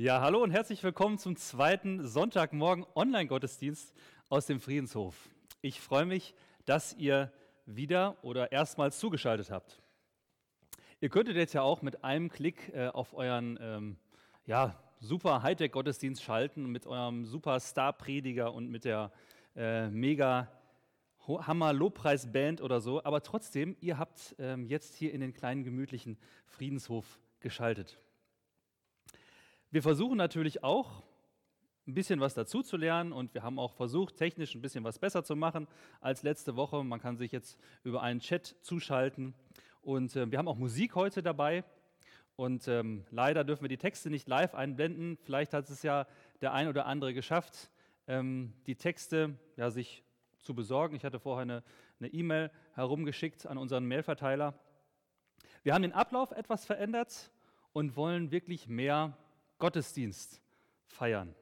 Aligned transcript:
Ja, 0.00 0.20
hallo 0.20 0.44
und 0.44 0.52
herzlich 0.52 0.84
willkommen 0.84 1.18
zum 1.18 1.34
zweiten 1.34 2.06
Sonntagmorgen 2.06 2.86
Online-Gottesdienst 2.94 3.92
aus 4.28 4.46
dem 4.46 4.60
Friedenshof. 4.60 5.28
Ich 5.60 5.80
freue 5.80 6.06
mich, 6.06 6.36
dass 6.66 6.94
ihr 6.96 7.32
wieder 7.66 8.16
oder 8.22 8.52
erstmals 8.52 9.00
zugeschaltet 9.00 9.50
habt. 9.50 9.82
Ihr 11.00 11.08
könntet 11.08 11.34
jetzt 11.34 11.52
ja 11.52 11.62
auch 11.62 11.82
mit 11.82 12.04
einem 12.04 12.28
Klick 12.30 12.72
äh, 12.72 12.86
auf 12.86 13.12
euren 13.12 13.58
ähm, 13.60 13.96
ja, 14.46 14.78
super 15.00 15.42
Hightech-Gottesdienst 15.42 16.22
schalten, 16.22 16.66
mit 16.66 16.86
eurem 16.86 17.24
super 17.24 17.58
Star-Prediger 17.58 18.54
und 18.54 18.70
mit 18.70 18.84
der 18.84 19.10
äh, 19.56 19.88
mega 19.88 20.46
Hammer-Lobpreis-Band 21.26 22.62
oder 22.62 22.80
so. 22.80 23.02
Aber 23.02 23.24
trotzdem, 23.24 23.76
ihr 23.80 23.98
habt 23.98 24.36
ähm, 24.38 24.64
jetzt 24.64 24.94
hier 24.94 25.12
in 25.12 25.20
den 25.20 25.32
kleinen 25.32 25.64
gemütlichen 25.64 26.18
Friedenshof 26.46 27.18
geschaltet. 27.40 27.98
Wir 29.70 29.82
versuchen 29.82 30.16
natürlich 30.16 30.64
auch, 30.64 31.02
ein 31.86 31.92
bisschen 31.92 32.20
was 32.20 32.32
dazu 32.32 32.62
zu 32.62 32.78
lernen 32.78 33.12
und 33.12 33.34
wir 33.34 33.42
haben 33.42 33.58
auch 33.58 33.74
versucht, 33.74 34.16
technisch 34.16 34.54
ein 34.54 34.62
bisschen 34.62 34.82
was 34.82 34.98
besser 34.98 35.24
zu 35.24 35.36
machen 35.36 35.68
als 36.00 36.22
letzte 36.22 36.56
Woche. 36.56 36.82
Man 36.84 37.00
kann 37.00 37.18
sich 37.18 37.32
jetzt 37.32 37.58
über 37.84 38.02
einen 38.02 38.20
Chat 38.20 38.56
zuschalten 38.62 39.34
und 39.82 40.16
äh, 40.16 40.30
wir 40.30 40.38
haben 40.38 40.48
auch 40.48 40.56
Musik 40.56 40.94
heute 40.94 41.22
dabei. 41.22 41.64
Und 42.36 42.66
ähm, 42.66 43.04
leider 43.10 43.44
dürfen 43.44 43.62
wir 43.64 43.68
die 43.68 43.76
Texte 43.76 44.08
nicht 44.08 44.26
live 44.26 44.54
einblenden. 44.54 45.18
Vielleicht 45.22 45.52
hat 45.52 45.68
es 45.68 45.82
ja 45.82 46.06
der 46.40 46.54
ein 46.54 46.68
oder 46.68 46.86
andere 46.86 47.12
geschafft, 47.12 47.70
ähm, 48.06 48.54
die 48.66 48.76
Texte 48.76 49.38
ja, 49.56 49.70
sich 49.70 50.02
zu 50.38 50.54
besorgen. 50.54 50.96
Ich 50.96 51.04
hatte 51.04 51.20
vorher 51.20 51.62
eine 52.00 52.08
E-Mail 52.08 52.46
e 52.46 52.50
herumgeschickt 52.74 53.46
an 53.46 53.58
unseren 53.58 53.86
Mailverteiler. 53.86 54.58
Wir 55.62 55.74
haben 55.74 55.82
den 55.82 55.92
Ablauf 55.92 56.30
etwas 56.30 56.64
verändert 56.64 57.32
und 57.74 57.96
wollen 57.96 58.30
wirklich 58.30 58.66
mehr 58.66 59.14
Gottesdienst 59.58 60.40
feiern. 60.86 61.34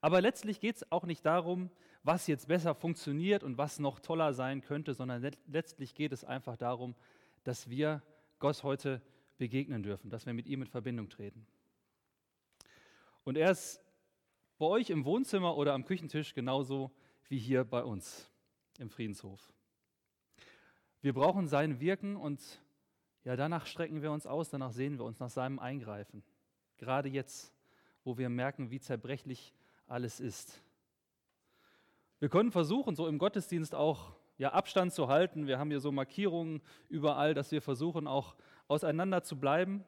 Aber 0.00 0.20
letztlich 0.20 0.60
geht 0.60 0.76
es 0.76 0.92
auch 0.92 1.04
nicht 1.04 1.24
darum, 1.26 1.70
was 2.02 2.26
jetzt 2.26 2.48
besser 2.48 2.74
funktioniert 2.74 3.42
und 3.42 3.58
was 3.58 3.78
noch 3.78 4.00
toller 4.00 4.32
sein 4.32 4.62
könnte, 4.62 4.94
sondern 4.94 5.30
letztlich 5.46 5.94
geht 5.94 6.12
es 6.12 6.24
einfach 6.24 6.56
darum, 6.56 6.94
dass 7.44 7.68
wir 7.68 8.02
Gott 8.38 8.62
heute 8.62 9.02
begegnen 9.36 9.82
dürfen, 9.82 10.10
dass 10.10 10.26
wir 10.26 10.32
mit 10.32 10.46
ihm 10.46 10.62
in 10.62 10.68
Verbindung 10.68 11.08
treten. 11.08 11.46
Und 13.24 13.36
er 13.36 13.50
ist 13.50 13.82
bei 14.58 14.66
euch 14.66 14.90
im 14.90 15.04
Wohnzimmer 15.04 15.56
oder 15.56 15.74
am 15.74 15.84
Küchentisch 15.84 16.34
genauso 16.34 16.90
wie 17.28 17.38
hier 17.38 17.64
bei 17.64 17.82
uns 17.82 18.30
im 18.78 18.90
Friedenshof. 18.90 19.52
Wir 21.02 21.12
brauchen 21.12 21.46
sein 21.46 21.80
Wirken 21.80 22.16
und 22.16 22.60
ja, 23.24 23.36
danach 23.36 23.66
strecken 23.66 24.02
wir 24.02 24.10
uns 24.12 24.26
aus, 24.26 24.48
danach 24.48 24.72
sehen 24.72 24.98
wir 24.98 25.04
uns 25.04 25.20
nach 25.20 25.30
seinem 25.30 25.58
Eingreifen. 25.58 26.22
Gerade 26.80 27.10
jetzt, 27.10 27.52
wo 28.04 28.16
wir 28.16 28.30
merken, 28.30 28.70
wie 28.70 28.80
zerbrechlich 28.80 29.52
alles 29.86 30.18
ist. 30.18 30.62
Wir 32.20 32.30
können 32.30 32.50
versuchen, 32.50 32.96
so 32.96 33.06
im 33.06 33.18
Gottesdienst 33.18 33.74
auch 33.74 34.14
ja, 34.38 34.54
Abstand 34.54 34.94
zu 34.94 35.08
halten. 35.08 35.46
Wir 35.46 35.58
haben 35.58 35.68
hier 35.68 35.80
so 35.80 35.92
Markierungen 35.92 36.62
überall, 36.88 37.34
dass 37.34 37.52
wir 37.52 37.60
versuchen, 37.60 38.06
auch 38.06 38.34
auseinander 38.66 39.22
zu 39.22 39.38
bleiben. 39.38 39.84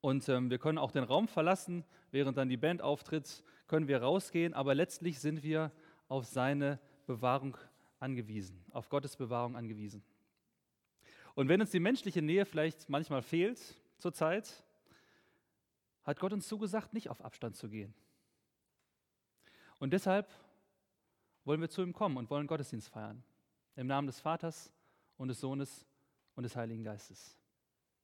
Und 0.00 0.26
ähm, 0.30 0.48
wir 0.48 0.58
können 0.58 0.78
auch 0.78 0.90
den 0.90 1.04
Raum 1.04 1.28
verlassen, 1.28 1.84
während 2.10 2.38
dann 2.38 2.48
die 2.48 2.56
Band 2.56 2.80
auftritt, 2.80 3.44
können 3.66 3.86
wir 3.86 4.00
rausgehen, 4.00 4.54
aber 4.54 4.74
letztlich 4.74 5.18
sind 5.20 5.42
wir 5.42 5.70
auf 6.08 6.24
seine 6.24 6.80
Bewahrung 7.06 7.58
angewiesen, 8.00 8.64
auf 8.70 8.88
Gottes 8.88 9.16
Bewahrung 9.16 9.54
angewiesen. 9.54 10.02
Und 11.34 11.48
wenn 11.48 11.60
uns 11.60 11.72
die 11.72 11.80
menschliche 11.80 12.22
Nähe 12.22 12.46
vielleicht 12.46 12.88
manchmal 12.88 13.20
fehlt 13.20 13.60
zurzeit, 13.98 14.64
hat 16.04 16.18
Gott 16.18 16.32
uns 16.32 16.46
zugesagt, 16.48 16.92
nicht 16.92 17.08
auf 17.08 17.24
Abstand 17.24 17.56
zu 17.56 17.68
gehen. 17.68 17.94
Und 19.78 19.92
deshalb 19.92 20.30
wollen 21.44 21.60
wir 21.60 21.68
zu 21.68 21.82
ihm 21.82 21.92
kommen 21.92 22.16
und 22.16 22.30
wollen 22.30 22.46
Gottesdienst 22.46 22.88
feiern. 22.88 23.22
Im 23.76 23.86
Namen 23.86 24.06
des 24.06 24.20
Vaters 24.20 24.72
und 25.16 25.28
des 25.28 25.40
Sohnes 25.40 25.86
und 26.36 26.44
des 26.44 26.56
Heiligen 26.56 26.84
Geistes. 26.84 27.36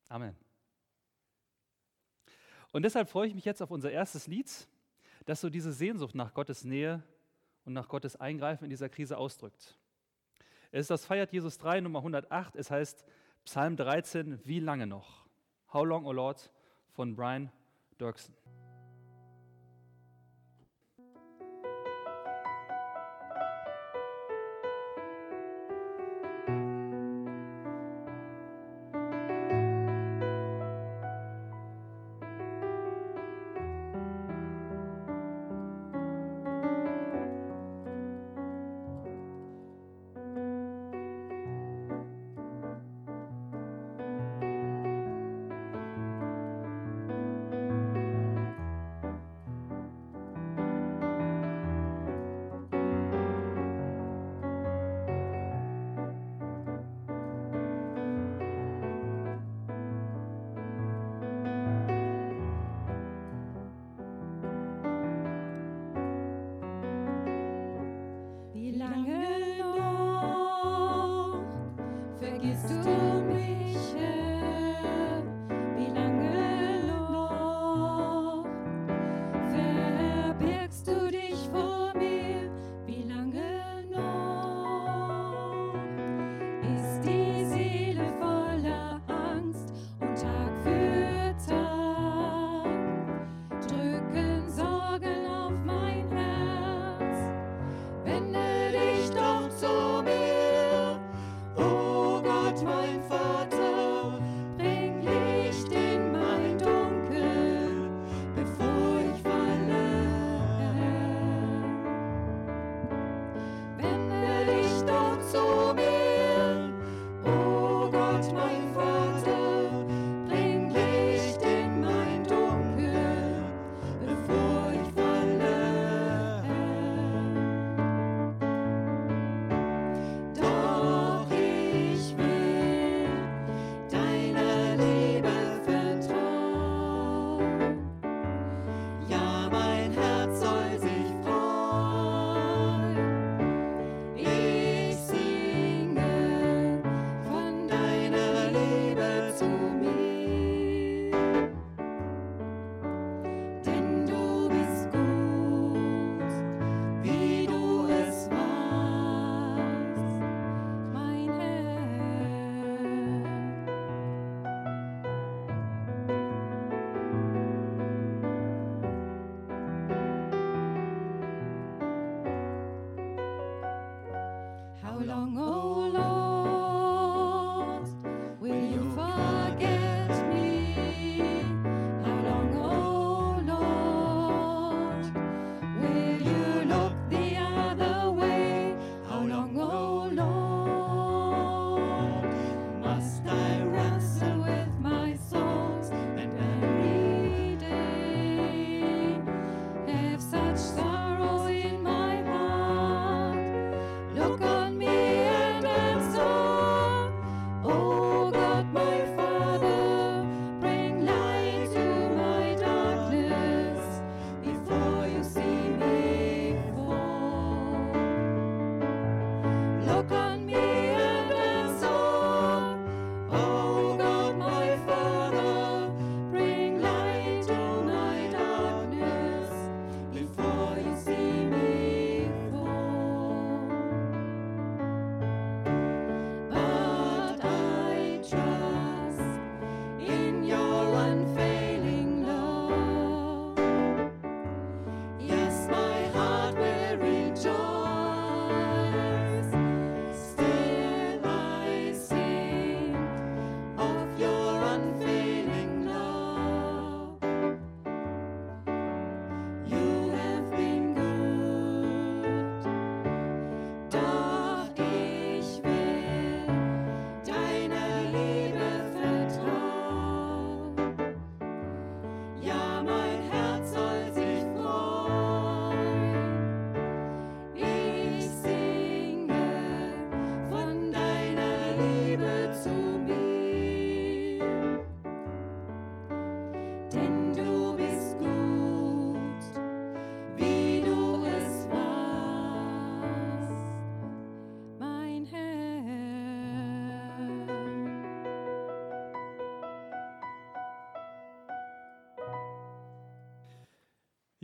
Amen. 0.09 0.37
Und 2.73 2.83
deshalb 2.83 3.09
freue 3.09 3.29
ich 3.29 3.35
mich 3.35 3.45
jetzt 3.45 3.63
auf 3.63 3.71
unser 3.71 3.91
erstes 3.91 4.27
Lied, 4.27 4.51
das 5.27 5.41
so 5.41 5.51
diese 5.51 5.73
Sehnsucht 5.73 6.15
nach 6.15 6.35
Gottes 6.35 6.65
Nähe 6.65 7.03
und 7.65 7.73
nach 7.73 7.89
Gottes 7.89 8.17
Eingreifen 8.17 8.65
in 8.65 8.71
dieser 8.71 8.89
Krise 8.89 9.17
ausdrückt. 9.17 9.77
Es 10.73 10.83
ist 10.83 10.91
das 10.91 11.05
Feiert 11.05 11.33
Jesus 11.33 11.59
3, 11.59 11.81
Nummer 11.81 12.01
108. 12.01 12.57
Es 12.57 12.71
heißt 12.71 13.05
Psalm 13.45 13.77
13, 13.77 14.45
Wie 14.47 14.61
lange 14.61 14.87
noch? 14.87 15.27
How 15.73 15.85
long, 15.85 16.05
O 16.05 16.13
Lord? 16.13 16.51
von 17.01 17.15
Brian 17.15 17.51
Dirksen. 18.01 18.40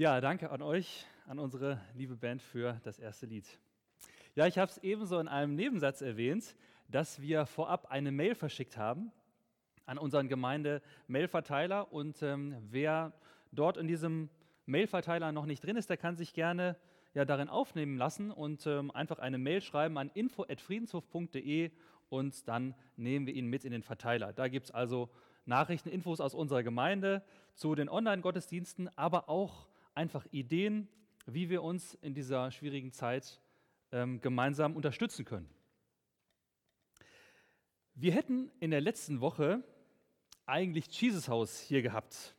Ja, 0.07 0.21
danke 0.21 0.53
an 0.53 0.63
euch, 0.63 1.05
an 1.27 1.41
unsere 1.41 1.81
liebe 1.97 2.15
Band 2.15 2.41
für 2.41 2.81
das 2.85 3.01
erste 3.01 3.27
Lied. 3.27 3.45
Ja, 4.37 4.47
ich 4.47 4.57
habe 4.57 4.71
es 4.71 4.79
ebenso 4.79 5.19
in 5.19 5.27
einem 5.27 5.57
Nebensatz 5.57 6.01
erwähnt, 6.01 6.55
dass 6.87 7.21
wir 7.21 7.45
vorab 7.45 7.91
eine 7.91 8.13
Mail 8.13 8.37
verschickt 8.37 8.77
haben 8.77 9.11
an 9.85 9.99
unseren 9.99 10.29
Gemeinde-Mailverteiler. 10.29 11.93
Und 11.93 12.23
ähm, 12.23 12.55
wer 12.71 13.15
dort 13.51 13.79
in 13.79 13.89
diesem 13.89 14.31
Mailverteiler 14.67 15.33
noch 15.33 15.45
nicht 15.45 15.65
drin 15.65 15.75
ist, 15.77 15.91
der 15.91 15.97
kann 15.97 16.17
sich 16.17 16.35
gerne 16.35 16.77
ja, 17.13 17.25
darin 17.25 17.49
aufnehmen 17.49 17.97
lassen 17.97 18.31
und 18.31 18.65
ähm, 18.69 18.93
einfach 18.93 19.19
eine 19.19 19.39
Mail 19.39 19.61
schreiben 19.61 19.99
an 19.99 20.13
info.friedenshof.de 20.15 21.73
und 22.11 22.47
dann 22.47 22.77
nehmen 22.97 23.27
wir 23.27 23.35
ihn 23.35 23.49
mit 23.49 23.65
in 23.65 23.73
den 23.73 23.83
Verteiler. 23.83 24.33
Da 24.33 24.47
gibt 24.47 24.67
es 24.67 24.71
also 24.71 25.11
Nachrichten, 25.47 25.89
Infos 25.89 26.21
aus 26.21 26.33
unserer 26.33 26.63
Gemeinde 26.63 27.25
zu 27.57 27.75
den 27.75 27.89
Online-Gottesdiensten, 27.89 28.89
aber 28.97 29.29
auch 29.29 29.67
einfach 29.97 30.27
Ideen, 30.31 30.89
wie 31.27 31.49
wir 31.49 31.63
uns 31.63 31.95
in 31.95 32.15
dieser 32.15 32.51
schwierigen 32.51 32.93
Zeit 32.93 33.41
ähm, 33.93 34.21
gemeinsam 34.21 34.77
unterstützen 34.77 35.25
können. 35.25 35.49
Wir 37.95 38.13
hätten 38.13 38.53
in 38.61 38.71
der 38.71 38.81
letzten 38.81 39.21
Woche 39.21 39.65
eigentlich 40.45 40.87
Jesus 41.01 41.29
Haus 41.29 41.59
hier 41.59 41.83
gehabt. 41.83 42.37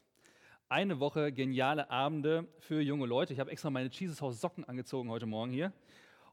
Eine 0.70 1.00
Woche 1.00 1.32
geniale 1.32 1.90
Abende 1.90 2.48
für 2.60 2.80
junge 2.80 3.06
Leute. 3.06 3.34
Ich 3.34 3.40
habe 3.40 3.52
extra 3.52 3.70
meine 3.70 3.90
Jesus 3.90 4.22
Haus 4.22 4.40
Socken 4.40 4.64
angezogen 4.66 5.10
heute 5.10 5.26
Morgen 5.26 5.52
hier. 5.52 5.74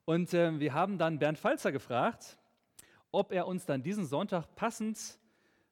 Und 0.05 0.35
äh, 0.35 0.61
wir 0.61 0.75
haben 0.75 0.99
dann 0.99 1.19
Bernd 1.19 1.39
Falzer 1.39 1.73
gefragt, 1.73 2.37
ob 3.11 3.33
er 3.33 3.47
uns 3.47 3.65
dann 3.65 3.83
diesen 3.83 4.05
Sonntag 4.05 4.55
passend 4.57 5.19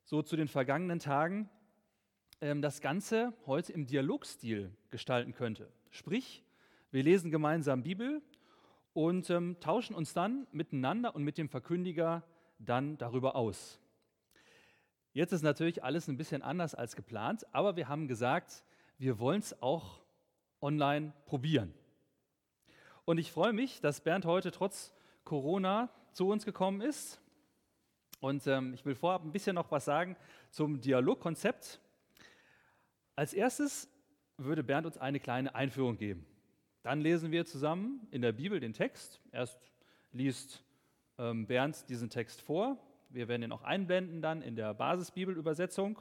so 0.05 0.23
zu 0.23 0.37
den 0.37 0.49
vergangenen 0.49 0.99
Tagen 0.99 1.51
das 2.43 2.81
Ganze 2.81 3.33
heute 3.47 3.73
im 3.73 3.87
Dialogstil 3.87 4.73
gestalten 4.91 5.33
könnte. 5.33 5.71
Sprich, 5.91 6.43
wir 6.91 7.05
lesen 7.05 7.31
gemeinsam 7.31 7.85
Bibel 7.85 8.21
und 8.95 9.31
ähm, 9.31 9.61
tauschen 9.61 9.95
uns 9.95 10.13
dann 10.13 10.49
miteinander 10.51 11.15
und 11.15 11.23
mit 11.23 11.39
dem 11.39 11.49
Verkündiger 11.49 12.25
dann 12.59 12.99
darüber 12.99 13.37
aus. 13.37 13.79
Jetzt 15.13 15.31
ist 15.31 15.43
natürlich 15.43 15.85
alles 15.85 16.09
ein 16.09 16.17
bisschen 16.17 16.43
anders 16.43 16.75
als 16.75 16.97
geplant, 16.97 17.47
aber 17.53 17.77
wir 17.77 17.87
haben 17.89 18.09
gesagt, 18.09 18.65
wir 18.99 19.21
wollen 19.21 19.39
es 19.39 19.63
auch 19.63 20.01
online 20.61 21.13
probieren. 21.27 21.73
Und 23.05 23.19
ich 23.19 23.31
freue 23.31 23.53
mich, 23.53 23.81
dass 23.81 24.01
Bernd 24.01 24.25
heute 24.25 24.51
trotz 24.51 24.93
Corona 25.23 25.91
zu 26.13 26.29
uns 26.29 26.45
gekommen 26.45 26.81
ist. 26.81 27.21
Und 28.19 28.49
ähm, 28.49 28.75
ich 28.75 28.85
will 28.85 28.97
vorab 28.97 29.23
ein 29.23 29.31
bisschen 29.31 29.55
noch 29.55 29.71
was 29.71 29.85
sagen 29.85 30.17
zum 30.51 30.81
Dialogkonzept. 30.81 31.81
Als 33.15 33.35
erstes 33.35 33.91
würde 34.39 34.65
Bernd 34.65 34.87
uns 34.87 34.97
eine 34.97 35.21
kleine 35.21 35.55
Einführung 35.55 35.99
geben. 35.99 36.27
Dann 36.83 37.01
lesen 37.01 37.31
wir 37.31 37.45
zusammen 37.45 38.07
in 38.11 38.23
der 38.23 38.33
Bibel 38.33 38.59
den 38.59 38.73
Text. 38.73 39.21
Erst 39.33 39.59
liest 40.13 40.65
ähm, 41.19 41.47
Bernd 41.47 41.89
diesen 41.91 42.09
Text 42.09 42.41
vor. 42.41 42.79
Wir 43.11 43.29
werden 43.29 43.43
ihn 43.43 43.53
auch 43.53 43.63
einblenden 43.63 44.23
dann 44.23 44.41
in 44.41 44.57
der 44.57 44.73
Basisbibelübersetzung. 44.73 45.99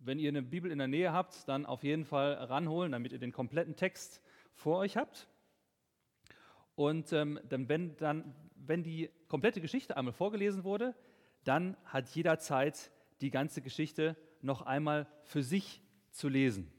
Wenn 0.00 0.18
ihr 0.18 0.28
eine 0.28 0.42
Bibel 0.42 0.72
in 0.72 0.78
der 0.78 0.88
Nähe 0.88 1.12
habt, 1.12 1.48
dann 1.48 1.64
auf 1.64 1.84
jeden 1.84 2.04
Fall 2.04 2.34
ranholen, 2.34 2.90
damit 2.90 3.12
ihr 3.12 3.20
den 3.20 3.32
kompletten 3.32 3.76
Text 3.76 4.20
vor 4.52 4.78
euch 4.78 4.96
habt. 4.96 5.28
Und 6.74 7.12
ähm, 7.12 7.38
dann, 7.48 7.68
wenn, 7.68 7.96
dann, 7.96 8.34
wenn 8.56 8.82
die 8.82 9.08
komplette 9.28 9.60
Geschichte 9.60 9.96
einmal 9.96 10.12
vorgelesen 10.12 10.64
wurde, 10.64 10.96
dann 11.44 11.76
hat 11.84 12.08
jeder 12.08 12.40
Zeit, 12.40 12.90
die 13.20 13.30
ganze 13.30 13.62
Geschichte 13.62 14.16
noch 14.42 14.62
einmal 14.62 15.06
für 15.22 15.44
sich 15.44 15.83
zu 16.14 16.28
lesen. 16.28 16.72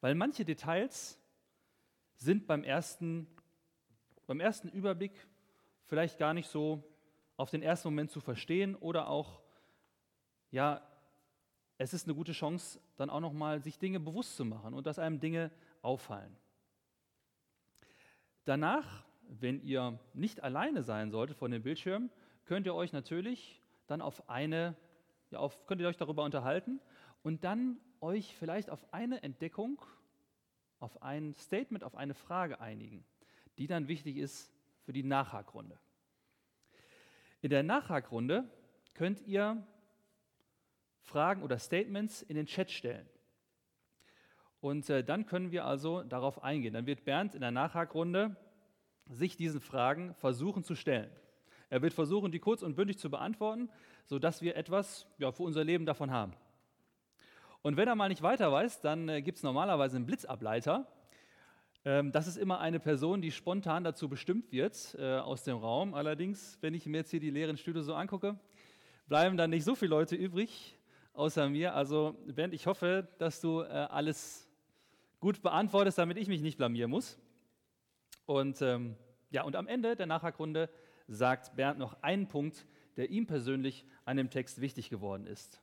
Weil 0.00 0.14
manche 0.14 0.44
Details 0.44 1.18
sind 2.16 2.46
beim 2.46 2.64
ersten, 2.64 3.26
beim 4.26 4.40
ersten 4.40 4.68
Überblick 4.68 5.12
vielleicht 5.86 6.18
gar 6.18 6.34
nicht 6.34 6.48
so 6.48 6.84
auf 7.36 7.50
den 7.50 7.62
ersten 7.62 7.88
Moment 7.88 8.10
zu 8.10 8.20
verstehen 8.20 8.74
oder 8.76 9.08
auch, 9.08 9.40
ja, 10.50 10.86
es 11.78 11.92
ist 11.92 12.06
eine 12.06 12.14
gute 12.14 12.32
Chance, 12.32 12.80
dann 12.96 13.10
auch 13.10 13.20
nochmal 13.20 13.62
sich 13.62 13.78
Dinge 13.78 14.00
bewusst 14.00 14.36
zu 14.36 14.44
machen 14.44 14.74
und 14.74 14.86
dass 14.86 14.98
einem 14.98 15.20
Dinge 15.20 15.50
auffallen. 15.82 16.34
Danach, 18.44 19.04
wenn 19.28 19.60
ihr 19.62 19.98
nicht 20.14 20.42
alleine 20.42 20.82
sein 20.82 21.10
solltet 21.10 21.36
von 21.36 21.50
dem 21.50 21.62
Bildschirm, 21.62 22.10
könnt 22.44 22.66
ihr 22.66 22.74
euch 22.74 22.92
natürlich 22.92 23.60
dann 23.86 24.00
auf 24.00 24.28
eine, 24.28 24.76
ja, 25.30 25.38
auf, 25.38 25.66
könnt 25.66 25.80
ihr 25.80 25.88
euch 25.88 25.96
darüber 25.96 26.24
unterhalten 26.24 26.80
und 27.22 27.44
dann 27.44 27.78
euch 28.02 28.34
vielleicht 28.36 28.70
auf 28.70 28.92
eine 28.92 29.22
Entdeckung, 29.22 29.80
auf 30.78 31.02
ein 31.02 31.34
Statement, 31.34 31.84
auf 31.84 31.96
eine 31.96 32.14
Frage 32.14 32.60
einigen, 32.60 33.04
die 33.58 33.66
dann 33.66 33.88
wichtig 33.88 34.16
ist 34.16 34.52
für 34.84 34.92
die 34.92 35.02
Nachhakrunde. 35.02 35.78
In 37.42 37.50
der 37.50 37.62
Nachhakrunde 37.62 38.48
könnt 38.94 39.20
ihr 39.26 39.66
Fragen 41.00 41.42
oder 41.42 41.58
Statements 41.58 42.22
in 42.22 42.36
den 42.36 42.46
Chat 42.46 42.70
stellen. 42.70 43.08
Und 44.60 44.90
äh, 44.90 45.04
dann 45.04 45.26
können 45.26 45.52
wir 45.52 45.64
also 45.64 46.02
darauf 46.02 46.42
eingehen. 46.42 46.74
Dann 46.74 46.86
wird 46.86 47.04
Bernd 47.04 47.34
in 47.34 47.40
der 47.40 47.50
Nachhakrunde 47.50 48.36
sich 49.08 49.36
diesen 49.36 49.60
Fragen 49.60 50.14
versuchen 50.14 50.64
zu 50.64 50.74
stellen. 50.74 51.10
Er 51.68 51.82
wird 51.82 51.94
versuchen, 51.94 52.32
die 52.32 52.38
kurz 52.38 52.62
und 52.62 52.74
bündig 52.74 52.98
zu 52.98 53.10
beantworten, 53.10 53.70
sodass 54.04 54.42
wir 54.42 54.56
etwas 54.56 55.06
ja, 55.18 55.30
für 55.32 55.42
unser 55.42 55.64
Leben 55.64 55.86
davon 55.86 56.10
haben. 56.10 56.32
Und 57.66 57.76
wenn 57.76 57.88
er 57.88 57.96
mal 57.96 58.08
nicht 58.08 58.22
weiter 58.22 58.52
weiß, 58.52 58.80
dann 58.80 59.08
äh, 59.08 59.22
gibt 59.22 59.38
es 59.38 59.42
normalerweise 59.42 59.96
einen 59.96 60.06
Blitzableiter. 60.06 60.86
Ähm, 61.84 62.12
das 62.12 62.28
ist 62.28 62.36
immer 62.36 62.60
eine 62.60 62.78
Person, 62.78 63.20
die 63.20 63.32
spontan 63.32 63.82
dazu 63.82 64.08
bestimmt 64.08 64.52
wird 64.52 64.94
äh, 65.00 65.16
aus 65.16 65.42
dem 65.42 65.56
Raum. 65.56 65.92
Allerdings, 65.92 66.58
wenn 66.60 66.74
ich 66.74 66.86
mir 66.86 66.98
jetzt 66.98 67.10
hier 67.10 67.18
die 67.18 67.30
leeren 67.30 67.56
Stühle 67.56 67.82
so 67.82 67.96
angucke, 67.96 68.38
bleiben 69.08 69.36
dann 69.36 69.50
nicht 69.50 69.64
so 69.64 69.74
viele 69.74 69.88
Leute 69.88 70.14
übrig, 70.14 70.78
außer 71.12 71.48
mir. 71.48 71.74
Also, 71.74 72.14
Bernd, 72.28 72.54
ich 72.54 72.68
hoffe, 72.68 73.08
dass 73.18 73.40
du 73.40 73.62
äh, 73.62 73.66
alles 73.66 74.48
gut 75.18 75.42
beantwortest, 75.42 75.98
damit 75.98 76.18
ich 76.18 76.28
mich 76.28 76.42
nicht 76.42 76.58
blamieren 76.58 76.92
muss. 76.92 77.18
Und 78.26 78.62
ähm, 78.62 78.94
ja, 79.32 79.42
und 79.42 79.56
am 79.56 79.66
Ende 79.66 79.96
der 79.96 80.06
Nachhakrunde 80.06 80.70
sagt 81.08 81.56
Bernd 81.56 81.80
noch 81.80 82.00
einen 82.00 82.28
Punkt, 82.28 82.64
der 82.96 83.10
ihm 83.10 83.26
persönlich 83.26 83.84
an 84.04 84.18
dem 84.18 84.30
Text 84.30 84.60
wichtig 84.60 84.88
geworden 84.88 85.26
ist. 85.26 85.60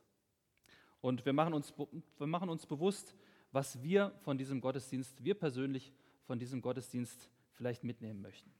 Und 1.04 1.26
wir 1.26 1.34
machen 1.34 1.52
uns, 1.52 1.74
wir 2.16 2.26
machen 2.26 2.48
uns 2.48 2.64
bewusst, 2.64 3.14
was 3.52 3.82
wir 3.82 4.10
von 4.22 4.38
diesem 4.38 4.62
Gottesdienst, 4.62 5.22
wir 5.22 5.34
persönlich 5.34 5.92
von 6.22 6.38
diesem 6.38 6.62
Gottesdienst 6.62 7.28
vielleicht 7.52 7.84
mitnehmen 7.84 8.22
möchten. 8.22 8.50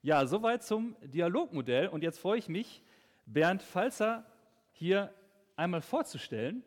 Ja, 0.00 0.24
soweit 0.24 0.64
zum 0.64 0.96
Dialogmodell. 1.02 1.88
Und 1.88 2.02
jetzt 2.02 2.18
freue 2.18 2.38
ich 2.38 2.48
mich, 2.48 2.82
Bernd 3.26 3.60
Falzer 3.60 4.24
hier 4.72 5.12
einmal 5.56 5.82
vorzustellen. 5.82 6.64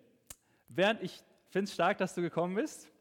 Bernd, 0.69 1.01
ich 1.01 1.23
finde 1.49 1.63
es 1.63 1.73
stark, 1.73 1.97
dass 1.97 2.13
du 2.13 2.21
gekommen 2.21 2.53
bist. 2.53 2.91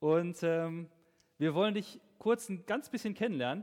Und 0.00 0.42
ähm, 0.42 0.88
wir 1.36 1.54
wollen 1.54 1.74
dich 1.74 2.00
kurz 2.18 2.48
ein 2.48 2.64
ganz 2.64 2.88
bisschen 2.88 3.12
kennenlernen. 3.12 3.62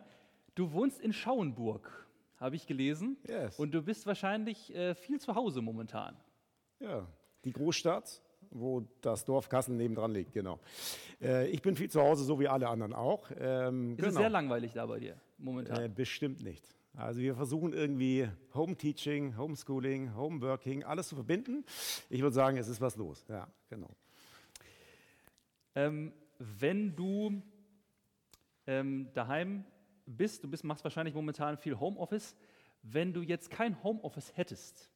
Du 0.53 0.73
wohnst 0.73 1.01
in 1.01 1.11
Schauenburg, 1.11 2.05
habe 2.37 2.55
ich 2.55 2.67
gelesen. 2.67 3.17
Yes. 3.27 3.57
Und 3.57 3.71
du 3.71 3.81
bist 3.81 4.05
wahrscheinlich 4.05 4.75
äh, 4.75 4.93
viel 4.93 5.19
zu 5.19 5.33
Hause 5.33 5.63
momentan. 5.63 6.15
Ja, 6.83 7.07
die 7.45 7.53
Großstadt, 7.53 8.21
wo 8.51 8.85
das 8.99 9.23
Dorf 9.23 9.47
Kassel 9.47 9.73
nebendran 9.75 10.11
liegt, 10.11 10.33
genau. 10.33 10.59
Äh, 11.21 11.47
ich 11.47 11.61
bin 11.61 11.77
viel 11.77 11.89
zu 11.89 12.01
Hause, 12.01 12.25
so 12.25 12.41
wie 12.41 12.49
alle 12.49 12.67
anderen 12.67 12.93
auch. 12.93 13.31
Ähm, 13.39 13.91
ist 13.91 13.97
genau. 13.97 14.09
es 14.09 14.15
sehr 14.15 14.29
langweilig 14.29 14.73
da 14.73 14.85
bei 14.85 14.99
dir 14.99 15.15
momentan? 15.37 15.81
Äh, 15.81 15.87
bestimmt 15.87 16.43
nicht. 16.43 16.75
Also 16.95 17.21
wir 17.21 17.35
versuchen 17.35 17.71
irgendwie 17.71 18.29
Home 18.53 18.75
Teaching, 18.75 19.37
Homeschooling, 19.37 20.13
Homeworking, 20.13 20.83
alles 20.83 21.07
zu 21.07 21.15
verbinden. 21.15 21.63
Ich 22.09 22.21
würde 22.21 22.35
sagen, 22.35 22.57
es 22.57 22.67
ist 22.67 22.81
was 22.81 22.97
los. 22.97 23.25
Ja, 23.29 23.47
genau. 23.69 23.89
Ähm, 25.75 26.11
wenn 26.37 26.97
du 26.97 27.41
ähm, 28.67 29.07
daheim 29.13 29.63
bist, 30.05 30.43
du 30.43 30.49
bist, 30.49 30.65
machst 30.65 30.83
wahrscheinlich 30.83 31.15
momentan 31.15 31.57
viel 31.57 31.79
Homeoffice. 31.79 32.35
Wenn 32.81 33.13
du 33.13 33.21
jetzt 33.21 33.49
kein 33.49 33.81
Homeoffice 33.83 34.35
hättest, 34.35 34.89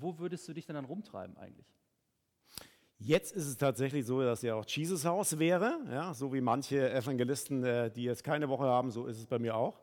wo 0.00 0.18
würdest 0.18 0.46
du 0.48 0.52
dich 0.52 0.66
denn 0.66 0.74
dann 0.74 0.84
rumtreiben 0.84 1.36
eigentlich? 1.36 1.66
Jetzt 2.98 3.32
ist 3.32 3.46
es 3.46 3.56
tatsächlich 3.56 4.06
so, 4.06 4.22
dass 4.22 4.42
ja 4.42 4.54
auch 4.54 4.64
Jesus 4.66 5.04
Haus 5.04 5.38
wäre, 5.38 5.78
ja, 5.90 6.14
so 6.14 6.32
wie 6.32 6.40
manche 6.40 6.90
Evangelisten, 6.92 7.64
äh, 7.64 7.90
die 7.90 8.04
jetzt 8.04 8.24
keine 8.24 8.48
Woche 8.48 8.64
haben, 8.64 8.90
so 8.90 9.06
ist 9.06 9.18
es 9.18 9.26
bei 9.26 9.38
mir 9.38 9.56
auch. 9.56 9.80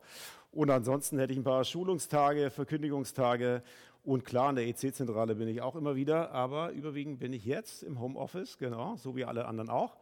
Und 0.50 0.70
ansonsten 0.70 1.18
hätte 1.18 1.32
ich 1.32 1.38
ein 1.38 1.44
paar 1.44 1.64
Schulungstage, 1.64 2.50
Verkündigungstage 2.50 3.62
und 4.04 4.24
klar, 4.24 4.50
in 4.50 4.56
der 4.56 4.66
EC-Zentrale 4.66 5.36
bin 5.36 5.46
ich 5.46 5.62
auch 5.62 5.76
immer 5.76 5.94
wieder, 5.94 6.32
aber 6.32 6.72
überwiegend 6.72 7.20
bin 7.20 7.32
ich 7.32 7.44
jetzt 7.44 7.84
im 7.84 8.00
Homeoffice, 8.00 8.58
genau, 8.58 8.96
so 8.96 9.14
wie 9.14 9.24
alle 9.24 9.46
anderen 9.46 9.70
auch. 9.70 9.96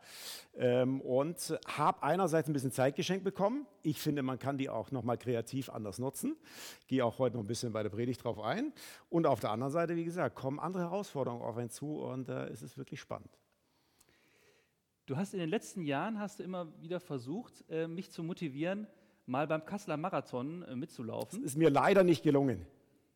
Ähm, 0.56 1.02
und 1.02 1.58
habe 1.66 2.02
einerseits 2.02 2.48
ein 2.48 2.54
bisschen 2.54 2.72
Zeit 2.72 2.96
geschenkt 2.96 3.24
bekommen. 3.24 3.66
Ich 3.82 4.00
finde, 4.00 4.22
man 4.22 4.38
kann 4.38 4.56
die 4.56 4.70
auch 4.70 4.90
nochmal 4.90 5.18
kreativ 5.18 5.68
anders 5.68 5.98
nutzen. 5.98 6.36
Gehe 6.86 7.04
auch 7.04 7.18
heute 7.18 7.36
noch 7.36 7.44
ein 7.44 7.46
bisschen 7.46 7.74
bei 7.74 7.82
der 7.82 7.90
Predigt 7.90 8.24
drauf 8.24 8.40
ein. 8.40 8.72
Und 9.10 9.26
auf 9.26 9.40
der 9.40 9.50
anderen 9.50 9.72
Seite, 9.72 9.96
wie 9.96 10.04
gesagt, 10.04 10.34
kommen 10.34 10.58
andere 10.58 10.84
Herausforderungen 10.84 11.42
auf 11.42 11.58
einen 11.58 11.68
zu 11.68 11.98
und 12.00 12.30
äh, 12.30 12.46
es 12.46 12.62
ist 12.62 12.78
wirklich 12.78 13.00
spannend. 13.00 13.38
Du 15.04 15.18
hast 15.18 15.34
in 15.34 15.40
den 15.40 15.50
letzten 15.50 15.82
Jahren 15.82 16.18
hast 16.18 16.38
du 16.38 16.42
immer 16.42 16.68
wieder 16.80 17.00
versucht, 17.00 17.64
äh, 17.68 17.86
mich 17.86 18.12
zu 18.12 18.22
motivieren, 18.22 18.86
mal 19.26 19.46
beim 19.46 19.66
Kasseler 19.66 19.98
Marathon 19.98 20.62
äh, 20.62 20.74
mitzulaufen. 20.74 21.42
Das 21.42 21.52
ist 21.52 21.58
mir 21.58 21.68
leider 21.68 22.02
nicht 22.02 22.22
gelungen. 22.22 22.64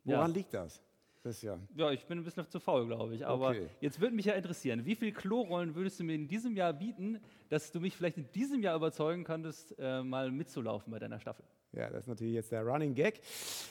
Woran 0.05 0.31
Ja. 0.31 0.37
liegt 0.37 0.55
das? 0.55 0.83
Christian? 1.23 1.67
Ja, 1.75 1.91
ich 1.91 2.05
bin 2.05 2.19
ein 2.19 2.25
bisschen 2.25 2.47
zu 2.51 2.61
faul, 2.61 2.87
glaube 2.87 3.15
ich. 3.15 3.27
Aber 3.27 3.49
Okay. 3.49 3.69
jetzt 3.81 3.99
würde 3.99 4.15
mich 4.15 4.27
ja 4.27 4.35
interessieren, 4.35 4.85
wie 4.85 4.95
viele 4.95 5.13
Klorollen 5.13 5.75
würdest 5.75 5.99
du 5.99 6.05
mir 6.05 6.15
in 6.15 6.29
diesem 6.29 6.55
Jahr 6.55 6.75
bieten, 6.75 7.19
dass 7.49 7.73
du 7.73 7.81
mich 7.81 7.97
vielleicht 7.97 8.19
in 8.19 8.31
diesem 8.33 8.61
Jahr 8.63 8.77
überzeugen 8.77 9.25
könntest, 9.25 9.75
äh, 9.79 10.03
mal 10.03 10.31
mitzulaufen 10.31 10.91
bei 10.91 10.99
deiner 10.99 11.19
Staffel? 11.19 11.47
Ja, 11.73 11.89
das 11.89 12.03
ist 12.03 12.09
natürlich 12.09 12.35
jetzt 12.35 12.53
der 12.53 12.63
Running 12.63 12.95
Gag. 12.95 13.23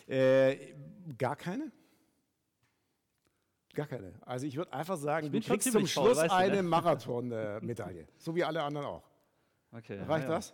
Äh, 0.08 0.74
gar 1.16 1.36
keine? 1.36 1.72
Gar 3.76 3.86
keine. 3.88 4.14
Also 4.22 4.48
ich 4.48 4.56
würde 4.56 4.74
einfach 4.74 4.98
sagen, 4.98 5.32
du 5.32 5.40
kriegst 5.40 5.72
zum 5.72 5.86
faul, 5.86 5.88
Schluss 5.88 6.18
weißt 6.18 6.32
du, 6.34 6.38
ne? 6.38 6.44
eine 6.44 6.64
Marathon-Medaille. 6.64 8.08
so 8.18 8.36
wie 8.36 8.44
alle 8.44 8.62
anderen 8.64 8.88
auch. 8.88 9.04
Okay. 9.72 10.00
Reicht 10.08 10.28
ja. 10.28 10.36
das? 10.36 10.54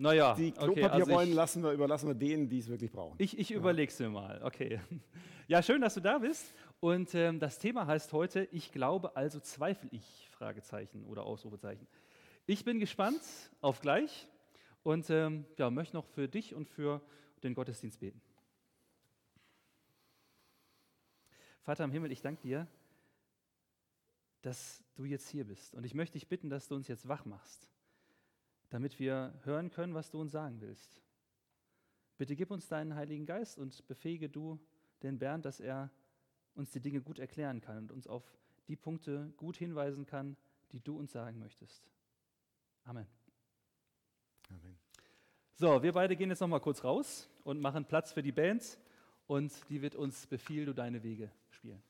Naja, 0.00 0.34
Die 0.34 0.52
okay, 0.52 0.60
also 0.60 0.72
Klopapierrollen 0.74 1.32
lassen 1.32 1.62
wir, 1.62 1.72
überlassen 1.72 2.06
wir 2.06 2.14
denen, 2.14 2.48
die 2.48 2.60
es 2.60 2.68
wirklich 2.68 2.92
brauchen. 2.92 3.16
ich, 3.18 3.36
ich 3.36 3.50
überleg's 3.50 3.98
mir 3.98 4.08
mal. 4.08 4.40
Okay. 4.42 4.80
Ja, 5.50 5.62
schön, 5.62 5.80
dass 5.80 5.94
du 5.94 6.00
da 6.00 6.18
bist. 6.18 6.54
Und 6.78 7.14
ähm, 7.14 7.40
das 7.40 7.58
Thema 7.58 7.86
heißt 7.86 8.12
heute, 8.12 8.46
ich 8.52 8.70
glaube, 8.70 9.16
also 9.16 9.40
zweifle 9.40 9.88
ich, 9.92 10.28
Fragezeichen 10.30 11.06
oder 11.06 11.22
Ausrufezeichen. 11.22 11.86
Ich 12.44 12.66
bin 12.66 12.78
gespannt, 12.78 13.22
auf 13.62 13.80
gleich 13.80 14.28
und 14.82 15.08
ähm, 15.08 15.46
ja, 15.56 15.70
möchte 15.70 15.96
noch 15.96 16.04
für 16.04 16.28
dich 16.28 16.54
und 16.54 16.68
für 16.68 17.00
den 17.42 17.54
Gottesdienst 17.54 17.98
beten. 17.98 18.20
Vater 21.62 21.84
im 21.84 21.92
Himmel, 21.92 22.12
ich 22.12 22.20
danke 22.20 22.42
dir, 22.42 22.66
dass 24.42 24.84
du 24.96 25.06
jetzt 25.06 25.30
hier 25.30 25.46
bist. 25.46 25.74
Und 25.74 25.84
ich 25.84 25.94
möchte 25.94 26.12
dich 26.18 26.28
bitten, 26.28 26.50
dass 26.50 26.68
du 26.68 26.74
uns 26.74 26.88
jetzt 26.88 27.08
wach 27.08 27.24
machst, 27.24 27.70
damit 28.70 28.98
wir 28.98 29.34
hören 29.44 29.70
können, 29.70 29.94
was 29.94 30.10
du 30.10 30.20
uns 30.20 30.32
sagen 30.32 30.60
willst. 30.60 31.00
Bitte 32.16 32.36
gib 32.36 32.50
uns 32.50 32.68
deinen 32.68 32.94
Heiligen 32.94 33.26
Geist 33.26 33.58
und 33.58 33.86
befähige 33.86 34.28
du 34.28 34.58
den 35.02 35.18
Bernd, 35.18 35.44
dass 35.44 35.60
er 35.60 35.90
uns 36.54 36.70
die 36.70 36.80
Dinge 36.80 37.00
gut 37.00 37.18
erklären 37.18 37.60
kann 37.60 37.78
und 37.78 37.92
uns 37.92 38.06
auf 38.06 38.24
die 38.66 38.76
Punkte 38.76 39.32
gut 39.36 39.56
hinweisen 39.56 40.04
kann, 40.04 40.36
die 40.72 40.80
du 40.80 40.98
uns 40.98 41.12
sagen 41.12 41.38
möchtest. 41.38 41.88
Amen. 42.84 43.06
Amen. 44.50 44.78
So, 45.54 45.82
wir 45.82 45.92
beide 45.92 46.16
gehen 46.16 46.30
jetzt 46.30 46.40
noch 46.40 46.48
mal 46.48 46.60
kurz 46.60 46.84
raus 46.84 47.28
und 47.44 47.60
machen 47.60 47.84
Platz 47.84 48.12
für 48.12 48.22
die 48.22 48.32
Band 48.32 48.78
und 49.26 49.52
die 49.68 49.82
wird 49.82 49.94
uns 49.94 50.26
Befiehl 50.26 50.64
du 50.64 50.74
deine 50.74 51.02
Wege 51.02 51.30
spielen. 51.50 51.82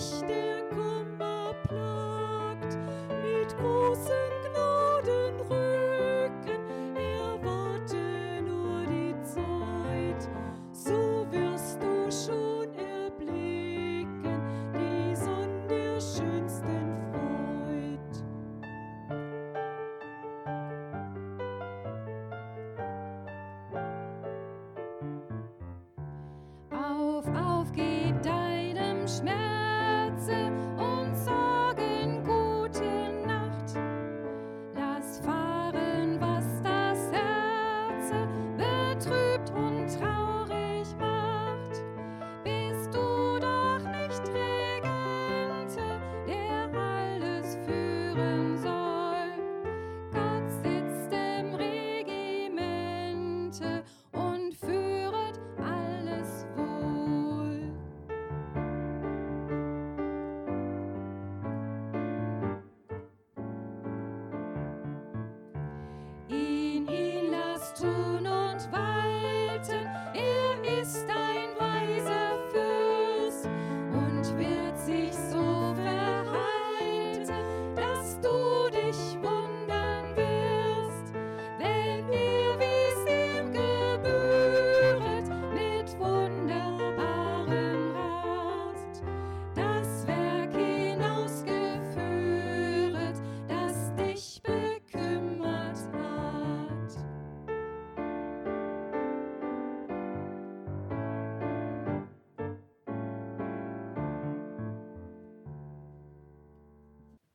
Da 0.00 0.49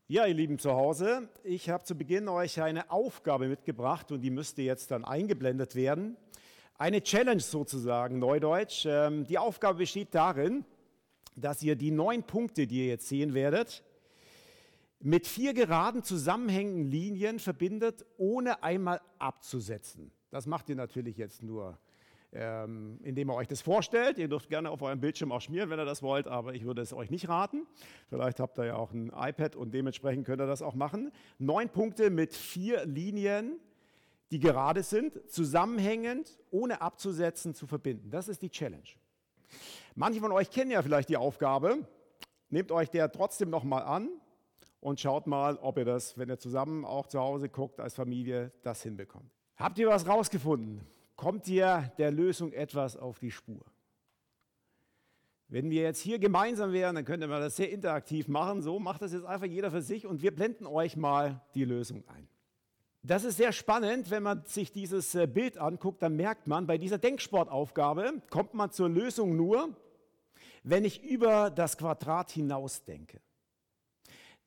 Ja, 0.07 0.27
ihr 0.27 0.35
Lieben 0.35 0.59
zu 0.59 0.73
Hause, 0.73 1.29
ich 1.43 1.71
habe 1.71 1.83
zu 1.83 1.95
Beginn 1.95 2.27
euch 2.27 2.61
eine 2.61 2.91
Aufgabe 2.91 3.47
mitgebracht 3.47 4.11
und 4.11 4.21
die 4.21 4.29
müsste 4.29 4.61
jetzt 4.61 4.91
dann 4.91 5.03
eingeblendet 5.03 5.73
werden. 5.73 6.15
Eine 6.77 7.01
Challenge 7.01 7.41
sozusagen, 7.41 8.19
Neudeutsch. 8.19 8.85
Ähm, 8.85 9.25
Die 9.25 9.39
Aufgabe 9.39 9.79
besteht 9.79 10.13
darin, 10.13 10.63
dass 11.35 11.63
ihr 11.63 11.75
die 11.75 11.89
neun 11.89 12.21
Punkte, 12.21 12.67
die 12.67 12.81
ihr 12.81 12.85
jetzt 12.85 13.07
sehen 13.07 13.33
werdet, 13.33 13.83
mit 14.99 15.25
vier 15.25 15.55
geraden 15.55 16.03
zusammenhängenden 16.03 16.85
Linien 16.91 17.39
verbindet, 17.39 18.05
ohne 18.17 18.61
einmal 18.61 19.01
abzusetzen. 19.17 20.11
Das 20.29 20.45
macht 20.45 20.69
ihr 20.69 20.75
natürlich 20.75 21.17
jetzt 21.17 21.41
nur, 21.41 21.79
ähm, 22.35 22.99
indem 23.01 23.29
ihr 23.29 23.35
euch 23.35 23.47
das 23.47 23.61
vorstellt. 23.61 24.17
Ihr 24.17 24.27
dürft 24.27 24.49
gerne 24.49 24.69
auf 24.69 24.81
eurem 24.81 24.99
Bildschirm 24.99 25.31
auch 25.31 25.41
schmieren, 25.41 25.69
wenn 25.69 25.79
ihr 25.79 25.85
das 25.85 26.03
wollt, 26.03 26.27
aber 26.27 26.53
ich 26.53 26.65
würde 26.65 26.81
es 26.81 26.93
euch 26.93 27.09
nicht 27.09 27.29
raten. 27.29 27.65
Vielleicht 28.09 28.39
habt 28.39 28.59
ihr 28.59 28.65
ja 28.65 28.75
auch 28.75 28.91
ein 28.91 29.11
iPad 29.15 29.55
und 29.55 29.73
dementsprechend 29.73 30.25
könnt 30.25 30.41
ihr 30.41 30.47
das 30.47 30.61
auch 30.61 30.75
machen. 30.75 31.11
Neun 31.39 31.69
Punkte 31.69 32.09
mit 32.09 32.33
vier 32.33 32.85
Linien, 32.85 33.59
die 34.31 34.39
gerade 34.39 34.83
sind, 34.83 35.19
zusammenhängend, 35.31 36.37
ohne 36.51 36.81
abzusetzen, 36.81 37.53
zu 37.53 37.67
verbinden. 37.67 38.09
Das 38.11 38.27
ist 38.27 38.41
die 38.41 38.49
Challenge. 38.49 38.89
Manche 39.95 40.19
von 40.19 40.31
euch 40.31 40.49
kennen 40.49 40.71
ja 40.71 40.81
vielleicht 40.81 41.09
die 41.09 41.17
Aufgabe. 41.17 41.87
Nehmt 42.49 42.71
euch 42.71 42.89
der 42.89 43.11
trotzdem 43.11 43.49
nochmal 43.49 43.83
an 43.83 44.09
und 44.81 44.99
schaut 44.99 45.25
mal, 45.25 45.57
ob 45.57 45.77
ihr 45.77 45.85
das, 45.85 46.17
wenn 46.17 46.29
ihr 46.29 46.37
zusammen 46.37 46.85
auch 46.85 47.07
zu 47.07 47.19
Hause 47.19 47.49
guckt, 47.49 47.79
als 47.79 47.95
Familie, 47.95 48.51
das 48.61 48.83
hinbekommt. 48.83 49.31
Habt 49.55 49.79
ihr 49.79 49.87
was 49.87 50.05
rausgefunden? 50.05 50.81
Kommt 51.15 51.47
ihr 51.47 51.91
der 51.97 52.11
Lösung 52.11 52.51
etwas 52.51 52.97
auf 52.97 53.19
die 53.19 53.31
Spur? 53.31 53.65
Wenn 55.47 55.69
wir 55.69 55.83
jetzt 55.83 56.01
hier 56.01 56.19
gemeinsam 56.19 56.73
wären, 56.73 56.95
dann 56.95 57.05
könnte 57.05 57.27
man 57.27 57.39
das 57.39 57.55
sehr 57.55 57.69
interaktiv 57.71 58.27
machen. 58.27 58.61
So 58.61 58.79
macht 58.79 59.01
das 59.01 59.13
jetzt 59.13 59.25
einfach 59.25 59.45
jeder 59.45 59.71
für 59.71 59.81
sich 59.81 60.07
und 60.07 60.21
wir 60.21 60.35
blenden 60.35 60.65
euch 60.65 60.97
mal 60.97 61.41
die 61.53 61.65
Lösung 61.65 62.03
ein. 62.07 62.27
Das 63.03 63.23
ist 63.23 63.37
sehr 63.37 63.51
spannend, 63.51 64.09
wenn 64.09 64.23
man 64.23 64.43
sich 64.45 64.71
dieses 64.71 65.13
äh, 65.13 65.27
Bild 65.27 65.59
anguckt, 65.59 66.01
dann 66.01 66.15
merkt 66.15 66.47
man, 66.47 66.65
bei 66.65 66.79
dieser 66.79 66.97
Denksportaufgabe 66.97 68.23
kommt 68.31 68.55
man 68.55 68.71
zur 68.71 68.89
Lösung 68.89 69.35
nur, 69.35 69.77
wenn 70.63 70.83
ich 70.83 71.03
über 71.03 71.51
das 71.51 71.77
Quadrat 71.77 72.31
hinaus 72.31 72.83
denke. 72.83 73.21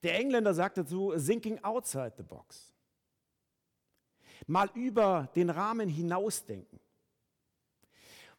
Der 0.03 0.19
Engländer 0.19 0.55
sagt 0.55 0.79
dazu, 0.79 1.15
thinking 1.17 1.63
outside 1.63 2.15
the 2.17 2.25
box. 2.25 2.75
Mal 4.47 4.71
über 4.75 5.29
den 5.35 5.51
Rahmen 5.51 5.89
hinausdenken. 5.89 6.81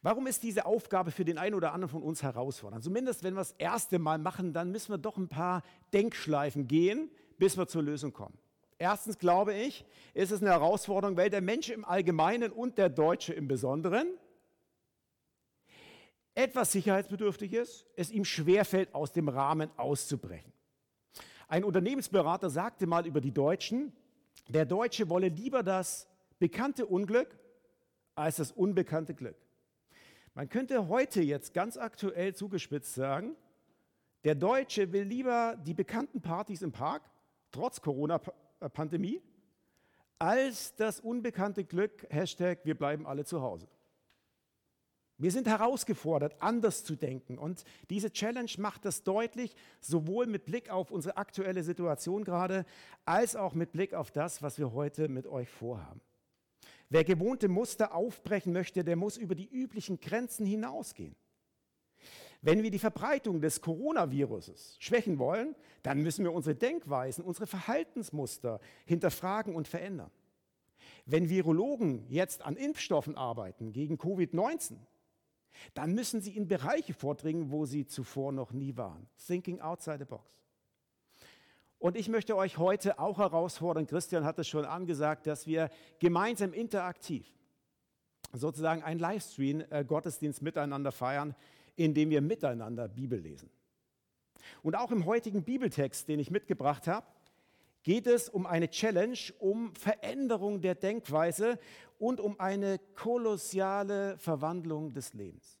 Warum 0.02 0.26
ist 0.26 0.42
diese 0.42 0.64
Aufgabe 0.64 1.10
für 1.10 1.26
den 1.26 1.36
einen 1.36 1.54
oder 1.54 1.74
anderen 1.74 1.90
von 1.90 2.02
uns 2.02 2.22
herausfordernd? 2.22 2.82
Zumindest 2.82 3.22
wenn 3.22 3.34
wir 3.34 3.40
das 3.40 3.52
erste 3.52 3.98
Mal 3.98 4.18
machen, 4.18 4.54
dann 4.54 4.70
müssen 4.70 4.92
wir 4.92 4.98
doch 4.98 5.18
ein 5.18 5.28
paar 5.28 5.62
Denkschleifen 5.92 6.66
gehen, 6.66 7.10
bis 7.38 7.58
wir 7.58 7.66
zur 7.66 7.82
Lösung 7.82 8.12
kommen. 8.12 8.38
Erstens 8.78 9.18
glaube 9.18 9.52
ich, 9.52 9.84
ist 10.14 10.30
es 10.30 10.40
eine 10.40 10.50
Herausforderung, 10.52 11.18
weil 11.18 11.28
der 11.28 11.42
Mensch 11.42 11.68
im 11.68 11.84
Allgemeinen 11.84 12.50
und 12.50 12.78
der 12.78 12.88
Deutsche 12.88 13.34
im 13.34 13.46
Besonderen 13.46 14.06
etwas 16.34 16.72
sicherheitsbedürftig 16.72 17.52
ist, 17.52 17.86
es 17.96 18.10
ihm 18.10 18.24
schwerfällt, 18.24 18.94
aus 18.94 19.12
dem 19.12 19.28
Rahmen 19.28 19.70
auszubrechen. 19.76 20.50
Ein 21.48 21.64
Unternehmensberater 21.64 22.48
sagte 22.48 22.86
mal 22.86 23.06
über 23.06 23.20
die 23.20 23.32
Deutschen, 23.32 23.92
der 24.50 24.66
Deutsche 24.66 25.08
wolle 25.08 25.28
lieber 25.28 25.62
das 25.62 26.08
bekannte 26.38 26.86
Unglück 26.86 27.38
als 28.14 28.36
das 28.36 28.52
unbekannte 28.52 29.14
Glück. 29.14 29.36
Man 30.34 30.48
könnte 30.48 30.88
heute 30.88 31.22
jetzt 31.22 31.54
ganz 31.54 31.76
aktuell 31.76 32.34
zugespitzt 32.34 32.94
sagen, 32.94 33.36
der 34.24 34.34
Deutsche 34.34 34.92
will 34.92 35.02
lieber 35.02 35.56
die 35.64 35.74
bekannten 35.74 36.20
Partys 36.20 36.62
im 36.62 36.72
Park, 36.72 37.02
trotz 37.50 37.80
Corona-Pandemie, 37.80 39.22
als 40.18 40.74
das 40.76 41.00
unbekannte 41.00 41.64
Glück, 41.64 42.06
Hashtag, 42.10 42.60
wir 42.64 42.76
bleiben 42.76 43.06
alle 43.06 43.24
zu 43.24 43.40
Hause. 43.40 43.66
Wir 45.20 45.30
sind 45.30 45.46
herausgefordert, 45.46 46.40
anders 46.40 46.82
zu 46.82 46.96
denken. 46.96 47.36
Und 47.36 47.64
diese 47.90 48.10
Challenge 48.10 48.50
macht 48.56 48.86
das 48.86 49.02
deutlich, 49.02 49.54
sowohl 49.78 50.26
mit 50.26 50.46
Blick 50.46 50.70
auf 50.70 50.90
unsere 50.90 51.18
aktuelle 51.18 51.62
Situation 51.62 52.24
gerade, 52.24 52.64
als 53.04 53.36
auch 53.36 53.52
mit 53.52 53.72
Blick 53.72 53.92
auf 53.92 54.10
das, 54.10 54.40
was 54.40 54.58
wir 54.58 54.72
heute 54.72 55.08
mit 55.08 55.26
euch 55.26 55.50
vorhaben. 55.50 56.00
Wer 56.88 57.04
gewohnte 57.04 57.48
Muster 57.48 57.94
aufbrechen 57.94 58.54
möchte, 58.54 58.82
der 58.82 58.96
muss 58.96 59.18
über 59.18 59.34
die 59.34 59.46
üblichen 59.46 60.00
Grenzen 60.00 60.46
hinausgehen. 60.46 61.14
Wenn 62.40 62.62
wir 62.62 62.70
die 62.70 62.78
Verbreitung 62.78 63.42
des 63.42 63.60
Coronaviruses 63.60 64.76
schwächen 64.78 65.18
wollen, 65.18 65.54
dann 65.82 66.00
müssen 66.00 66.24
wir 66.24 66.32
unsere 66.32 66.56
Denkweisen, 66.56 67.22
unsere 67.22 67.46
Verhaltensmuster 67.46 68.58
hinterfragen 68.86 69.54
und 69.54 69.68
verändern. 69.68 70.10
Wenn 71.04 71.28
Virologen 71.28 72.06
jetzt 72.08 72.40
an 72.40 72.56
Impfstoffen 72.56 73.16
arbeiten 73.16 73.74
gegen 73.74 73.96
Covid-19, 73.96 74.78
dann 75.74 75.94
müssen 75.94 76.20
sie 76.20 76.36
in 76.36 76.48
Bereiche 76.48 76.94
vordringen, 76.94 77.50
wo 77.50 77.66
sie 77.66 77.86
zuvor 77.86 78.32
noch 78.32 78.52
nie 78.52 78.76
waren. 78.76 79.08
Thinking 79.26 79.60
outside 79.60 79.98
the 79.98 80.04
box. 80.04 80.24
Und 81.78 81.96
ich 81.96 82.08
möchte 82.08 82.36
euch 82.36 82.58
heute 82.58 82.98
auch 82.98 83.18
herausfordern, 83.18 83.86
Christian 83.86 84.24
hat 84.24 84.38
es 84.38 84.46
schon 84.46 84.66
angesagt, 84.66 85.26
dass 85.26 85.46
wir 85.46 85.70
gemeinsam 85.98 86.52
interaktiv 86.52 87.32
sozusagen 88.32 88.82
einen 88.82 89.00
Livestream 89.00 89.64
äh, 89.70 89.84
Gottesdienst 89.84 90.42
miteinander 90.42 90.92
feiern, 90.92 91.34
indem 91.76 92.10
wir 92.10 92.20
miteinander 92.20 92.88
Bibel 92.88 93.18
lesen. 93.18 93.50
Und 94.62 94.76
auch 94.76 94.90
im 94.90 95.06
heutigen 95.06 95.42
Bibeltext, 95.42 96.08
den 96.08 96.20
ich 96.20 96.30
mitgebracht 96.30 96.86
habe, 96.86 97.06
geht 97.82 98.06
es 98.06 98.28
um 98.28 98.46
eine 98.46 98.68
Challenge, 98.68 99.18
um 99.38 99.74
Veränderung 99.74 100.60
der 100.60 100.74
Denkweise 100.74 101.58
und 101.98 102.20
um 102.20 102.38
eine 102.38 102.78
kolossale 102.94 104.18
Verwandlung 104.18 104.92
des 104.92 105.14
Lebens. 105.14 105.58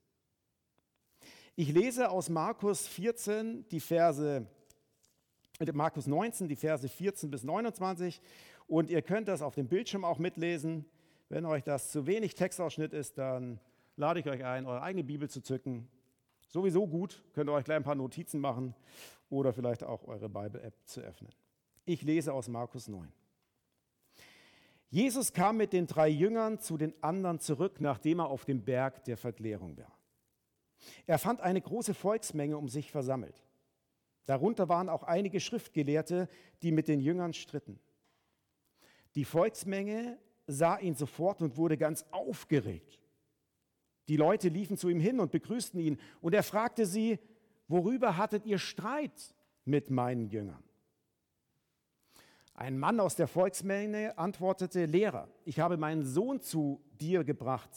Ich 1.56 1.72
lese 1.72 2.10
aus 2.10 2.28
Markus 2.28 2.86
14 2.86 3.66
die 3.68 3.80
Verse 3.80 4.46
äh, 5.60 5.72
Markus 5.72 6.06
19 6.06 6.48
die 6.48 6.56
Verse 6.56 6.88
14 6.88 7.30
bis 7.30 7.44
29 7.44 8.20
und 8.66 8.90
ihr 8.90 9.02
könnt 9.02 9.28
das 9.28 9.42
auf 9.42 9.54
dem 9.54 9.68
Bildschirm 9.68 10.04
auch 10.04 10.18
mitlesen. 10.18 10.86
Wenn 11.28 11.44
euch 11.44 11.62
das 11.62 11.92
zu 11.92 12.06
wenig 12.06 12.34
Textausschnitt 12.34 12.92
ist, 12.92 13.18
dann 13.18 13.60
lade 13.96 14.20
ich 14.20 14.28
euch 14.28 14.44
ein, 14.44 14.66
eure 14.66 14.82
eigene 14.82 15.04
Bibel 15.04 15.28
zu 15.28 15.42
zücken. 15.42 15.88
Sowieso 16.48 16.86
gut, 16.86 17.22
könnt 17.34 17.48
ihr 17.48 17.52
euch 17.52 17.64
gleich 17.64 17.76
ein 17.76 17.84
paar 17.84 17.94
Notizen 17.94 18.40
machen 18.40 18.74
oder 19.28 19.52
vielleicht 19.52 19.84
auch 19.84 20.08
eure 20.08 20.28
Bible-App 20.28 20.74
zu 20.86 21.00
öffnen. 21.00 21.30
Ich 21.84 22.02
lese 22.02 22.32
aus 22.32 22.48
Markus 22.48 22.88
9. 22.88 23.10
Jesus 24.90 25.32
kam 25.32 25.56
mit 25.56 25.72
den 25.72 25.86
drei 25.86 26.08
Jüngern 26.08 26.58
zu 26.58 26.76
den 26.76 26.94
anderen 27.02 27.38
zurück, 27.38 27.80
nachdem 27.80 28.20
er 28.20 28.26
auf 28.26 28.44
dem 28.44 28.64
Berg 28.64 29.04
der 29.04 29.16
Verklärung 29.16 29.76
war. 29.76 29.96
Er 31.06 31.18
fand 31.18 31.40
eine 31.40 31.60
große 31.60 31.94
Volksmenge 31.94 32.56
um 32.56 32.68
sich 32.68 32.90
versammelt. 32.90 33.44
Darunter 34.26 34.68
waren 34.68 34.88
auch 34.88 35.04
einige 35.04 35.40
Schriftgelehrte, 35.40 36.28
die 36.62 36.72
mit 36.72 36.88
den 36.88 37.00
Jüngern 37.00 37.32
stritten. 37.32 37.78
Die 39.14 39.24
Volksmenge 39.24 40.18
sah 40.46 40.78
ihn 40.78 40.94
sofort 40.94 41.42
und 41.42 41.56
wurde 41.56 41.76
ganz 41.76 42.04
aufgeregt. 42.10 43.00
Die 44.08 44.16
Leute 44.16 44.48
liefen 44.48 44.76
zu 44.76 44.88
ihm 44.88 45.00
hin 45.00 45.20
und 45.20 45.30
begrüßten 45.30 45.80
ihn, 45.80 46.00
und 46.20 46.34
er 46.34 46.42
fragte 46.42 46.84
sie, 46.86 47.18
worüber 47.68 48.16
hattet 48.16 48.44
ihr 48.44 48.58
Streit 48.58 49.34
mit 49.64 49.90
meinen 49.90 50.26
Jüngern? 50.26 50.62
Ein 52.60 52.78
Mann 52.78 53.00
aus 53.00 53.16
der 53.16 53.26
Volksmenge 53.26 54.18
antwortete, 54.18 54.84
Lehrer, 54.84 55.28
ich 55.46 55.60
habe 55.60 55.78
meinen 55.78 56.04
Sohn 56.04 56.42
zu 56.42 56.84
dir 57.00 57.24
gebracht. 57.24 57.70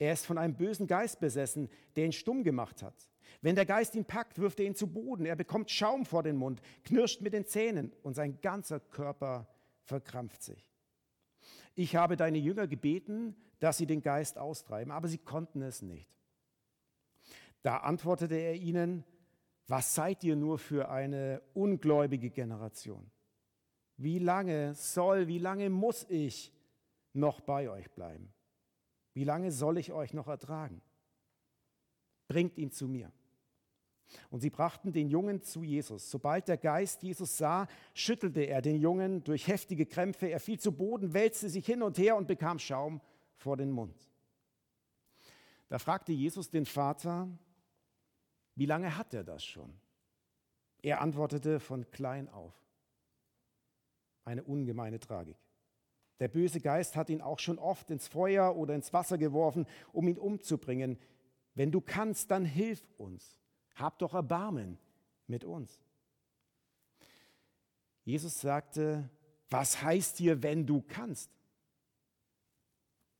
Er 0.00 0.12
ist 0.12 0.26
von 0.26 0.38
einem 0.38 0.56
bösen 0.56 0.88
Geist 0.88 1.20
besessen, 1.20 1.68
der 1.94 2.06
ihn 2.06 2.10
stumm 2.10 2.42
gemacht 2.42 2.82
hat. 2.82 3.08
Wenn 3.42 3.54
der 3.54 3.64
Geist 3.64 3.94
ihn 3.94 4.04
packt, 4.04 4.40
wirft 4.40 4.58
er 4.58 4.66
ihn 4.66 4.74
zu 4.74 4.88
Boden. 4.88 5.24
Er 5.24 5.36
bekommt 5.36 5.70
Schaum 5.70 6.04
vor 6.04 6.24
den 6.24 6.34
Mund, 6.34 6.60
knirscht 6.82 7.20
mit 7.20 7.32
den 7.32 7.46
Zähnen 7.46 7.92
und 8.02 8.14
sein 8.14 8.40
ganzer 8.40 8.80
Körper 8.80 9.46
verkrampft 9.84 10.42
sich. 10.42 10.68
Ich 11.76 11.94
habe 11.94 12.16
deine 12.16 12.38
Jünger 12.38 12.66
gebeten, 12.66 13.36
dass 13.60 13.78
sie 13.78 13.86
den 13.86 14.02
Geist 14.02 14.36
austreiben, 14.36 14.90
aber 14.90 15.06
sie 15.06 15.18
konnten 15.18 15.62
es 15.62 15.80
nicht. 15.80 16.10
Da 17.62 17.76
antwortete 17.76 18.34
er 18.34 18.56
ihnen, 18.56 19.04
was 19.68 19.94
seid 19.94 20.24
ihr 20.24 20.34
nur 20.34 20.58
für 20.58 20.88
eine 20.90 21.40
ungläubige 21.54 22.30
Generation? 22.30 23.12
Wie 23.98 24.20
lange 24.20 24.74
soll, 24.74 25.26
wie 25.26 25.38
lange 25.38 25.68
muss 25.70 26.06
ich 26.08 26.52
noch 27.12 27.40
bei 27.40 27.68
euch 27.68 27.90
bleiben? 27.90 28.32
Wie 29.12 29.24
lange 29.24 29.50
soll 29.50 29.76
ich 29.76 29.92
euch 29.92 30.14
noch 30.14 30.28
ertragen? 30.28 30.80
Bringt 32.28 32.56
ihn 32.56 32.70
zu 32.70 32.86
mir. 32.86 33.12
Und 34.30 34.40
sie 34.40 34.50
brachten 34.50 34.92
den 34.92 35.08
Jungen 35.08 35.42
zu 35.42 35.64
Jesus. 35.64 36.10
Sobald 36.10 36.46
der 36.46 36.56
Geist 36.56 37.02
Jesus 37.02 37.36
sah, 37.36 37.66
schüttelte 37.92 38.42
er 38.42 38.62
den 38.62 38.80
Jungen 38.80 39.24
durch 39.24 39.48
heftige 39.48 39.84
Krämpfe. 39.84 40.28
Er 40.28 40.38
fiel 40.38 40.60
zu 40.60 40.70
Boden, 40.72 41.12
wälzte 41.12 41.48
sich 41.48 41.66
hin 41.66 41.82
und 41.82 41.98
her 41.98 42.16
und 42.16 42.28
bekam 42.28 42.60
Schaum 42.60 43.00
vor 43.34 43.56
den 43.56 43.72
Mund. 43.72 44.08
Da 45.68 45.78
fragte 45.78 46.12
Jesus 46.12 46.48
den 46.48 46.64
Vater, 46.64 47.28
wie 48.54 48.66
lange 48.66 48.96
hat 48.96 49.12
er 49.12 49.24
das 49.24 49.44
schon? 49.44 49.74
Er 50.82 51.00
antwortete 51.00 51.58
von 51.58 51.90
klein 51.90 52.28
auf. 52.28 52.54
Eine 54.28 54.44
ungemeine 54.44 55.00
Tragik. 55.00 55.38
Der 56.20 56.28
böse 56.28 56.60
Geist 56.60 56.96
hat 56.96 57.08
ihn 57.08 57.22
auch 57.22 57.38
schon 57.38 57.58
oft 57.58 57.90
ins 57.90 58.08
Feuer 58.08 58.56
oder 58.56 58.74
ins 58.74 58.92
Wasser 58.92 59.16
geworfen, 59.16 59.66
um 59.90 60.06
ihn 60.06 60.18
umzubringen. 60.18 60.98
Wenn 61.54 61.72
du 61.72 61.80
kannst, 61.80 62.30
dann 62.30 62.44
hilf 62.44 62.86
uns. 62.98 63.40
Hab 63.74 63.98
doch 63.98 64.12
Erbarmen 64.12 64.76
mit 65.28 65.44
uns. 65.44 65.80
Jesus 68.04 68.38
sagte, 68.38 69.08
was 69.48 69.80
heißt 69.80 70.18
hier, 70.18 70.42
wenn 70.42 70.66
du 70.66 70.82
kannst? 70.82 71.30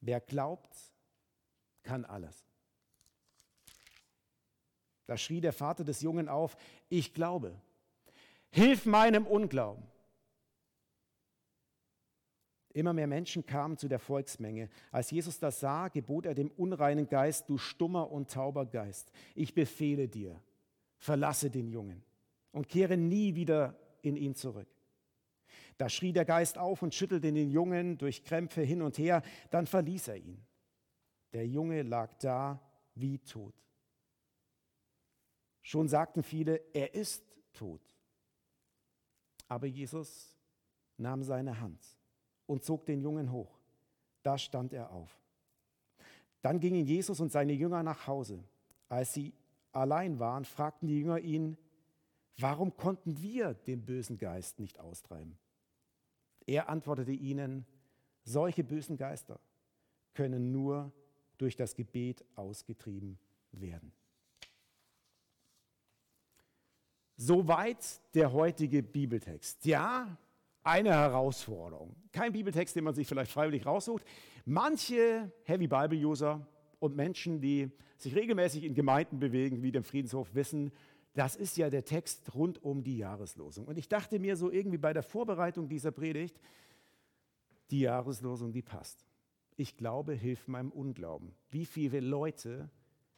Wer 0.02 0.20
glaubt, 0.20 0.76
kann 1.84 2.04
alles. 2.04 2.44
Da 5.06 5.16
schrie 5.16 5.40
der 5.40 5.54
Vater 5.54 5.84
des 5.84 6.02
Jungen 6.02 6.28
auf, 6.28 6.54
ich 6.90 7.14
glaube, 7.14 7.58
hilf 8.50 8.84
meinem 8.84 9.26
Unglauben. 9.26 9.86
Immer 12.74 12.92
mehr 12.92 13.06
Menschen 13.06 13.46
kamen 13.46 13.78
zu 13.78 13.88
der 13.88 13.98
Volksmenge. 13.98 14.68
Als 14.90 15.10
Jesus 15.10 15.38
das 15.38 15.60
sah, 15.60 15.88
gebot 15.88 16.26
er 16.26 16.34
dem 16.34 16.50
unreinen 16.50 17.08
Geist, 17.08 17.48
du 17.48 17.56
stummer 17.56 18.10
und 18.10 18.30
tauber 18.30 18.66
Geist, 18.66 19.10
ich 19.34 19.54
befehle 19.54 20.08
dir, 20.08 20.40
verlasse 20.98 21.50
den 21.50 21.68
Jungen 21.68 22.02
und 22.52 22.68
kehre 22.68 22.96
nie 22.96 23.34
wieder 23.34 23.78
in 24.02 24.16
ihn 24.16 24.34
zurück. 24.34 24.68
Da 25.78 25.88
schrie 25.88 26.12
der 26.12 26.24
Geist 26.24 26.58
auf 26.58 26.82
und 26.82 26.94
schüttelte 26.94 27.32
den 27.32 27.50
Jungen 27.50 27.96
durch 27.98 28.24
Krämpfe 28.24 28.62
hin 28.62 28.82
und 28.82 28.98
her, 28.98 29.22
dann 29.50 29.66
verließ 29.66 30.08
er 30.08 30.16
ihn. 30.16 30.44
Der 31.32 31.46
Junge 31.46 31.82
lag 31.82 32.14
da 32.18 32.60
wie 32.94 33.18
tot. 33.18 33.54
Schon 35.62 35.88
sagten 35.88 36.22
viele, 36.22 36.56
er 36.72 36.94
ist 36.94 37.24
tot. 37.52 37.82
Aber 39.46 39.66
Jesus 39.66 40.36
nahm 40.96 41.22
seine 41.22 41.60
Hand 41.60 41.97
und 42.48 42.64
zog 42.64 42.86
den 42.86 43.00
Jungen 43.00 43.30
hoch. 43.30 43.60
Da 44.24 44.36
stand 44.36 44.72
er 44.72 44.90
auf. 44.90 45.16
Dann 46.42 46.58
gingen 46.58 46.84
Jesus 46.84 47.20
und 47.20 47.30
seine 47.30 47.52
Jünger 47.52 47.82
nach 47.82 48.06
Hause. 48.08 48.42
Als 48.88 49.12
sie 49.12 49.32
allein 49.72 50.18
waren, 50.18 50.44
fragten 50.44 50.88
die 50.88 50.98
Jünger 50.98 51.20
ihn, 51.20 51.56
warum 52.38 52.76
konnten 52.76 53.20
wir 53.20 53.54
den 53.54 53.84
bösen 53.84 54.18
Geist 54.18 54.58
nicht 54.58 54.80
austreiben? 54.80 55.38
Er 56.46 56.68
antwortete 56.68 57.12
ihnen, 57.12 57.66
solche 58.24 58.64
bösen 58.64 58.96
Geister 58.96 59.38
können 60.14 60.50
nur 60.50 60.92
durch 61.36 61.54
das 61.54 61.74
Gebet 61.74 62.24
ausgetrieben 62.34 63.18
werden. 63.52 63.92
Soweit 67.16 68.00
der 68.14 68.32
heutige 68.32 68.82
Bibeltext. 68.82 69.64
Ja, 69.64 70.16
eine 70.68 70.90
Herausforderung. 70.90 71.96
Kein 72.12 72.32
Bibeltext, 72.32 72.76
den 72.76 72.84
man 72.84 72.94
sich 72.94 73.08
vielleicht 73.08 73.32
freiwillig 73.32 73.64
raussucht. 73.64 74.04
Manche 74.44 75.32
Heavy 75.44 75.66
Bible 75.66 75.98
User 76.06 76.46
und 76.78 76.94
Menschen, 76.94 77.40
die 77.40 77.70
sich 77.96 78.14
regelmäßig 78.14 78.64
in 78.64 78.74
Gemeinden 78.74 79.18
bewegen, 79.18 79.62
wie 79.62 79.72
dem 79.72 79.82
Friedenshof, 79.82 80.34
wissen, 80.34 80.70
das 81.14 81.34
ist 81.36 81.56
ja 81.56 81.70
der 81.70 81.84
Text 81.84 82.34
rund 82.34 82.62
um 82.62 82.84
die 82.84 82.98
Jahreslosung. 82.98 83.66
Und 83.66 83.78
ich 83.78 83.88
dachte 83.88 84.18
mir 84.18 84.36
so 84.36 84.50
irgendwie 84.50 84.78
bei 84.78 84.92
der 84.92 85.02
Vorbereitung 85.02 85.68
dieser 85.68 85.90
Predigt, 85.90 86.38
die 87.70 87.80
Jahreslosung, 87.80 88.52
die 88.52 88.62
passt. 88.62 89.04
Ich 89.56 89.76
glaube, 89.76 90.12
hilft 90.12 90.48
meinem 90.48 90.70
Unglauben. 90.70 91.34
Wie 91.50 91.64
viele 91.64 92.00
Leute 92.00 92.70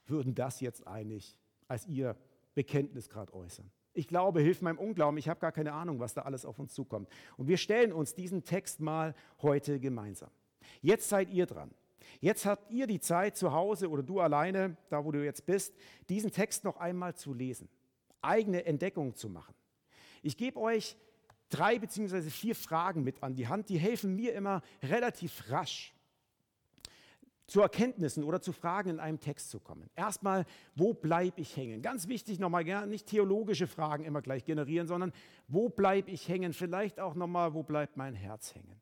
würden 0.07 0.35
das 0.35 0.61
jetzt 0.61 0.87
eigentlich 0.87 1.37
als 1.69 1.87
ihr 1.87 2.17
Bekenntnis 2.55 3.11
gerade 3.11 3.35
äußern? 3.35 3.71
Ich 3.93 4.07
glaube, 4.07 4.41
hilf 4.41 4.63
meinem 4.63 4.79
Unglauben. 4.79 5.19
Ich 5.19 5.29
habe 5.29 5.41
gar 5.41 5.53
keine 5.53 5.73
Ahnung, 5.73 5.99
was 5.99 6.15
da 6.15 6.23
alles 6.23 6.45
auf 6.45 6.59
uns 6.59 6.73
zukommt. 6.75 7.09
Und 7.37 7.49
wir 7.49 7.57
stellen 7.57 7.93
uns 7.93 8.15
diesen 8.15 8.45
Text 8.45 8.81
mal 8.81 9.15
heute 9.43 9.81
gemeinsam. 9.81 10.31
Jetzt 10.81 11.09
seid 11.09 11.31
ihr 11.31 11.47
dran. 11.47 11.71
Jetzt 12.21 12.47
habt 12.47 12.71
ihr 12.71 12.87
die 12.87 13.01
Zeit 13.01 13.37
zu 13.37 13.53
Hause 13.53 13.89
oder 13.89 14.03
du 14.03 14.21
alleine, 14.21 14.77
da 14.89 15.05
wo 15.05 15.13
du 15.13 15.25
jetzt 15.25 15.47
bist, 15.47 15.75
diesen 16.09 16.31
Text 16.31 16.65
noch 16.65 16.77
einmal 16.77 17.15
zu 17.15 17.35
lesen, 17.35 17.69
eigene 18.21 18.65
Entdeckungen 18.65 19.15
zu 19.15 19.29
machen. 19.29 19.55
Ich 20.23 20.37
gebe 20.37 20.61
euch 20.61 20.97
drei 21.49 21.79
beziehungsweise 21.79 22.31
vier 22.31 22.55
Fragen 22.55 23.03
mit 23.03 23.23
an 23.23 23.35
die 23.35 23.49
Hand, 23.49 23.69
die 23.69 23.79
helfen 23.79 24.15
mir 24.15 24.35
immer 24.35 24.63
relativ 24.83 25.51
rasch 25.51 25.95
zu 27.51 27.61
Erkenntnissen 27.61 28.23
oder 28.23 28.41
zu 28.41 28.53
Fragen 28.53 28.91
in 28.91 29.01
einem 29.01 29.19
Text 29.19 29.51
zu 29.51 29.59
kommen. 29.59 29.91
Erstmal, 29.97 30.47
wo 30.77 30.95
bleibe 30.95 31.41
ich 31.41 31.57
hängen? 31.57 31.83
Ganz 31.83 32.07
wichtig 32.07 32.39
nochmal, 32.39 32.65
nicht 32.87 33.09
theologische 33.09 33.67
Fragen 33.67 34.05
immer 34.05 34.23
gleich 34.23 34.45
generieren, 34.45 34.87
sondern 34.87 35.13
wo 35.49 35.69
bleibe 35.69 36.13
ich 36.13 36.29
hängen? 36.29 36.53
Vielleicht 36.53 37.01
auch 37.01 37.15
nochmal, 37.15 37.53
wo 37.53 37.65
bleibt 37.65 37.97
mein 37.97 38.15
Herz 38.15 38.55
hängen? 38.55 38.81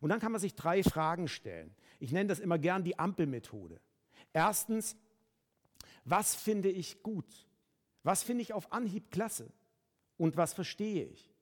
Und 0.00 0.08
dann 0.08 0.20
kann 0.20 0.32
man 0.32 0.40
sich 0.40 0.54
drei 0.54 0.82
Fragen 0.82 1.28
stellen. 1.28 1.74
Ich 2.00 2.12
nenne 2.12 2.28
das 2.28 2.40
immer 2.40 2.58
gern 2.58 2.82
die 2.82 2.98
Ampelmethode. 2.98 3.78
Erstens, 4.32 4.96
was 6.04 6.34
finde 6.34 6.70
ich 6.70 7.02
gut? 7.02 7.46
Was 8.02 8.22
finde 8.22 8.40
ich 8.40 8.54
auf 8.54 8.72
Anhieb 8.72 9.10
klasse? 9.10 9.52
Und 10.16 10.38
was 10.38 10.54
verstehe 10.54 11.04
ich? 11.04 11.34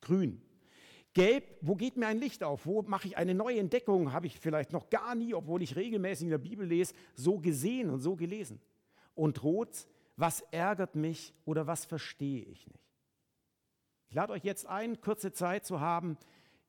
Grün. 0.00 0.40
Gelb, 1.14 1.44
wo 1.60 1.74
geht 1.74 1.96
mir 1.96 2.06
ein 2.06 2.18
Licht 2.18 2.42
auf? 2.42 2.64
Wo 2.64 2.82
mache 2.82 3.06
ich 3.06 3.16
eine 3.16 3.34
neue 3.34 3.58
Entdeckung? 3.58 4.12
Habe 4.12 4.26
ich 4.26 4.40
vielleicht 4.40 4.72
noch 4.72 4.88
gar 4.88 5.14
nie, 5.14 5.34
obwohl 5.34 5.62
ich 5.62 5.76
regelmäßig 5.76 6.24
in 6.24 6.30
der 6.30 6.38
Bibel 6.38 6.66
lese, 6.66 6.94
so 7.14 7.38
gesehen 7.38 7.90
und 7.90 8.00
so 8.00 8.16
gelesen. 8.16 8.60
Und 9.14 9.42
rot, 9.42 9.86
was 10.16 10.40
ärgert 10.50 10.94
mich 10.94 11.34
oder 11.44 11.66
was 11.66 11.84
verstehe 11.84 12.44
ich 12.44 12.66
nicht? 12.66 12.88
Ich 14.08 14.14
lade 14.14 14.32
euch 14.32 14.44
jetzt 14.44 14.66
ein, 14.66 15.00
kurze 15.00 15.32
Zeit 15.32 15.66
zu 15.66 15.80
haben, 15.80 16.16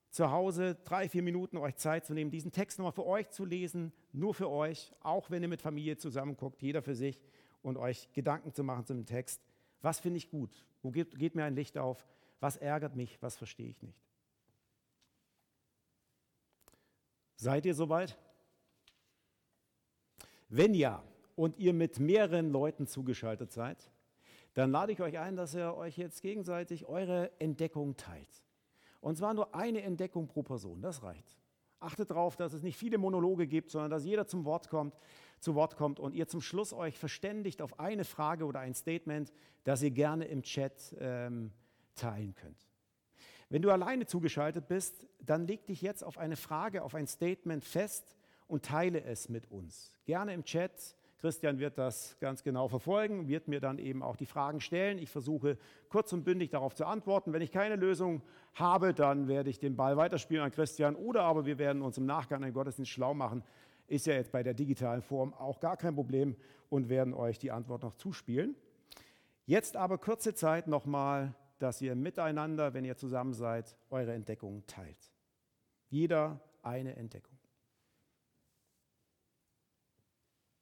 zu 0.10 0.30
Hause 0.32 0.78
drei, 0.84 1.10
vier 1.10 1.24
Minuten 1.24 1.58
euch 1.58 1.76
Zeit 1.78 2.06
zu 2.06 2.14
nehmen, 2.14 2.30
diesen 2.30 2.52
Text 2.52 2.78
nochmal 2.80 2.94
für 2.94 3.06
euch 3.06 3.30
zu 3.32 3.46
lesen, 3.46 3.92
nur 4.12 4.34
für 4.34 4.50
euch, 4.50 4.94
auch 5.02 5.32
wenn 5.32 5.42
ihr 5.42 5.50
mit 5.50 5.62
Familie 5.62 5.98
zusammenguckt, 5.98 6.62
jeder 6.62 6.82
für 6.82 6.96
sich, 6.96 7.20
und 7.62 7.78
euch 7.78 8.12
Gedanken 8.14 8.54
zu 8.54 8.64
machen 8.64 8.86
zu 8.86 8.94
dem 8.94 9.06
Text. 9.06 9.42
Was 9.82 10.00
finde 10.00 10.18
ich 10.18 10.30
gut? 10.30 10.66
Wo 10.82 10.92
geht, 10.92 11.18
geht 11.18 11.34
mir 11.34 11.46
ein 11.46 11.56
Licht 11.56 11.78
auf? 11.78 12.06
Was 12.40 12.58
ärgert 12.58 12.96
mich? 12.96 13.22
Was 13.22 13.38
verstehe 13.38 13.70
ich 13.70 13.82
nicht? 13.82 13.98
Seid 17.44 17.66
ihr 17.66 17.76
soweit? 17.76 18.18
Wenn 20.48 20.74
ja 20.74 21.04
und 21.36 21.58
ihr 21.58 21.74
mit 21.74 22.00
mehreren 22.00 22.50
Leuten 22.54 22.88
zugeschaltet 22.88 23.52
seid, 23.52 23.92
dann 24.54 24.72
lade 24.72 24.94
ich 24.94 25.02
euch 25.02 25.20
ein, 25.20 25.36
dass 25.36 25.54
ihr 25.54 25.76
euch 25.76 25.98
jetzt 25.98 26.22
gegenseitig 26.22 26.86
eure 26.86 27.38
Entdeckung 27.42 27.98
teilt. 27.98 28.46
Und 29.02 29.18
zwar 29.18 29.34
nur 29.34 29.54
eine 29.54 29.82
Entdeckung 29.82 30.30
pro 30.30 30.42
Person, 30.42 30.82
das 30.82 31.04
reicht. 31.04 31.38
Achtet 31.82 32.12
darauf, 32.12 32.38
dass 32.38 32.54
es 32.54 32.64
nicht 32.64 32.78
viele 32.78 32.98
Monologe 32.98 33.46
gibt, 33.46 33.72
sondern 33.72 33.92
dass 33.92 34.06
jeder 34.06 34.26
zum 34.26 34.46
Wort 34.46 34.70
kommt, 34.70 34.96
zu 35.42 35.54
Wort 35.54 35.76
kommt 35.76 36.00
und 36.00 36.16
ihr 36.16 36.30
zum 36.30 36.40
Schluss 36.40 36.72
euch 36.72 36.98
verständigt 36.98 37.62
auf 37.62 37.78
eine 37.78 38.06
Frage 38.06 38.46
oder 38.46 38.62
ein 38.62 38.74
Statement, 38.74 39.34
das 39.66 39.82
ihr 39.82 39.92
gerne 39.92 40.24
im 40.28 40.44
Chat 40.44 40.96
ähm, 40.98 41.52
teilen 41.94 42.36
könnt. 42.36 42.73
Wenn 43.54 43.62
du 43.62 43.70
alleine 43.70 44.08
zugeschaltet 44.08 44.68
bist, 44.68 45.06
dann 45.20 45.46
leg 45.46 45.68
dich 45.68 45.84
jetzt 45.84 46.04
auf 46.04 46.18
eine 46.18 46.38
Frage, 46.38 46.82
auf 46.82 46.96
ein 46.96 47.06
Statement 47.06 47.64
fest 47.64 48.16
und 48.48 48.66
teile 48.66 49.04
es 49.04 49.30
mit 49.30 49.52
uns. 49.52 49.96
Gerne 50.06 50.34
im 50.34 50.44
Chat. 50.44 50.96
Christian 51.22 51.60
wird 51.60 51.78
das 51.78 52.18
ganz 52.20 52.42
genau 52.42 52.68
verfolgen, 52.68 53.28
wird 53.28 53.48
mir 53.48 53.60
dann 53.60 53.78
eben 53.78 54.02
auch 54.02 54.16
die 54.16 54.26
Fragen 54.26 54.60
stellen. 54.60 54.98
Ich 54.98 55.12
versuche 55.12 55.60
kurz 55.90 56.12
und 56.14 56.24
bündig 56.24 56.50
darauf 56.50 56.74
zu 56.74 56.88
antworten. 56.88 57.32
Wenn 57.32 57.44
ich 57.44 57.52
keine 57.52 57.76
Lösung 57.76 58.24
habe, 58.56 58.92
dann 58.92 59.28
werde 59.28 59.52
ich 59.52 59.60
den 59.60 59.76
Ball 59.76 59.98
weiterspielen 59.98 60.44
an 60.44 60.50
Christian 60.50 60.96
oder 60.96 61.22
aber 61.22 61.46
wir 61.46 61.60
werden 61.60 61.84
uns 61.84 62.00
im 62.00 62.08
Nachgang 62.08 62.44
einen 62.44 62.54
Gottesdienst 62.54 62.90
schlau 62.90 63.14
machen. 63.14 63.44
Ist 63.86 64.08
ja 64.08 64.16
jetzt 64.16 64.32
bei 64.32 64.42
der 64.42 64.56
digitalen 64.56 65.04
Form 65.04 65.32
auch 65.36 65.60
gar 65.60 65.78
kein 65.78 65.94
Problem 65.94 66.36
und 66.72 66.90
werden 66.90 67.14
euch 67.14 67.38
die 67.38 67.52
Antwort 67.52 67.84
noch 67.84 67.94
zuspielen. 67.94 68.56
Jetzt 69.46 69.78
aber 69.78 70.00
kurze 70.00 70.34
Zeit 70.34 70.66
nochmal 70.66 71.36
dass 71.60 71.82
ihr 71.82 71.96
miteinander, 71.96 72.74
wenn 72.74 72.86
ihr 72.86 72.98
zusammen 72.98 73.34
seid, 73.34 73.78
eure 73.90 74.14
Entdeckungen 74.14 74.66
teilt. 74.68 75.12
Jeder 75.90 76.40
eine 76.62 76.96
Entdeckung. 76.96 77.38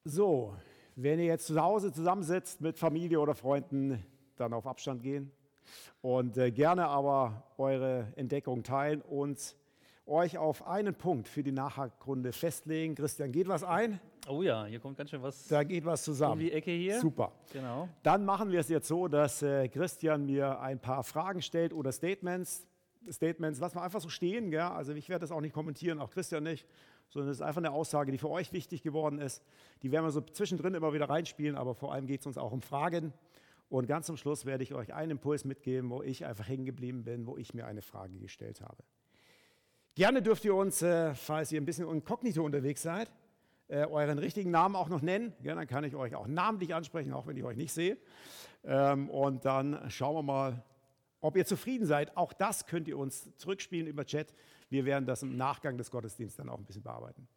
So, 0.04 0.56
wenn 0.96 1.18
ihr 1.20 1.26
jetzt 1.26 1.46
zu 1.46 1.60
Hause 1.60 1.92
zusammensitzt 1.92 2.60
mit 2.60 2.78
Familie 2.78 3.20
oder 3.20 3.34
Freunden, 3.34 4.04
dann 4.36 4.52
auf 4.52 4.66
Abstand 4.66 5.02
gehen 5.02 5.30
und 6.00 6.36
äh, 6.36 6.50
gerne 6.50 6.88
aber 6.88 7.44
eure 7.56 8.12
Entdeckung 8.16 8.62
teilen 8.64 9.00
und 9.00 9.56
euch 10.06 10.38
auf 10.38 10.66
einen 10.66 10.94
Punkt 10.94 11.28
für 11.28 11.42
die 11.42 11.52
Nachhakrunde 11.52 12.32
festlegen. 12.32 12.94
Christian, 12.94 13.30
geht 13.32 13.48
was 13.48 13.62
ein? 13.62 14.00
Oh 14.28 14.42
ja, 14.42 14.66
hier 14.66 14.78
kommt 14.78 14.96
ganz 14.96 15.10
schön 15.10 15.22
was. 15.22 15.48
Da 15.48 15.64
geht 15.64 15.84
was 15.84 16.04
zusammen. 16.04 16.34
Um 16.34 16.38
die 16.38 16.52
Ecke 16.52 16.70
hier. 16.70 17.00
Super. 17.00 17.32
Genau. 17.52 17.88
Dann 18.02 18.24
machen 18.24 18.52
wir 18.52 18.60
es 18.60 18.68
jetzt 18.68 18.86
so, 18.86 19.08
dass 19.08 19.42
äh, 19.42 19.68
Christian 19.68 20.26
mir 20.26 20.60
ein 20.60 20.78
paar 20.78 21.02
Fragen 21.02 21.42
stellt 21.42 21.72
oder 21.72 21.90
Statements. 21.90 22.66
Statements 23.10 23.58
lassen 23.58 23.76
wir 23.76 23.82
einfach 23.82 24.00
so 24.00 24.08
stehen. 24.08 24.50
Gell? 24.50 24.60
Also 24.60 24.92
ich 24.92 25.08
werde 25.08 25.22
das 25.22 25.32
auch 25.32 25.40
nicht 25.40 25.52
kommentieren, 25.52 26.00
auch 26.00 26.10
Christian 26.10 26.44
nicht, 26.44 26.68
sondern 27.08 27.30
es 27.30 27.38
ist 27.38 27.42
einfach 27.42 27.60
eine 27.60 27.72
Aussage, 27.72 28.12
die 28.12 28.18
für 28.18 28.30
euch 28.30 28.52
wichtig 28.52 28.82
geworden 28.82 29.18
ist. 29.18 29.42
Die 29.82 29.90
werden 29.90 30.04
wir 30.04 30.12
so 30.12 30.20
zwischendrin 30.20 30.74
immer 30.74 30.92
wieder 30.92 31.08
reinspielen, 31.08 31.56
aber 31.56 31.74
vor 31.74 31.92
allem 31.92 32.06
geht 32.06 32.20
es 32.20 32.26
uns 32.26 32.38
auch 32.38 32.52
um 32.52 32.62
Fragen. 32.62 33.12
Und 33.68 33.88
ganz 33.88 34.06
zum 34.06 34.16
Schluss 34.16 34.46
werde 34.46 34.62
ich 34.62 34.72
euch 34.72 34.94
einen 34.94 35.12
Impuls 35.12 35.44
mitgeben, 35.44 35.90
wo 35.90 36.02
ich 36.02 36.26
einfach 36.26 36.46
hängen 36.46 36.64
geblieben 36.64 37.02
bin, 37.02 37.26
wo 37.26 37.38
ich 37.38 37.54
mir 37.54 37.66
eine 37.66 37.82
Frage 37.82 38.18
gestellt 38.18 38.60
habe. 38.60 38.84
Gerne 39.94 40.22
dürft 40.22 40.44
ihr 40.44 40.54
uns, 40.54 40.80
äh, 40.80 41.14
falls 41.14 41.50
ihr 41.50 41.60
ein 41.60 41.64
bisschen 41.64 41.88
inkognito 41.88 42.44
unterwegs 42.44 42.82
seid, 42.82 43.10
äh, 43.68 43.84
euren 43.86 44.18
richtigen 44.18 44.50
Namen 44.50 44.76
auch 44.76 44.88
noch 44.88 45.02
nennen. 45.02 45.32
Ja, 45.42 45.54
dann 45.54 45.66
kann 45.66 45.84
ich 45.84 45.94
euch 45.94 46.14
auch 46.14 46.26
namentlich 46.26 46.74
ansprechen, 46.74 47.12
auch 47.12 47.26
wenn 47.26 47.36
ich 47.36 47.44
euch 47.44 47.56
nicht 47.56 47.72
sehe. 47.72 47.96
Ähm, 48.64 49.10
und 49.10 49.44
dann 49.44 49.90
schauen 49.90 50.14
wir 50.14 50.22
mal, 50.22 50.62
Ob 51.24 51.36
ihr 51.36 51.46
zufrieden 51.46 51.86
seid, 51.86 52.16
auch 52.16 52.32
das 52.32 52.66
könnt 52.66 52.88
ihr 52.88 52.98
uns 52.98 53.30
zurückspielen 53.36 53.86
über 53.86 54.04
Chat. 54.04 54.34
Wir 54.70 54.84
werden 54.84 55.06
das 55.06 55.22
im 55.22 55.36
Nachgang 55.36 55.78
des 55.78 55.88
Gottesdienstes 55.92 56.36
dann 56.36 56.48
auch 56.48 56.58
ein 56.58 56.64
bisschen 56.64 56.82
bearbeiten. 56.82 57.28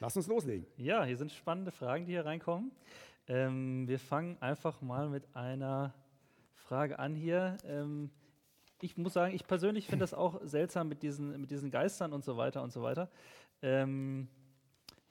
Lasst 0.00 0.16
uns 0.16 0.26
loslegen. 0.26 0.66
Ja, 0.76 1.04
hier 1.04 1.16
sind 1.16 1.30
spannende 1.30 1.70
Fragen, 1.70 2.04
die 2.04 2.12
hier 2.12 2.26
reinkommen. 2.26 2.72
Ähm, 3.28 3.86
wir 3.86 4.00
fangen 4.00 4.36
einfach 4.42 4.82
mal 4.82 5.08
mit 5.08 5.24
einer 5.36 5.94
Frage 6.56 6.98
an 6.98 7.14
hier. 7.14 7.56
Ähm, 7.64 8.10
ich 8.80 8.96
muss 8.96 9.12
sagen, 9.12 9.32
ich 9.32 9.46
persönlich 9.46 9.86
finde 9.86 10.02
das 10.02 10.14
auch 10.14 10.40
seltsam 10.42 10.88
mit 10.88 11.04
diesen, 11.04 11.40
mit 11.40 11.52
diesen 11.52 11.70
Geistern 11.70 12.12
und 12.12 12.24
so 12.24 12.36
weiter 12.36 12.64
und 12.64 12.72
so 12.72 12.82
weiter. 12.82 13.08
Ähm, 13.62 14.26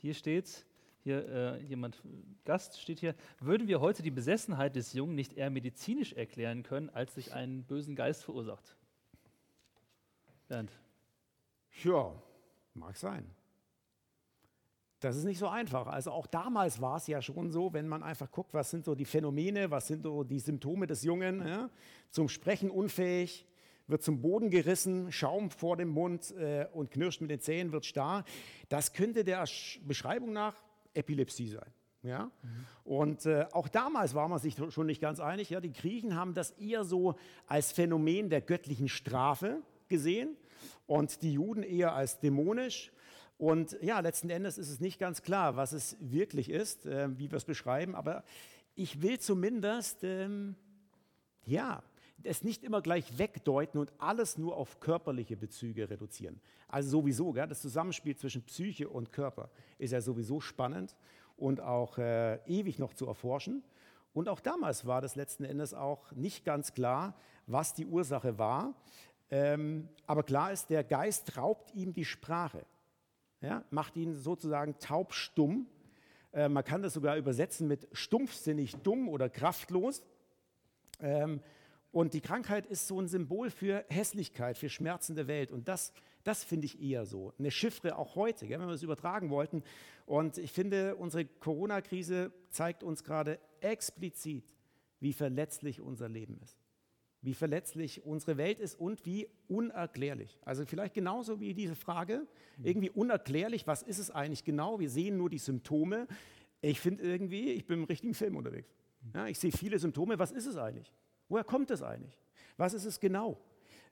hier 0.02 0.14
steht, 0.14 0.66
hier 1.04 1.28
äh, 1.28 1.64
jemand, 1.64 2.02
Gast 2.44 2.80
steht 2.80 3.00
hier, 3.00 3.16
würden 3.40 3.68
wir 3.68 3.80
heute 3.82 4.04
die 4.04 4.12
Besessenheit 4.12 4.76
des 4.76 4.94
Jungen 4.94 5.16
nicht 5.16 5.34
eher 5.34 5.50
medizinisch 5.50 6.14
erklären 6.14 6.64
können, 6.64 6.90
als 6.90 7.14
durch 7.14 7.34
einen 7.34 7.64
bösen 7.64 7.96
Geist 7.96 8.24
verursacht? 8.24 8.76
Bernd. 10.48 10.72
Ja, 11.84 12.14
mag 12.74 12.98
sein. 12.98 13.30
Das 15.00 15.16
ist 15.16 15.24
nicht 15.24 15.40
so 15.40 15.48
einfach. 15.48 15.88
Also 15.88 16.12
auch 16.12 16.28
damals 16.28 16.80
war 16.80 16.98
es 16.98 17.08
ja 17.08 17.22
schon 17.22 17.52
so, 17.52 17.74
wenn 17.74 17.88
man 17.88 18.04
einfach 18.04 18.30
guckt, 18.30 18.54
was 18.54 18.70
sind 18.70 18.86
so 18.86 18.94
die 18.94 19.06
Phänomene, 19.06 19.72
was 19.72 19.88
sind 19.88 20.04
so 20.04 20.24
die 20.24 20.40
Symptome 20.40 20.86
des 20.86 21.04
Jungen. 21.04 21.46
Ja? 21.48 21.70
Zum 22.12 22.30
Sprechen 22.30 22.70
unfähig, 22.70 23.48
wird 23.92 24.04
zum 24.04 24.22
Boden 24.22 24.50
gerissen, 24.50 25.12
Schaum 25.12 25.52
vor 25.52 25.78
dem 25.78 25.90
Mund 25.90 26.32
äh, 26.38 26.68
und 26.74 26.92
knirscht 26.92 27.22
mit 27.22 27.30
den 27.30 27.40
Zähnen, 27.40 27.72
wird 27.72 27.86
starr. 27.86 28.24
Das 28.70 28.94
könnte 28.94 29.24
der 29.24 29.46
Beschreibung 29.86 30.34
nach 30.34 30.56
Epilepsie 30.94 31.50
sein. 31.50 31.72
Ja? 32.04 32.26
Mhm. 32.26 32.66
Und 32.84 33.26
äh, 33.26 33.46
auch 33.52 33.68
damals 33.68 34.16
war 34.16 34.28
man 34.28 34.40
sich 34.40 34.56
schon 34.70 34.88
nicht 34.88 35.02
ganz 35.02 35.20
einig. 35.20 35.50
Ja? 35.50 35.60
Die 35.60 35.74
Griechen 35.74 36.16
haben 36.16 36.34
das 36.34 36.52
eher 36.52 36.84
so 36.84 37.16
als 37.48 37.72
Phänomen 37.72 38.30
der 38.30 38.42
göttlichen 38.42 38.90
Strafe 38.90 39.62
gesehen 39.88 40.36
und 40.88 41.22
die 41.22 41.34
Juden 41.34 41.64
eher 41.64 41.94
als 41.94 42.20
dämonisch. 42.20 42.92
Und 43.38 43.78
ja, 43.82 44.00
letzten 44.00 44.30
Endes 44.30 44.58
ist 44.58 44.70
es 44.70 44.80
nicht 44.80 45.00
ganz 45.00 45.24
klar, 45.24 45.56
was 45.56 45.74
es 45.74 45.98
wirklich 46.00 46.50
ist, 46.50 46.86
äh, 46.86 47.10
wie 47.18 47.32
wir 47.32 47.38
es 47.38 47.46
beschreiben, 47.46 47.96
aber 47.96 48.24
ich 48.76 49.02
will 49.02 49.20
zumindest, 49.20 50.04
ähm, 50.04 50.56
ja, 51.46 51.84
es 52.26 52.44
nicht 52.44 52.64
immer 52.64 52.82
gleich 52.82 53.18
wegdeuten 53.18 53.80
und 53.80 53.92
alles 53.98 54.38
nur 54.38 54.56
auf 54.58 54.80
körperliche 54.80 55.38
Bezüge 55.38 55.90
reduzieren. 55.90 56.40
Also 56.68 56.90
sowieso, 56.90 57.32
gell, 57.34 57.48
das 57.48 57.62
Zusammenspiel 57.62 58.16
zwischen 58.16 58.44
Psyche 58.44 58.90
und 58.90 59.12
Körper 59.12 59.50
ist 59.78 59.92
ja 59.92 60.02
sowieso 60.02 60.40
spannend 60.40 60.96
und 61.38 61.60
auch 61.62 61.98
äh, 61.98 62.36
ewig 62.46 62.80
noch 62.80 62.94
zu 62.94 63.08
erforschen. 63.08 63.64
Und 64.14 64.28
auch 64.28 64.40
damals 64.40 64.86
war 64.86 65.02
das 65.02 65.16
letzten 65.16 65.46
Endes 65.46 65.74
auch 65.74 66.12
nicht 66.12 66.44
ganz 66.44 66.74
klar, 66.74 67.16
was 67.48 67.74
die 67.74 67.86
Ursache 67.86 68.38
war. 68.38 68.74
Ähm, 69.30 69.88
aber 70.06 70.24
klar 70.24 70.52
ist, 70.52 70.70
der 70.70 70.84
Geist 70.84 71.38
raubt 71.38 71.74
ihm 71.74 71.94
die 71.94 72.06
Sprache 72.06 72.66
ja, 73.42 73.64
macht 73.72 73.98
ihn 73.98 74.14
sozusagen 74.14 74.78
taubstumm. 74.80 75.68
Äh, 76.32 76.48
man 76.48 76.64
kann 76.64 76.82
das 76.82 76.94
sogar 76.94 77.18
übersetzen 77.18 77.68
mit 77.68 77.88
stumpfsinnig 77.92 78.76
dumm 78.78 79.10
oder 79.10 79.30
kraftlos. 79.30 80.04
Ähm, 81.00 81.42
und 81.92 82.14
die 82.14 82.22
Krankheit 82.22 82.66
ist 82.66 82.88
so 82.88 83.00
ein 83.00 83.08
Symbol 83.08 83.50
für 83.50 83.86
Hässlichkeit, 83.90 84.58
für 84.58 84.70
Schmerzen 84.70 85.16
der 85.16 85.28
Welt. 85.28 85.52
Und 85.52 85.68
das, 85.68 85.94
das 86.24 86.44
finde 86.44 86.66
ich 86.66 86.82
eher 86.82 87.06
so. 87.06 87.34
Eine 87.38 87.52
Chiffre 87.52 87.98
auch 87.98 88.16
heute, 88.16 88.48
gell, 88.48 88.60
wenn 88.60 88.68
wir 88.68 88.74
es 88.74 88.84
übertragen 88.84 89.30
wollten. 89.30 89.64
Und 90.06 90.38
ich 90.38 90.52
finde, 90.52 90.96
unsere 90.96 91.26
Corona-Krise 91.26 92.32
zeigt 92.50 92.84
uns 92.84 93.04
gerade 93.04 93.40
explizit, 93.60 94.46
wie 95.00 95.14
verletzlich 95.14 95.82
unser 95.82 96.08
Leben 96.08 96.40
ist 96.42 96.58
wie 97.22 97.34
verletzlich 97.34 98.04
unsere 98.04 98.38
Welt 98.38 98.60
ist 98.60 98.80
und 98.80 99.06
wie 99.06 99.28
unerklärlich. 99.48 100.40
Also 100.44 100.66
vielleicht 100.66 100.96
genauso 100.96 101.40
wie 101.40 101.54
diese 101.54 101.76
Frage, 101.76 102.28
irgendwie 102.64 102.90
unerklärlich, 102.90 103.68
was 103.68 103.84
ist 103.84 104.00
es 104.00 104.10
eigentlich 104.10 104.44
genau? 104.44 104.80
Wir 104.80 104.90
sehen 104.90 105.18
nur 105.18 105.30
die 105.30 105.38
Symptome. 105.38 106.08
Ich 106.62 106.80
finde 106.80 107.04
irgendwie, 107.04 107.52
ich 107.52 107.68
bin 107.68 107.80
im 107.80 107.86
richtigen 107.86 108.16
Film 108.16 108.36
unterwegs. 108.38 108.74
Ja, 109.14 109.28
ich 109.28 109.38
sehe 109.38 109.52
viele 109.52 109.78
Symptome, 109.78 110.18
was 110.18 110.32
ist 110.32 110.48
es 110.48 110.58
eigentlich? 110.58 110.92
Woher 111.32 111.46
kommt 111.46 111.72
es 111.72 111.82
eigentlich? 111.82 112.22
Was 112.58 112.74
ist 112.74 112.84
es 112.84 113.00
genau? 113.00 113.40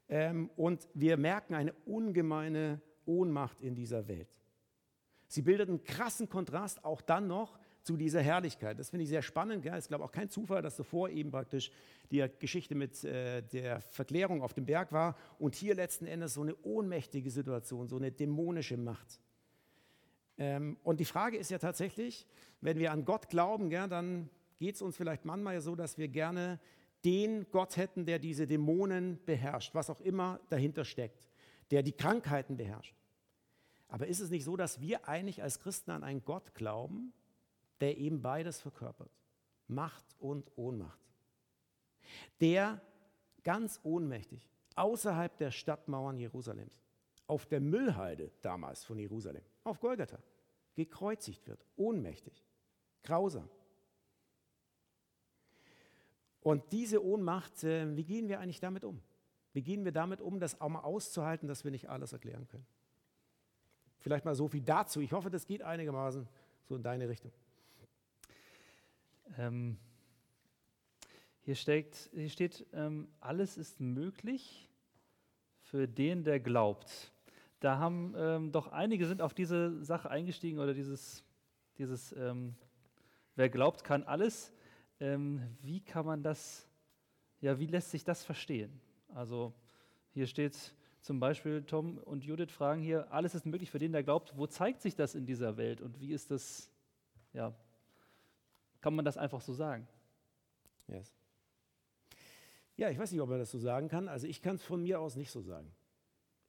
Ähm, 0.10 0.50
und 0.58 0.90
wir 0.94 1.16
merken 1.16 1.54
eine 1.54 1.72
ungemeine 1.86 2.82
Ohnmacht 3.06 3.62
in 3.62 3.76
dieser 3.76 4.10
Welt. 4.10 4.28
Sie 5.30 5.42
bildet 5.42 5.70
einen 5.70 5.82
krassen 5.86 6.28
Kontrast 6.28 6.84
auch 6.84 7.00
dann 7.02 7.28
noch 7.28 7.58
zu 7.82 7.96
dieser 7.96 8.22
Herrlichkeit. 8.22 8.78
Das 8.78 8.90
finde 8.90 9.04
ich 9.04 9.10
sehr 9.10 9.22
spannend. 9.22 9.66
Es 9.66 9.78
ist, 9.78 9.88
glaube 9.88 10.04
ich, 10.04 10.10
auch 10.10 10.12
kein 10.12 10.28
Zufall, 10.28 10.62
dass 10.62 10.76
davor 10.76 11.08
eben 11.08 11.32
praktisch 11.32 11.72
die 12.12 12.28
Geschichte 12.40 12.76
mit 12.76 13.06
äh, 13.06 13.42
der 13.42 13.80
Verklärung 13.80 14.42
auf 14.42 14.54
dem 14.54 14.66
Berg 14.66 14.92
war 14.92 15.16
und 15.38 15.56
hier 15.56 15.76
letzten 15.76 16.08
Endes 16.08 16.34
so 16.34 16.42
eine 16.42 16.58
ohnmächtige 16.64 17.32
Situation, 17.32 17.88
so 17.88 17.96
eine 17.96 18.12
dämonische 18.12 18.76
Macht. 18.76 19.22
Ähm, 20.38 20.76
und 20.84 21.00
die 21.00 21.06
Frage 21.06 21.38
ist 21.38 21.52
ja 21.52 21.58
tatsächlich, 21.58 22.28
wenn 22.60 22.80
wir 22.80 22.92
an 22.92 23.06
Gott 23.06 23.30
glauben, 23.30 23.70
gell, 23.70 23.88
dann 23.88 24.30
geht 24.58 24.76
es 24.76 24.82
uns 24.82 24.98
vielleicht 24.98 25.24
manchmal 25.24 25.62
so, 25.62 25.78
dass 25.78 25.98
wir 25.98 26.10
gerne 26.10 26.60
den 27.06 27.50
Gott 27.52 27.78
hätten, 27.78 28.06
der 28.06 28.20
diese 28.20 28.48
Dämonen 28.48 29.20
beherrscht, 29.26 29.74
was 29.74 29.90
auch 29.90 30.02
immer 30.02 30.40
dahinter 30.50 30.86
steckt, 30.86 31.30
der 31.72 31.84
die 31.84 31.94
Krankheiten 31.94 32.58
beherrscht. 32.58 32.96
Aber 33.88 34.08
ist 34.08 34.20
es 34.20 34.30
nicht 34.30 34.44
so, 34.44 34.56
dass 34.56 34.82
wir 34.82 35.08
eigentlich 35.08 35.42
als 35.42 35.60
Christen 35.60 35.92
an 35.92 36.04
einen 36.04 36.24
Gott 36.24 36.54
glauben, 36.54 37.14
der 37.80 37.98
eben 37.98 38.22
beides 38.22 38.62
verkörpert, 38.62 39.12
Macht 39.68 40.06
und 40.20 40.52
Ohnmacht. 40.58 41.00
Der 42.42 42.82
ganz 43.44 43.80
ohnmächtig 43.84 44.50
außerhalb 44.76 45.38
der 45.38 45.52
Stadtmauern 45.52 46.18
Jerusalems, 46.18 46.82
auf 47.28 47.46
der 47.46 47.60
Müllhalde 47.60 48.32
damals 48.42 48.84
von 48.84 48.98
Jerusalem, 48.98 49.44
auf 49.64 49.80
Golgatha, 49.80 50.20
gekreuzigt 50.76 51.48
wird, 51.48 51.66
ohnmächtig, 51.76 52.44
grausam. 53.04 53.50
Und 56.42 56.72
diese 56.72 57.04
Ohnmacht, 57.04 57.64
äh, 57.64 57.96
wie 57.96 58.04
gehen 58.04 58.28
wir 58.30 58.40
eigentlich 58.40 58.60
damit 58.60 58.84
um? 58.84 59.02
Wie 59.54 59.62
gehen 59.62 59.84
wir 59.84 59.92
damit 59.92 60.22
um, 60.22 60.40
das 60.40 60.62
auch 60.62 60.70
mal 60.70 60.82
auszuhalten, 60.82 61.48
dass 61.48 61.64
wir 61.64 61.72
nicht 61.72 61.90
alles 61.90 62.14
erklären 62.14 62.48
können? 62.48 62.66
Vielleicht 64.00 64.26
mal 64.26 64.36
so 64.36 64.48
viel 64.48 64.62
dazu. 64.62 65.02
Ich 65.02 65.12
hoffe, 65.12 65.30
das 65.30 65.46
geht 65.46 65.62
einigermaßen 65.62 66.28
so 66.64 66.76
in 66.76 66.84
deine 66.84 67.10
Richtung. 67.10 67.32
Ähm, 69.38 69.78
hier, 71.42 71.56
steht, 71.56 72.10
hier 72.14 72.30
steht 72.30 72.66
ähm, 72.74 73.10
alles 73.20 73.58
ist 73.58 73.80
möglich 73.80 74.70
für 75.64 75.88
den, 75.88 76.24
der 76.24 76.40
glaubt. 76.40 77.12
Da 77.60 77.78
haben 77.78 78.14
ähm, 78.18 78.52
doch 78.52 78.68
einige 78.72 79.06
sind 79.06 79.22
auf 79.22 79.34
diese 79.34 79.84
Sache 79.84 80.10
eingestiegen 80.10 80.60
oder 80.60 80.74
dieses, 80.74 81.24
dieses 81.78 82.14
ähm, 82.14 82.56
wer 83.36 83.50
glaubt, 83.50 83.84
kann 83.84 84.04
alles. 84.04 84.54
Ähm, 85.00 85.42
wie 85.62 85.82
kann 85.82 86.06
man 86.06 86.24
das, 86.24 86.68
ja, 87.42 87.60
wie 87.60 87.68
lässt 87.68 87.92
sich 87.92 88.04
das 88.04 88.24
verstehen? 88.24 88.80
Also 89.14 89.54
hier 90.12 90.28
steht 90.28 90.74
zum 91.02 91.20
Beispiel, 91.20 91.64
Tom 91.64 91.98
und 92.00 92.24
Judith 92.26 92.52
fragen 92.52 92.82
hier, 92.82 93.12
alles 93.12 93.34
ist 93.36 93.46
möglich 93.46 93.72
für 93.72 93.80
den, 93.80 93.94
der 93.94 94.04
glaubt. 94.04 94.38
Wo 94.38 94.48
zeigt 94.48 94.82
sich 94.82 94.96
das 94.96 95.16
in 95.16 95.26
dieser 95.26 95.58
Welt 95.58 95.82
und 95.82 96.00
wie 96.02 96.12
ist 96.12 96.32
das, 96.32 96.70
ja, 97.34 97.54
kann 98.82 98.96
man 98.96 99.06
das 99.06 99.18
einfach 99.18 99.42
so 99.42 99.54
sagen? 99.54 99.88
Yes. 100.88 101.14
Ja, 102.76 102.90
ich 102.90 102.98
weiß 102.98 103.12
nicht, 103.12 103.22
ob 103.22 103.30
man 103.30 103.40
das 103.40 103.52
so 103.52 103.60
sagen 103.60 103.90
kann. 103.90 104.08
Also 104.08 104.28
ich 104.28 104.42
kann 104.42 104.56
es 104.56 104.64
von 104.64 104.82
mir 104.82 105.00
aus 105.00 105.16
nicht 105.16 105.32
so 105.32 105.42
sagen. 105.42 105.72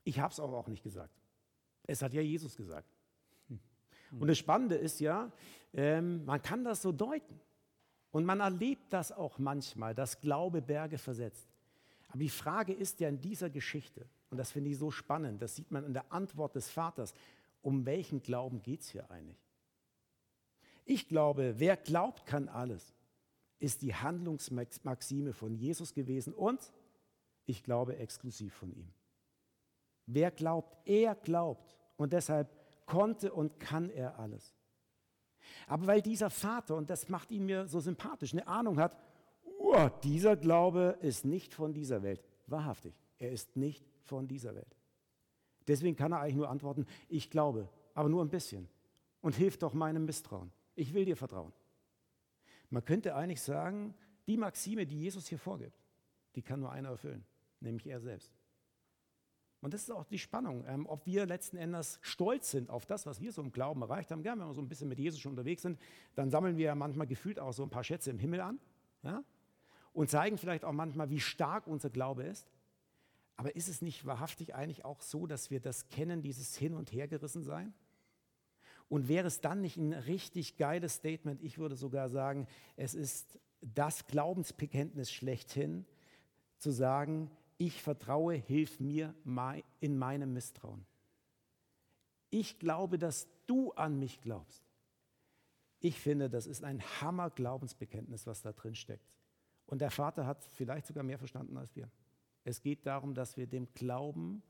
Ich 0.04 0.20
habe 0.20 0.32
es 0.32 0.40
auch, 0.40 0.52
auch 0.52 0.68
nicht 0.68 0.82
gesagt. 0.82 1.14
Es 1.84 2.02
hat 2.02 2.14
ja 2.14 2.20
Jesus 2.20 2.56
gesagt. 2.56 2.88
Hm. 3.48 3.60
Und 4.20 4.28
das 4.28 4.38
Spannende 4.38 4.76
ist 4.76 5.00
ja, 5.00 5.32
ähm, 5.72 6.24
man 6.24 6.40
kann 6.40 6.64
das 6.64 6.82
so 6.82 6.92
deuten. 6.92 7.40
Und 8.10 8.24
man 8.24 8.40
erlebt 8.40 8.92
das 8.92 9.12
auch 9.12 9.38
manchmal, 9.38 9.94
dass 9.94 10.20
Glaube 10.20 10.62
Berge 10.62 10.98
versetzt. 10.98 11.48
Aber 12.08 12.18
die 12.18 12.28
Frage 12.28 12.72
ist 12.72 13.00
ja 13.00 13.08
in 13.08 13.20
dieser 13.20 13.50
Geschichte, 13.50 14.06
und 14.30 14.38
das 14.38 14.50
finde 14.50 14.70
ich 14.70 14.78
so 14.78 14.90
spannend, 14.90 15.40
das 15.42 15.54
sieht 15.56 15.70
man 15.70 15.84
in 15.84 15.92
der 15.92 16.12
Antwort 16.12 16.56
des 16.56 16.68
Vaters, 16.68 17.14
um 17.62 17.86
welchen 17.86 18.22
Glauben 18.22 18.62
geht 18.62 18.80
es 18.80 18.90
hier 18.90 19.10
eigentlich? 19.10 19.38
Ich 20.84 21.06
glaube, 21.06 21.54
wer 21.58 21.76
glaubt, 21.76 22.26
kann 22.26 22.48
alles, 22.48 22.94
ist 23.60 23.82
die 23.82 23.94
Handlungsmaxime 23.94 25.32
von 25.32 25.54
Jesus 25.54 25.94
gewesen 25.94 26.32
und 26.32 26.72
ich 27.46 27.62
glaube 27.62 27.96
exklusiv 27.96 28.54
von 28.54 28.72
ihm. 28.72 28.88
Wer 30.06 30.30
glaubt, 30.32 30.76
er 30.84 31.14
glaubt 31.14 31.76
und 31.96 32.12
deshalb 32.12 32.48
konnte 32.86 33.32
und 33.32 33.60
kann 33.60 33.88
er 33.90 34.18
alles. 34.18 34.56
Aber 35.66 35.86
weil 35.86 36.02
dieser 36.02 36.30
Vater, 36.30 36.76
und 36.76 36.90
das 36.90 37.08
macht 37.08 37.30
ihn 37.30 37.46
mir 37.46 37.66
so 37.66 37.80
sympathisch, 37.80 38.32
eine 38.32 38.46
Ahnung 38.46 38.78
hat, 38.78 38.96
oh, 39.58 39.88
dieser 40.02 40.36
Glaube 40.36 40.98
ist 41.00 41.24
nicht 41.24 41.54
von 41.54 41.72
dieser 41.72 42.02
Welt. 42.02 42.22
Wahrhaftig, 42.46 42.94
er 43.18 43.30
ist 43.30 43.56
nicht 43.56 43.86
von 44.02 44.26
dieser 44.26 44.54
Welt. 44.54 44.76
Deswegen 45.68 45.96
kann 45.96 46.12
er 46.12 46.20
eigentlich 46.20 46.36
nur 46.36 46.50
antworten, 46.50 46.86
ich 47.08 47.30
glaube, 47.30 47.68
aber 47.94 48.08
nur 48.08 48.24
ein 48.24 48.30
bisschen. 48.30 48.68
Und 49.20 49.34
hilft 49.34 49.62
doch 49.62 49.74
meinem 49.74 50.06
Misstrauen. 50.06 50.50
Ich 50.74 50.94
will 50.94 51.04
dir 51.04 51.16
vertrauen. 51.16 51.52
Man 52.70 52.84
könnte 52.84 53.14
eigentlich 53.14 53.42
sagen, 53.42 53.94
die 54.26 54.36
Maxime, 54.36 54.86
die 54.86 54.98
Jesus 54.98 55.26
hier 55.28 55.38
vorgibt, 55.38 55.78
die 56.34 56.42
kann 56.42 56.60
nur 56.60 56.72
einer 56.72 56.90
erfüllen. 56.90 57.24
nämlich 57.60 57.86
er 57.86 58.00
selbst. 58.00 58.32
Und 59.60 59.74
das 59.74 59.82
ist 59.82 59.90
auch 59.90 60.04
die 60.04 60.18
Spannung, 60.18 60.64
ähm, 60.66 60.86
ob 60.86 61.04
wir 61.04 61.26
letzten 61.26 61.58
Endes 61.58 61.98
stolz 62.00 62.50
sind 62.50 62.70
auf 62.70 62.86
das, 62.86 63.04
was 63.04 63.20
wir 63.20 63.30
so 63.30 63.42
im 63.42 63.52
Glauben 63.52 63.82
erreicht 63.82 64.10
haben. 64.10 64.22
Ja, 64.22 64.32
wenn 64.32 64.46
wir 64.46 64.54
so 64.54 64.62
ein 64.62 64.68
bisschen 64.68 64.88
mit 64.88 64.98
Jesus 64.98 65.20
schon 65.20 65.32
unterwegs 65.32 65.62
sind, 65.62 65.78
dann 66.14 66.30
sammeln 66.30 66.56
wir 66.56 66.66
ja 66.66 66.74
manchmal 66.74 67.06
gefühlt 67.06 67.38
auch 67.38 67.52
so 67.52 67.62
ein 67.62 67.70
paar 67.70 67.84
Schätze 67.84 68.10
im 68.10 68.18
Himmel 68.18 68.40
an 68.40 68.58
ja? 69.02 69.22
und 69.92 70.08
zeigen 70.08 70.38
vielleicht 70.38 70.64
auch 70.64 70.72
manchmal, 70.72 71.10
wie 71.10 71.20
stark 71.20 71.66
unser 71.66 71.90
Glaube 71.90 72.24
ist. 72.24 72.48
Aber 73.36 73.54
ist 73.54 73.68
es 73.68 73.82
nicht 73.82 74.06
wahrhaftig 74.06 74.54
eigentlich 74.54 74.84
auch 74.84 75.02
so, 75.02 75.26
dass 75.26 75.50
wir 75.50 75.60
das 75.60 75.88
kennen, 75.88 76.22
dieses 76.22 76.56
Hin- 76.56 76.74
und 76.74 76.92
Hergerissen 76.92 77.42
sein? 77.42 77.74
Und 78.88 79.08
wäre 79.08 79.26
es 79.26 79.40
dann 79.40 79.60
nicht 79.60 79.76
ein 79.76 79.92
richtig 79.92 80.56
geiles 80.56 80.94
Statement? 80.94 81.42
Ich 81.42 81.58
würde 81.58 81.76
sogar 81.76 82.08
sagen, 82.08 82.46
es 82.76 82.94
ist 82.94 83.38
das 83.60 84.06
Glaubensbekenntnis 84.06 85.12
schlechthin, 85.12 85.86
zu 86.58 86.70
sagen, 86.70 87.30
ich 87.60 87.82
vertraue, 87.82 88.36
hilf 88.36 88.80
mir 88.80 89.14
in 89.80 89.98
meinem 89.98 90.32
Misstrauen. 90.32 90.86
Ich 92.30 92.58
glaube, 92.58 92.98
dass 92.98 93.28
du 93.46 93.72
an 93.72 93.98
mich 93.98 94.22
glaubst. 94.22 94.64
Ich 95.78 96.00
finde, 96.00 96.30
das 96.30 96.46
ist 96.46 96.64
ein 96.64 96.80
Hammer-Glaubensbekenntnis, 96.80 98.26
was 98.26 98.40
da 98.40 98.52
drin 98.52 98.74
steckt. 98.74 99.14
Und 99.66 99.82
der 99.82 99.90
Vater 99.90 100.24
hat 100.24 100.42
vielleicht 100.42 100.86
sogar 100.86 101.04
mehr 101.04 101.18
verstanden 101.18 101.58
als 101.58 101.76
wir. 101.76 101.90
Es 102.44 102.62
geht 102.62 102.86
darum, 102.86 103.12
dass 103.12 103.36
wir 103.36 103.46
dem 103.46 103.70
Glauben 103.74 104.42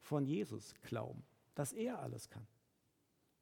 von 0.00 0.26
Jesus 0.26 0.74
glauben, 0.82 1.24
dass 1.54 1.72
er 1.72 2.00
alles 2.00 2.28
kann. 2.28 2.46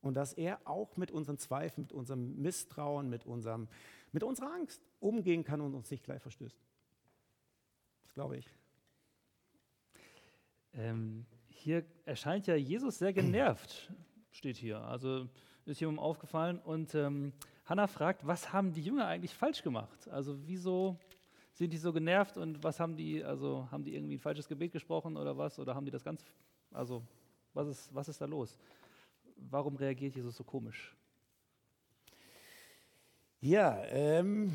Und 0.00 0.14
dass 0.14 0.33
er 0.33 0.61
auch 0.64 0.96
mit 0.96 1.11
unseren 1.11 1.38
Zweifeln, 1.38 1.83
mit 1.83 1.92
unserem 1.92 2.37
Misstrauen, 2.40 3.11
mit, 3.11 3.26
unserem, 3.26 3.66
mit 4.12 4.22
unserer 4.22 4.52
Angst 4.52 4.81
umgehen 5.00 5.42
kann 5.42 5.61
und 5.61 5.74
uns 5.74 5.90
nicht 5.90 6.04
gleich 6.04 6.22
verstößt. 6.22 6.57
Das 8.04 8.14
glaube 8.14 8.37
ich. 8.37 8.48
Ähm, 10.74 11.26
hier 11.48 11.85
erscheint 12.04 12.46
ja 12.46 12.54
Jesus 12.54 12.98
sehr 12.98 13.12
genervt, 13.12 13.92
steht 14.31 14.57
hier. 14.57 14.81
Also 14.81 15.28
ist 15.68 15.81
jemandem 15.81 16.02
aufgefallen. 16.02 16.59
Und 16.59 16.94
ähm, 16.94 17.33
Hannah 17.64 17.87
fragt, 17.87 18.26
was 18.26 18.52
haben 18.52 18.72
die 18.72 18.83
Jünger 18.83 19.07
eigentlich 19.07 19.35
falsch 19.35 19.62
gemacht? 19.62 20.09
Also 20.09 20.38
wieso 20.46 20.98
sind 21.52 21.72
die 21.72 21.76
so 21.76 21.92
genervt 21.92 22.37
und 22.37 22.62
was 22.62 22.81
haben 22.81 22.96
die, 22.96 23.22
also 23.24 23.68
haben 23.70 23.85
die 23.85 23.94
irgendwie 23.94 24.16
ein 24.16 24.20
falsches 24.20 24.48
Gebet 24.48 24.72
gesprochen 24.72 25.16
oder 25.16 25.37
was? 25.37 25.59
Oder 25.59 25.74
haben 25.74 25.85
die 25.85 25.90
das 25.90 26.04
ganz, 26.04 26.24
also 26.70 27.02
was 27.52 27.68
ist, 27.68 27.94
was 27.94 28.09
ist 28.09 28.20
da 28.20 28.26
los? 28.26 28.59
Warum 29.37 29.76
reagiert 29.76 30.14
Jesus 30.14 30.37
so 30.37 30.44
komisch? 30.44 30.96
Ja, 33.40 33.85
ähm, 33.87 34.52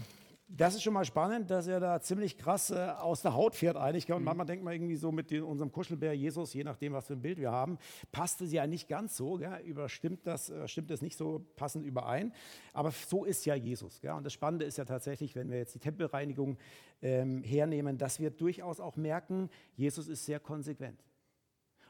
das 0.55 0.75
ist 0.75 0.83
schon 0.83 0.93
mal 0.93 1.03
spannend, 1.03 1.49
dass 1.49 1.65
er 1.65 1.79
da 1.79 1.99
ziemlich 1.99 2.37
krass 2.37 2.69
äh, 2.69 2.75
aus 2.75 3.23
der 3.23 3.33
Haut 3.33 3.55
fährt 3.55 3.75
eigentlich. 3.75 4.11
Und 4.11 4.19
mhm. 4.19 4.25
manchmal 4.25 4.45
denkt 4.45 4.63
man 4.63 4.73
irgendwie 4.73 4.95
so 4.95 5.11
mit 5.11 5.31
den, 5.31 5.41
unserem 5.41 5.71
Kuschelbär 5.71 6.13
Jesus, 6.13 6.53
je 6.53 6.63
nachdem, 6.63 6.93
was 6.93 7.07
für 7.07 7.13
ein 7.13 7.21
Bild 7.21 7.39
wir 7.39 7.51
haben, 7.51 7.79
passt 8.11 8.39
es 8.41 8.51
ja 8.51 8.67
nicht 8.67 8.87
ganz 8.87 9.17
so. 9.17 9.37
Gell? 9.37 9.61
Überstimmt 9.65 10.27
das, 10.27 10.51
äh, 10.51 10.67
stimmt 10.67 10.91
das 10.91 11.01
nicht 11.01 11.17
so 11.17 11.43
passend 11.55 11.85
überein. 11.85 12.33
Aber 12.71 12.91
so 12.91 13.25
ist 13.25 13.45
ja 13.45 13.55
Jesus. 13.55 13.99
Gell? 13.99 14.11
Und 14.11 14.25
das 14.25 14.33
Spannende 14.33 14.65
ist 14.65 14.77
ja 14.77 14.85
tatsächlich, 14.85 15.35
wenn 15.35 15.49
wir 15.49 15.57
jetzt 15.57 15.73
die 15.73 15.79
Tempelreinigung 15.79 16.57
ähm, 17.01 17.41
hernehmen, 17.43 17.97
dass 17.97 18.19
wir 18.19 18.29
durchaus 18.29 18.79
auch 18.79 18.95
merken, 18.95 19.49
Jesus 19.75 20.07
ist 20.07 20.25
sehr 20.25 20.39
konsequent. 20.39 21.03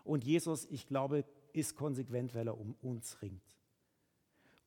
Und 0.05 0.23
Jesus, 0.23 0.65
ich 0.69 0.87
glaube, 0.87 1.25
ist 1.51 1.75
konsequent, 1.75 2.33
weil 2.33 2.47
er 2.47 2.57
um 2.57 2.75
uns 2.81 3.21
ringt. 3.21 3.57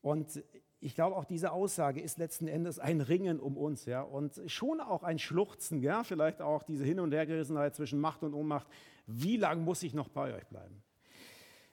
Und 0.02 0.42
ich 0.80 0.94
glaube, 0.94 1.16
auch 1.16 1.24
diese 1.24 1.52
Aussage 1.52 2.00
ist 2.00 2.18
letzten 2.18 2.48
Endes 2.48 2.78
ein 2.78 3.00
Ringen 3.00 3.40
um 3.40 3.56
uns, 3.56 3.86
ja, 3.86 4.02
und 4.02 4.40
schon 4.46 4.80
auch 4.80 5.02
ein 5.02 5.18
Schluchzen, 5.18 5.80
ja, 5.80 6.04
vielleicht 6.04 6.42
auch 6.42 6.62
diese 6.62 6.84
Hin- 6.84 7.00
und 7.00 7.12
Hergerissenheit 7.12 7.74
zwischen 7.74 8.00
Macht 8.00 8.22
und 8.22 8.34
Ohnmacht. 8.34 8.66
Wie 9.06 9.36
lange 9.36 9.62
muss 9.62 9.82
ich 9.82 9.94
noch 9.94 10.08
bei 10.08 10.34
euch 10.34 10.46
bleiben? 10.46 10.82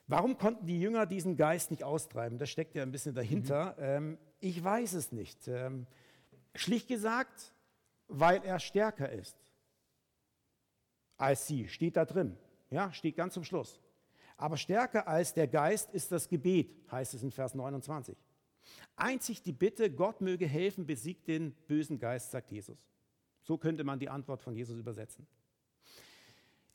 Warum 0.06 0.36
konnten 0.36 0.66
die 0.66 0.80
Jünger 0.80 1.06
diesen 1.06 1.36
Geist 1.36 1.70
nicht 1.70 1.84
austreiben? 1.84 2.38
Das 2.38 2.50
steckt 2.50 2.74
ja 2.74 2.82
ein 2.82 2.92
bisschen 2.92 3.14
dahinter. 3.14 3.74
Mhm. 3.78 3.84
Ähm, 3.84 4.18
ich 4.40 4.62
weiß 4.62 4.92
es 4.94 5.12
nicht. 5.12 5.48
Ähm, 5.48 5.86
schlicht 6.54 6.88
gesagt, 6.88 7.54
weil 8.08 8.42
er 8.44 8.58
stärker 8.58 9.10
ist 9.10 9.36
als 11.16 11.46
sie, 11.46 11.68
steht 11.68 11.96
da 11.96 12.04
drin. 12.04 12.36
Ja, 12.70 12.92
steht 12.92 13.16
ganz 13.16 13.34
zum 13.34 13.44
Schluss. 13.44 13.80
Aber 14.36 14.56
stärker 14.56 15.06
als 15.06 15.32
der 15.32 15.46
Geist 15.46 15.90
ist 15.92 16.10
das 16.10 16.28
Gebet, 16.28 16.76
heißt 16.90 17.14
es 17.14 17.22
in 17.22 17.30
Vers 17.30 17.54
29. 17.54 18.16
Einzig 18.96 19.42
die 19.42 19.52
Bitte, 19.52 19.90
Gott 19.90 20.20
möge 20.20 20.46
helfen, 20.46 20.86
besiegt 20.86 21.28
den 21.28 21.52
bösen 21.66 21.98
Geist, 21.98 22.30
sagt 22.30 22.50
Jesus. 22.50 22.86
So 23.42 23.58
könnte 23.58 23.84
man 23.84 23.98
die 23.98 24.08
Antwort 24.08 24.40
von 24.40 24.54
Jesus 24.54 24.78
übersetzen. 24.78 25.26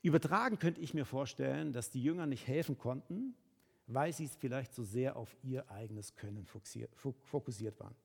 Übertragen 0.02 0.60
könnte 0.60 0.82
ich 0.82 0.94
mir 0.94 1.06
vorstellen, 1.06 1.74
dass 1.74 1.90
die 1.90 2.02
Jünger 2.02 2.26
nicht 2.26 2.48
helfen 2.48 2.78
konnten, 2.78 3.36
weil 3.88 4.14
sie 4.14 4.28
vielleicht 4.28 4.74
so 4.74 4.84
sehr 4.84 5.16
auf 5.16 5.36
ihr 5.44 5.70
eigenes 5.72 6.16
Können 6.16 6.46
fokussiert 6.46 7.80
waren. 7.80 7.96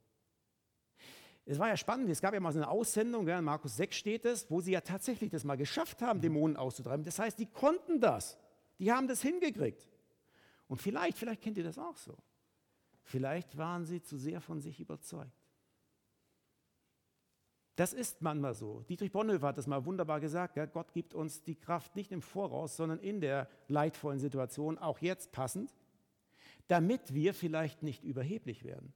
Es 1.46 1.58
war 1.58 1.68
ja 1.68 1.76
spannend, 1.76 2.08
es 2.08 2.22
gab 2.22 2.32
ja 2.32 2.40
mal 2.40 2.52
so 2.52 2.58
eine 2.58 2.68
Aussendung, 2.68 3.28
in 3.28 3.44
Markus 3.44 3.76
6 3.76 3.94
steht 3.94 4.24
es, 4.24 4.50
wo 4.50 4.62
sie 4.62 4.72
ja 4.72 4.80
tatsächlich 4.80 5.30
das 5.30 5.44
mal 5.44 5.56
geschafft 5.56 6.00
haben, 6.00 6.22
Dämonen 6.22 6.56
auszutreiben. 6.56 7.04
Das 7.04 7.18
heißt, 7.18 7.38
die 7.38 7.46
konnten 7.46 8.00
das. 8.00 8.38
Die 8.78 8.90
haben 8.90 9.06
das 9.06 9.20
hingekriegt. 9.20 9.86
Und 10.68 10.80
vielleicht, 10.80 11.18
vielleicht 11.18 11.42
kennt 11.42 11.58
ihr 11.58 11.64
das 11.64 11.78
auch 11.78 11.98
so. 11.98 12.16
Vielleicht 13.04 13.56
waren 13.56 13.84
sie 13.84 14.02
zu 14.02 14.16
sehr 14.16 14.40
von 14.40 14.60
sich 14.60 14.80
überzeugt. 14.80 15.30
Das 17.76 17.92
ist 17.92 18.22
manchmal 18.22 18.54
so. 18.54 18.82
Dietrich 18.82 19.12
Bonhoeffer 19.12 19.48
hat 19.48 19.58
das 19.58 19.66
mal 19.66 19.84
wunderbar 19.84 20.20
gesagt. 20.20 20.56
Ja, 20.56 20.64
Gott 20.64 20.92
gibt 20.92 21.12
uns 21.12 21.42
die 21.42 21.56
Kraft 21.56 21.96
nicht 21.96 22.12
im 22.12 22.22
Voraus, 22.22 22.76
sondern 22.76 23.00
in 23.00 23.20
der 23.20 23.48
leidvollen 23.68 24.20
Situation, 24.20 24.78
auch 24.78 25.00
jetzt 25.00 25.32
passend, 25.32 25.74
damit 26.68 27.14
wir 27.14 27.34
vielleicht 27.34 27.82
nicht 27.82 28.04
überheblich 28.04 28.64
werden. 28.64 28.94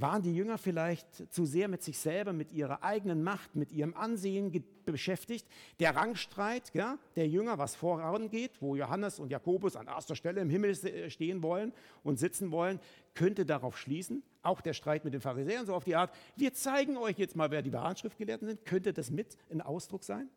Waren 0.00 0.22
die 0.22 0.32
Jünger 0.32 0.58
vielleicht 0.58 1.32
zu 1.34 1.44
sehr 1.44 1.66
mit 1.66 1.82
sich 1.82 1.98
selber, 1.98 2.32
mit 2.32 2.52
ihrer 2.52 2.84
eigenen 2.84 3.24
Macht, 3.24 3.56
mit 3.56 3.72
ihrem 3.72 3.94
Ansehen 3.94 4.64
beschäftigt? 4.84 5.44
Der 5.80 5.96
Rangstreit 5.96 6.72
ja, 6.72 6.98
der 7.16 7.26
Jünger, 7.26 7.58
was 7.58 7.74
vorangeht, 7.74 8.62
wo 8.62 8.76
Johannes 8.76 9.18
und 9.18 9.32
Jakobus 9.32 9.74
an 9.74 9.88
erster 9.88 10.14
Stelle 10.14 10.40
im 10.40 10.50
Himmel 10.50 10.76
stehen 11.10 11.42
wollen 11.42 11.72
und 12.04 12.20
sitzen 12.20 12.52
wollen, 12.52 12.78
könnte 13.14 13.44
darauf 13.44 13.76
schließen. 13.76 14.22
Auch 14.42 14.60
der 14.60 14.72
Streit 14.72 15.04
mit 15.04 15.14
den 15.14 15.20
Pharisäern, 15.20 15.66
so 15.66 15.74
auf 15.74 15.82
die 15.82 15.96
Art, 15.96 16.14
wir 16.36 16.54
zeigen 16.54 16.96
euch 16.96 17.18
jetzt 17.18 17.34
mal, 17.34 17.50
wer 17.50 17.62
die 17.62 17.72
wahren 17.72 17.96
Schriftgelehrten 17.96 18.46
sind. 18.46 18.64
Könnte 18.64 18.92
das 18.92 19.10
mit 19.10 19.36
ein 19.50 19.60
Ausdruck 19.60 20.04
sein? 20.04 20.30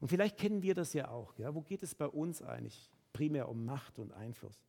Und 0.00 0.08
vielleicht 0.08 0.38
kennen 0.38 0.62
wir 0.62 0.74
das 0.74 0.94
ja 0.94 1.10
auch. 1.10 1.36
Ja? 1.36 1.54
Wo 1.54 1.60
geht 1.60 1.82
es 1.82 1.94
bei 1.94 2.06
uns 2.06 2.40
eigentlich 2.40 2.90
primär 3.12 3.50
um 3.50 3.66
Macht 3.66 3.98
und 3.98 4.14
Einfluss? 4.14 4.64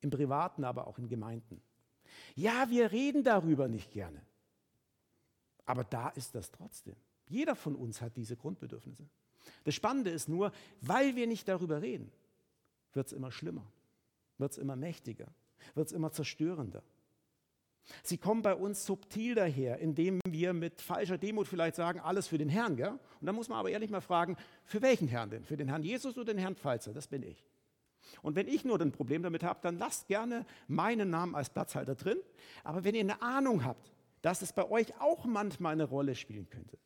Im 0.00 0.10
Privaten, 0.10 0.64
aber 0.64 0.88
auch 0.88 0.98
in 0.98 1.08
Gemeinden. 1.08 1.62
Ja, 2.34 2.70
wir 2.70 2.92
reden 2.92 3.24
darüber 3.24 3.68
nicht 3.68 3.90
gerne. 3.90 4.20
Aber 5.64 5.84
da 5.84 6.08
ist 6.10 6.34
das 6.34 6.50
trotzdem. 6.50 6.96
Jeder 7.26 7.56
von 7.56 7.74
uns 7.74 8.00
hat 8.00 8.16
diese 8.16 8.36
Grundbedürfnisse. 8.36 9.08
Das 9.64 9.74
Spannende 9.74 10.10
ist 10.10 10.28
nur, 10.28 10.52
weil 10.80 11.16
wir 11.16 11.26
nicht 11.26 11.48
darüber 11.48 11.82
reden, 11.82 12.10
wird 12.92 13.08
es 13.08 13.12
immer 13.12 13.30
schlimmer, 13.30 13.66
wird 14.38 14.52
es 14.52 14.58
immer 14.58 14.76
mächtiger, 14.76 15.28
wird 15.74 15.88
es 15.88 15.92
immer 15.92 16.12
zerstörender. 16.12 16.82
Sie 18.02 18.18
kommen 18.18 18.42
bei 18.42 18.54
uns 18.54 18.84
subtil 18.84 19.34
daher, 19.34 19.78
indem 19.78 20.20
wir 20.28 20.52
mit 20.52 20.80
falscher 20.80 21.18
Demut 21.18 21.46
vielleicht 21.46 21.76
sagen, 21.76 22.00
alles 22.00 22.26
für 22.26 22.38
den 22.38 22.48
Herrn. 22.48 22.76
Gell? 22.76 22.98
Und 23.20 23.26
da 23.26 23.32
muss 23.32 23.48
man 23.48 23.58
aber 23.58 23.70
ehrlich 23.70 23.90
mal 23.90 24.00
fragen, 24.00 24.36
für 24.64 24.82
welchen 24.82 25.08
Herrn 25.08 25.30
denn? 25.30 25.44
Für 25.44 25.56
den 25.56 25.68
Herrn 25.68 25.82
Jesus 25.82 26.16
oder 26.16 26.32
den 26.32 26.38
Herrn 26.38 26.56
Pfalzer? 26.56 26.92
Das 26.92 27.06
bin 27.06 27.22
ich. 27.22 27.44
Und 28.22 28.36
wenn 28.36 28.48
ich 28.48 28.64
nur 28.64 28.80
ein 28.80 28.92
Problem 28.92 29.22
damit 29.22 29.42
habe, 29.42 29.60
dann 29.62 29.78
lasst 29.78 30.08
gerne 30.08 30.46
meinen 30.68 31.10
Namen 31.10 31.34
als 31.34 31.50
Platzhalter 31.50 31.94
drin. 31.94 32.18
Aber 32.64 32.84
wenn 32.84 32.94
ihr 32.94 33.00
eine 33.00 33.22
Ahnung 33.22 33.64
habt, 33.64 33.92
dass 34.22 34.42
es 34.42 34.52
bei 34.52 34.68
euch 34.68 34.98
auch 35.00 35.24
manchmal 35.24 35.72
eine 35.72 35.84
Rolle 35.84 36.14
spielen 36.14 36.48
könnte, 36.48 36.78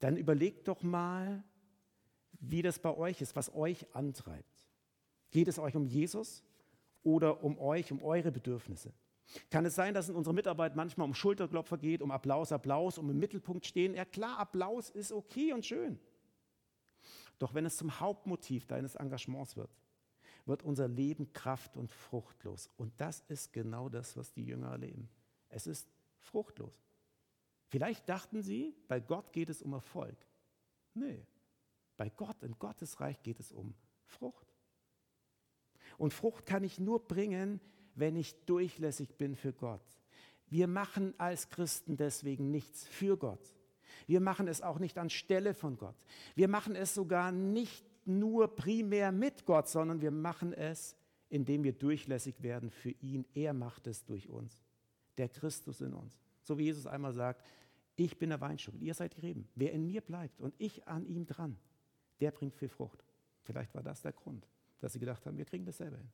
dann 0.00 0.16
überlegt 0.16 0.68
doch 0.68 0.82
mal, 0.82 1.44
wie 2.40 2.62
das 2.62 2.78
bei 2.78 2.94
euch 2.96 3.20
ist, 3.20 3.36
was 3.36 3.54
euch 3.54 3.86
antreibt. 3.94 4.66
Geht 5.30 5.48
es 5.48 5.58
euch 5.58 5.76
um 5.76 5.86
Jesus 5.86 6.42
oder 7.02 7.42
um 7.42 7.58
euch, 7.58 7.92
um 7.92 8.02
eure 8.02 8.32
Bedürfnisse? 8.32 8.92
Kann 9.50 9.64
es 9.64 9.74
sein, 9.74 9.94
dass 9.94 10.08
in 10.08 10.16
unserer 10.16 10.34
Mitarbeit 10.34 10.76
manchmal 10.76 11.06
um 11.06 11.14
Schulterklopfer 11.14 11.78
geht, 11.78 12.02
um 12.02 12.10
Applaus, 12.10 12.52
Applaus, 12.52 12.98
um 12.98 13.08
im 13.10 13.18
Mittelpunkt 13.18 13.64
stehen? 13.64 13.94
Ja 13.94 14.04
klar, 14.04 14.38
Applaus 14.38 14.90
ist 14.90 15.12
okay 15.12 15.52
und 15.52 15.64
schön. 15.64 15.98
Doch 17.38 17.54
wenn 17.54 17.64
es 17.64 17.76
zum 17.76 17.98
Hauptmotiv 17.98 18.66
deines 18.66 18.94
Engagements 18.94 19.56
wird, 19.56 19.70
wird 20.46 20.62
unser 20.62 20.88
Leben 20.88 21.32
kraft- 21.32 21.76
und 21.76 21.90
fruchtlos. 21.90 22.70
Und 22.76 22.92
das 23.00 23.20
ist 23.28 23.52
genau 23.52 23.88
das, 23.88 24.16
was 24.16 24.32
die 24.32 24.44
Jünger 24.44 24.70
erleben. 24.70 25.08
Es 25.48 25.66
ist 25.66 25.88
fruchtlos. 26.18 26.82
Vielleicht 27.68 28.08
dachten 28.08 28.42
sie, 28.42 28.74
bei 28.88 29.00
Gott 29.00 29.32
geht 29.32 29.50
es 29.50 29.62
um 29.62 29.72
Erfolg. 29.72 30.16
Nee, 30.94 31.26
bei 31.96 32.10
Gott, 32.10 32.42
in 32.42 32.58
Gottes 32.58 33.00
Reich 33.00 33.22
geht 33.22 33.40
es 33.40 33.52
um 33.52 33.74
Frucht. 34.04 34.46
Und 35.98 36.12
Frucht 36.12 36.46
kann 36.46 36.64
ich 36.64 36.78
nur 36.78 37.06
bringen, 37.06 37.60
wenn 37.94 38.16
ich 38.16 38.34
durchlässig 38.44 39.16
bin 39.16 39.36
für 39.36 39.52
Gott. 39.52 39.84
Wir 40.46 40.66
machen 40.66 41.14
als 41.18 41.48
Christen 41.48 41.96
deswegen 41.96 42.50
nichts 42.50 42.86
für 42.86 43.16
Gott. 43.16 43.54
Wir 44.06 44.20
machen 44.20 44.48
es 44.48 44.62
auch 44.62 44.78
nicht 44.78 44.98
anstelle 44.98 45.54
von 45.54 45.78
Gott. 45.78 45.96
Wir 46.34 46.48
machen 46.48 46.74
es 46.76 46.94
sogar 46.94 47.32
nicht 48.04 48.06
nur 48.06 48.54
primär 48.54 49.12
mit 49.12 49.44
Gott, 49.44 49.68
sondern 49.68 50.00
wir 50.00 50.10
machen 50.10 50.52
es, 50.52 50.96
indem 51.28 51.64
wir 51.64 51.72
durchlässig 51.72 52.42
werden 52.42 52.70
für 52.70 52.90
ihn. 53.00 53.24
Er 53.34 53.52
macht 53.52 53.86
es 53.86 54.04
durch 54.04 54.28
uns. 54.28 54.62
Der 55.18 55.28
Christus 55.28 55.80
in 55.80 55.94
uns. 55.94 56.18
So 56.42 56.58
wie 56.58 56.64
Jesus 56.64 56.86
einmal 56.86 57.12
sagt, 57.12 57.44
ich 57.96 58.18
bin 58.18 58.30
der 58.30 58.40
Weinstock, 58.40 58.74
ihr 58.80 58.94
seid 58.94 59.16
die 59.16 59.20
Reben. 59.20 59.48
Wer 59.54 59.72
in 59.72 59.86
mir 59.86 60.00
bleibt 60.00 60.40
und 60.40 60.54
ich 60.58 60.86
an 60.88 61.06
ihm 61.06 61.26
dran, 61.26 61.56
der 62.20 62.30
bringt 62.30 62.54
viel 62.54 62.68
Frucht. 62.68 63.04
Vielleicht 63.42 63.74
war 63.74 63.82
das 63.82 64.02
der 64.02 64.12
Grund, 64.12 64.46
dass 64.80 64.94
sie 64.94 64.98
gedacht 64.98 65.24
haben, 65.26 65.36
wir 65.36 65.44
kriegen 65.44 65.64
das 65.64 65.76
selber 65.76 65.98
hin. 65.98 66.08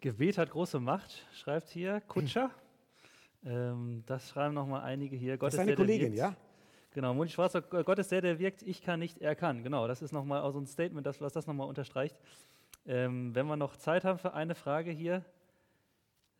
Gebet 0.00 0.38
hat 0.38 0.50
große 0.50 0.80
Macht, 0.80 1.26
schreibt 1.34 1.68
hier 1.68 2.00
Kutscher. 2.00 2.50
Ähm, 3.42 4.02
das 4.04 4.28
schreiben 4.28 4.52
nochmal 4.52 4.82
einige 4.82 5.16
hier. 5.16 5.38
Gott 5.38 5.46
das 5.46 5.54
ist 5.54 5.60
eine 5.60 5.74
Kollegin, 5.74 6.12
ja? 6.12 6.36
Genau, 6.92 7.14
Moni 7.14 7.30
Schwarzer, 7.30 7.62
Gott 7.62 7.98
ist 8.00 8.10
der, 8.10 8.20
der 8.20 8.38
wirkt, 8.40 8.62
ich 8.62 8.82
kann 8.82 8.98
nicht, 8.98 9.18
er 9.18 9.36
kann. 9.36 9.62
Genau, 9.62 9.86
das 9.86 10.02
ist 10.02 10.10
nochmal 10.12 10.50
so 10.52 10.58
ein 10.58 10.66
Statement, 10.66 11.06
das, 11.06 11.20
was 11.20 11.32
das 11.32 11.46
nochmal 11.46 11.68
unterstreicht. 11.68 12.16
Ähm, 12.84 13.32
wenn 13.34 13.46
wir 13.46 13.56
noch 13.56 13.76
Zeit 13.76 14.04
haben 14.04 14.18
für 14.18 14.34
eine 14.34 14.54
Frage 14.54 14.90
hier. 14.90 15.24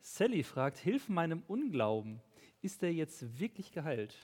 Sally 0.00 0.42
fragt, 0.42 0.78
hilf 0.78 1.08
meinem 1.08 1.42
Unglauben. 1.46 2.20
Ist 2.62 2.82
der 2.82 2.92
jetzt 2.92 3.38
wirklich 3.38 3.70
geheilt? 3.70 4.16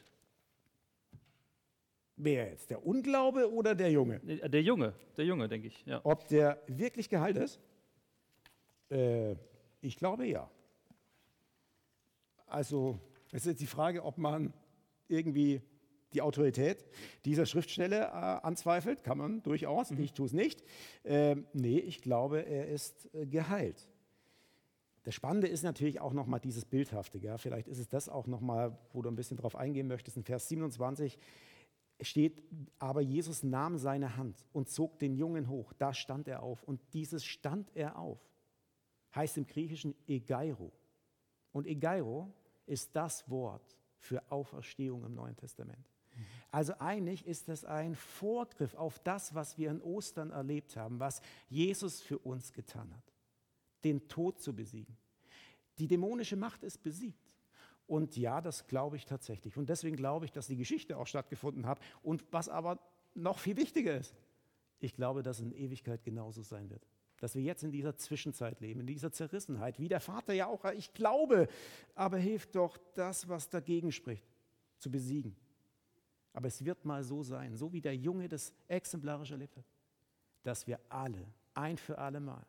Wer 2.16 2.50
jetzt? 2.50 2.70
Der 2.70 2.84
Unglaube 2.84 3.52
oder 3.52 3.74
der 3.74 3.90
Junge? 3.92 4.16
Äh, 4.26 4.48
Der 4.48 4.62
Junge, 4.62 4.94
der 5.16 5.26
Junge, 5.26 5.48
denke 5.48 5.68
ich. 5.68 5.84
Ja. 5.86 6.00
Ob 6.02 6.26
der 6.28 6.60
wirklich 6.66 7.08
geheilt 7.08 7.36
ist? 7.36 7.60
Äh, 8.90 9.36
ich 9.80 9.96
glaube 9.96 10.26
ja. 10.26 10.50
Also, 12.46 12.98
es 13.28 13.42
ist 13.42 13.46
jetzt 13.46 13.60
die 13.60 13.66
Frage, 13.66 14.02
ob 14.02 14.18
man 14.18 14.52
irgendwie 15.08 15.60
die 16.12 16.22
Autorität 16.22 16.84
dieser 17.24 17.46
Schriftstelle 17.46 18.02
äh, 18.02 18.11
anzweifelt. 18.11 19.04
Kann 19.04 19.18
man 19.18 19.42
durchaus. 19.42 19.90
Ich 19.90 20.12
tue 20.12 20.26
es 20.26 20.32
nicht. 20.32 20.62
Ähm, 21.04 21.46
nee, 21.52 21.78
ich 21.78 22.00
glaube, 22.00 22.40
er 22.40 22.68
ist 22.68 23.12
äh, 23.14 23.26
geheilt. 23.26 23.88
Das 25.04 25.14
Spannende 25.14 25.46
ist 25.46 25.62
natürlich 25.62 26.00
auch 26.00 26.12
nochmal 26.12 26.40
dieses 26.40 26.64
Bildhafte. 26.64 27.20
Gell? 27.20 27.38
Vielleicht 27.38 27.68
ist 27.68 27.78
es 27.78 27.88
das 27.88 28.09
auch 28.09 28.26
nochmal, 28.26 28.76
wo 28.92 29.02
du 29.02 29.09
ein 29.09 29.14
bisschen 29.14 29.36
drauf 29.36 29.54
eingehen 29.54 29.86
möchtest. 29.86 30.16
In 30.16 30.24
Vers 30.24 30.48
27 30.48 31.18
steht, 32.00 32.42
aber 32.78 33.00
Jesus 33.00 33.42
nahm 33.42 33.78
seine 33.78 34.16
Hand 34.16 34.44
und 34.52 34.68
zog 34.68 34.98
den 34.98 35.14
Jungen 35.14 35.48
hoch. 35.48 35.72
Da 35.78 35.94
stand 35.94 36.28
er 36.28 36.42
auf. 36.42 36.62
Und 36.64 36.80
dieses 36.92 37.24
stand 37.24 37.70
er 37.76 37.98
auf 37.98 38.18
heißt 39.16 39.38
im 39.38 39.46
Griechischen 39.46 39.94
Egeiro. 40.07 40.70
Und 41.52 41.66
Egeiro 41.66 42.32
ist 42.66 42.94
das 42.94 43.28
Wort 43.28 43.76
für 43.98 44.22
Auferstehung 44.30 45.04
im 45.04 45.14
Neuen 45.14 45.36
Testament. 45.36 45.90
Also 46.57 46.72
eigentlich 46.78 47.26
ist 47.26 47.50
es 47.50 47.66
ein 47.66 47.94
Vorgriff 47.94 48.74
auf 48.76 48.98
das, 49.00 49.34
was 49.34 49.59
wir 49.59 49.70
in 49.70 49.82
Ostern 49.82 50.30
erlebt 50.30 50.74
haben, 50.78 50.98
was 50.98 51.20
Jesus 51.50 52.00
für 52.00 52.18
uns 52.18 52.54
getan 52.54 52.94
hat, 52.96 53.12
den 53.84 54.09
Tod 54.09 54.40
zu 54.40 54.57
besiegen. 54.57 54.96
Die 55.76 55.86
dämonische 55.86 56.34
Macht 56.34 56.64
ist 56.64 56.82
besiegt. 56.82 57.30
Und 57.86 58.16
ja, 58.16 58.40
das 58.40 58.66
glaube 58.68 58.96
ich 58.96 59.04
tatsächlich. 59.04 59.59
Und 59.59 59.68
deswegen 59.68 59.96
glaube 59.96 60.24
ich, 60.24 60.32
dass 60.32 60.46
die 60.46 60.57
Geschichte 60.57 60.96
auch 60.96 61.07
stattgefunden 61.07 61.66
hat. 61.66 61.78
Und 62.02 62.24
was 62.30 62.48
aber 62.48 62.78
noch 63.12 63.38
viel 63.38 63.59
wichtiger 63.59 63.94
ist, 63.94 64.16
ich 64.80 64.94
glaube, 64.94 65.22
dass 65.22 65.40
es 65.40 65.44
in 65.44 65.52
Ewigkeit 65.52 66.04
genauso 66.04 66.40
sein 66.40 66.70
wird. 66.70 66.88
Dass 67.20 67.34
wir 67.34 67.42
jetzt 67.42 67.64
in 67.64 67.70
dieser 67.70 67.98
Zwischenzeit 67.98 68.61
leben, 68.62 68.80
in 68.80 68.86
dieser 68.86 69.12
Zerrissenheit, 69.12 69.78
wie 69.78 69.88
der 69.88 70.00
Vater 70.00 70.32
ja 70.32 70.46
auch, 70.46 70.64
ich 70.72 70.94
glaube, 70.94 71.48
aber 71.94 72.16
hilft 72.16 72.57
doch 72.57 72.78
das, 72.94 73.28
was 73.28 73.50
dagegen 73.50 73.92
spricht, 73.92 74.24
zu 74.78 74.90
besiegen. 74.90 75.36
Aber 76.37 76.49
es 76.49 76.62
wird 76.62 76.84
mal 76.84 77.03
so 77.03 77.22
sein, 77.22 77.57
so 77.57 77.72
wie 77.72 77.80
der 77.80 77.97
Junge 77.97 78.28
das 78.28 78.53
exemplarisch 78.68 79.30
erlebt 79.30 79.57
hat, 79.57 79.64
dass 80.43 80.66
wir 80.66 80.78
alle, 80.91 81.32
ein 81.55 81.78
für 81.78 81.97
alle 81.97 82.20
Mal, 82.20 82.45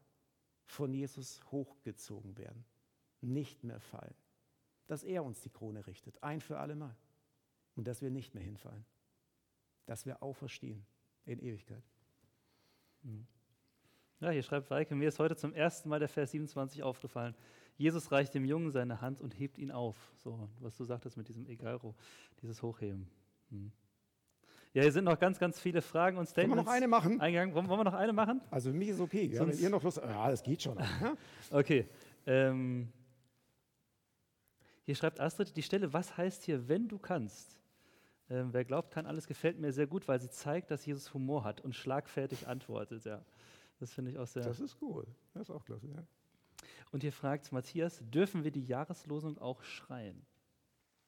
von 0.65 0.93
Jesus 0.93 1.39
hochgezogen 1.53 2.37
werden, 2.37 2.65
nicht 3.21 3.63
mehr 3.63 3.79
fallen. 3.79 4.13
Dass 4.87 5.05
er 5.05 5.23
uns 5.23 5.39
die 5.39 5.49
Krone 5.49 5.87
richtet, 5.87 6.21
ein 6.21 6.41
für 6.41 6.59
alle 6.59 6.75
Mal. 6.75 6.93
Und 7.77 7.87
dass 7.87 8.01
wir 8.01 8.09
nicht 8.09 8.35
mehr 8.35 8.43
hinfallen. 8.43 8.83
Dass 9.85 10.05
wir 10.05 10.21
auferstehen 10.21 10.85
in 11.25 11.39
Ewigkeit. 11.39 11.83
Ja, 14.19 14.31
hier 14.31 14.43
schreibt 14.43 14.69
Weike, 14.69 14.95
mir 14.95 15.07
ist 15.07 15.17
heute 15.17 15.37
zum 15.37 15.53
ersten 15.53 15.87
Mal 15.87 15.99
der 15.99 16.09
Vers 16.09 16.31
27 16.31 16.83
aufgefallen. 16.83 17.35
Jesus 17.77 18.11
reicht 18.11 18.33
dem 18.33 18.43
Jungen 18.43 18.69
seine 18.69 18.99
Hand 18.99 19.21
und 19.21 19.39
hebt 19.39 19.57
ihn 19.57 19.71
auf. 19.71 19.95
So, 20.17 20.49
was 20.59 20.75
du 20.75 20.83
sagtest 20.83 21.15
mit 21.15 21.29
diesem 21.29 21.47
Egairo, 21.47 21.95
dieses 22.41 22.61
Hochheben. 22.61 23.09
Hm. 23.49 23.71
Ja, 24.73 24.83
hier 24.83 24.91
sind 24.91 25.05
noch 25.05 25.17
ganz, 25.17 25.39
ganz 25.39 25.59
viele 25.59 25.81
Fragen 25.81 26.17
und 26.17 26.25
Wollen 26.25 26.27
wir 26.27 26.31
Statements. 26.43 26.65
noch 26.65 26.71
eine 26.71 26.87
machen? 26.87 27.19
eingegangen. 27.19 27.55
Wollen, 27.55 27.67
wollen 27.67 27.79
wir 27.79 27.83
noch 27.85 27.93
eine 27.93 28.13
machen? 28.13 28.41
Also 28.51 28.69
für 28.71 28.77
mich 28.77 28.89
ist 28.89 28.99
okay. 28.99 29.25
Ja, 29.25 29.47
wenn 29.47 29.57
ihr 29.57 29.69
noch 29.69 29.81
Lust 29.81 29.97
Ja, 29.97 30.29
das 30.29 30.43
geht 30.43 30.61
schon. 30.61 30.77
Ja? 30.77 31.15
Okay. 31.51 31.87
Ähm, 32.25 32.91
hier 34.83 34.95
schreibt 34.95 35.19
Astrid 35.19 35.55
die 35.57 35.63
Stelle, 35.63 35.91
was 35.93 36.15
heißt 36.15 36.43
hier, 36.43 36.67
wenn 36.67 36.87
du 36.87 36.99
kannst? 36.99 37.59
Ähm, 38.29 38.49
wer 38.51 38.65
glaubt, 38.65 38.91
kann 38.91 39.05
alles, 39.05 39.25
gefällt 39.25 39.57
mir 39.59 39.71
sehr 39.71 39.87
gut, 39.87 40.07
weil 40.07 40.19
sie 40.19 40.29
zeigt, 40.29 40.69
dass 40.69 40.85
Jesus 40.85 41.13
Humor 41.13 41.43
hat 41.43 41.61
und 41.61 41.73
schlagfertig 41.73 42.47
antwortet. 42.47 43.05
Ja, 43.05 43.23
das 43.79 43.93
finde 43.93 44.11
ich 44.11 44.17
auch 44.19 44.27
sehr. 44.27 44.43
Das 44.43 44.59
ist 44.59 44.77
cool. 44.81 45.07
Das 45.33 45.43
ist 45.43 45.49
auch 45.49 45.65
klasse. 45.65 45.87
Ja. 45.87 46.03
Und 46.91 47.01
hier 47.01 47.13
fragt 47.13 47.51
Matthias, 47.51 48.01
dürfen 48.11 48.43
wir 48.43 48.51
die 48.51 48.65
Jahreslosung 48.65 49.37
auch 49.37 49.63
schreien? 49.63 50.25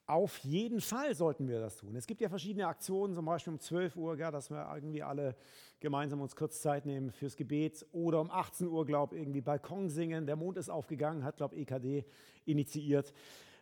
Auf 0.09 0.39
jeden 0.39 0.81
Fall 0.81 1.13
sollten 1.13 1.47
wir 1.47 1.59
das 1.59 1.77
tun. 1.77 1.95
Es 1.95 2.07
gibt 2.07 2.19
ja 2.19 2.29
verschiedene 2.29 2.65
Aktionen, 2.65 3.13
zum 3.13 3.25
Beispiel 3.25 3.53
um 3.53 3.59
12 3.59 3.95
Uhr, 3.95 4.17
ja, 4.17 4.31
dass 4.31 4.49
wir 4.49 4.67
irgendwie 4.73 5.03
alle 5.03 5.35
gemeinsam 5.79 6.19
uns 6.19 6.35
kurz 6.35 6.63
Zeit 6.63 6.87
nehmen 6.87 7.11
fürs 7.11 7.35
Gebet. 7.35 7.85
Oder 7.91 8.19
um 8.19 8.31
18 8.31 8.67
Uhr, 8.69 8.87
glaube 8.87 9.15
ich, 9.15 9.21
irgendwie 9.21 9.41
Balkon 9.41 9.87
singen. 9.87 10.25
Der 10.25 10.35
Mond 10.35 10.57
ist 10.57 10.67
aufgegangen, 10.67 11.23
hat, 11.23 11.37
glaube 11.37 11.55
ich, 11.55 11.61
EKD 11.61 12.05
initiiert. 12.45 13.13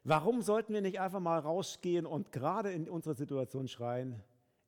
Warum 0.06 0.42
sollten 0.42 0.74
wir 0.74 0.80
nicht 0.80 1.02
einfach 1.02 1.20
mal 1.20 1.38
rausgehen 1.38 2.06
und 2.06 2.32
gerade 2.32 2.72
in 2.72 2.88
unserer 2.88 3.16
Situation 3.16 3.68
schreien, 3.68 4.24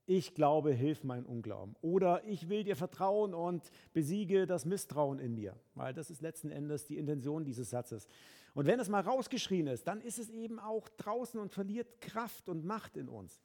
ich 0.05 0.34
glaube, 0.34 0.73
hilf 0.73 1.05
mein 1.05 1.23
Unglauben. 1.23 1.77
Oder 1.82 2.25
ich 2.25 2.49
will 2.49 2.65
dir 2.65 2.75
vertrauen 2.75 3.34
und 3.34 3.71
besiege 3.93 4.47
das 4.47 4.65
Misstrauen 4.65 5.19
in 5.19 5.34
mir. 5.34 5.55
Weil 5.75 5.93
das 5.93 6.09
ist 6.09 6.21
letzten 6.21 6.51
Endes 6.51 6.88
die 6.88 6.97
Intention 6.97 7.45
dieses 7.45 7.69
Satzes. 7.69 8.09
Und 8.60 8.66
wenn 8.66 8.82
es 8.82 8.89
mal 8.89 8.99
rausgeschrien 8.99 9.68
ist, 9.68 9.88
dann 9.88 10.01
ist 10.01 10.20
es 10.20 10.30
eben 10.30 10.60
auch 10.60 10.89
draußen 10.89 11.39
und 11.39 11.49
verliert 11.49 12.01
Kraft 12.01 12.49
und 12.49 12.66
Macht 12.66 12.97
in 12.97 13.07
uns. 13.07 13.39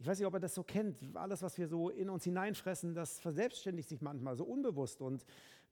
Ich 0.00 0.06
weiß 0.08 0.18
nicht, 0.18 0.26
ob 0.26 0.34
ihr 0.34 0.40
das 0.40 0.56
so 0.56 0.64
kennt. 0.64 0.96
Alles, 1.14 1.42
was 1.42 1.56
wir 1.58 1.68
so 1.68 1.90
in 1.90 2.10
uns 2.10 2.24
hineinfressen, 2.24 2.92
das 2.92 3.20
verselbstständigt 3.20 3.88
sich 3.88 4.02
manchmal 4.02 4.34
so 4.34 4.42
unbewusst 4.42 5.00
und 5.00 5.24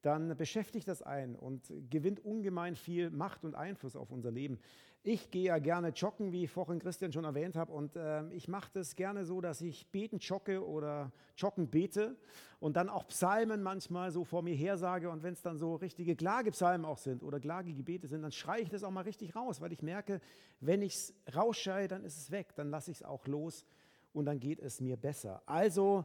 dann 0.06 0.36
beschäftigt 0.36 0.86
das 0.86 1.02
einen 1.02 1.34
und 1.34 1.72
gewinnt 1.90 2.24
ungemein 2.24 2.76
viel 2.76 3.10
Macht 3.10 3.44
und 3.44 3.56
Einfluss 3.56 3.96
auf 3.96 4.12
unser 4.12 4.30
Leben. 4.30 4.60
Ich 5.02 5.30
gehe 5.30 5.44
ja 5.44 5.58
gerne 5.58 5.88
joggen, 5.88 6.30
wie 6.32 6.44
ich 6.44 6.50
vorhin 6.50 6.78
Christian 6.78 7.12
schon 7.12 7.24
erwähnt 7.24 7.56
habe, 7.56 7.72
und 7.72 7.92
ähm, 7.96 8.30
ich 8.30 8.46
mache 8.46 8.70
das 8.72 8.94
gerne 8.94 9.24
so, 9.24 9.40
dass 9.40 9.60
ich 9.60 9.86
beten 9.88 10.18
jogge 10.18 10.64
oder 10.64 11.12
joggen 11.36 11.68
bete 11.68 12.16
und 12.60 12.76
dann 12.76 12.88
auch 12.88 13.06
Psalmen 13.08 13.62
manchmal 13.62 14.10
so 14.12 14.24
vor 14.24 14.42
mir 14.42 14.54
her 14.54 14.76
sage. 14.76 15.10
Und 15.10 15.22
wenn 15.22 15.34
es 15.34 15.42
dann 15.42 15.58
so 15.58 15.74
richtige 15.74 16.14
Klagepsalmen 16.14 16.84
auch 16.84 16.98
sind 16.98 17.22
oder 17.22 17.40
Klagegebete 17.40 18.06
sind, 18.06 18.22
dann 18.22 18.32
schreie 18.32 18.62
ich 18.62 18.68
das 18.68 18.84
auch 18.84 18.90
mal 18.90 19.02
richtig 19.02 19.34
raus, 19.34 19.60
weil 19.60 19.72
ich 19.72 19.82
merke, 19.82 20.20
wenn 20.60 20.82
ich 20.82 20.94
es 20.94 21.14
rausschreie, 21.34 21.88
dann 21.88 22.04
ist 22.04 22.16
es 22.16 22.30
weg, 22.30 22.54
dann 22.54 22.70
lasse 22.70 22.90
ich 22.92 22.98
es 22.98 23.02
auch 23.02 23.26
los 23.26 23.64
und 24.12 24.24
dann 24.24 24.38
geht 24.38 24.60
es 24.60 24.80
mir 24.80 24.96
besser. 24.96 25.42
Also, 25.46 26.04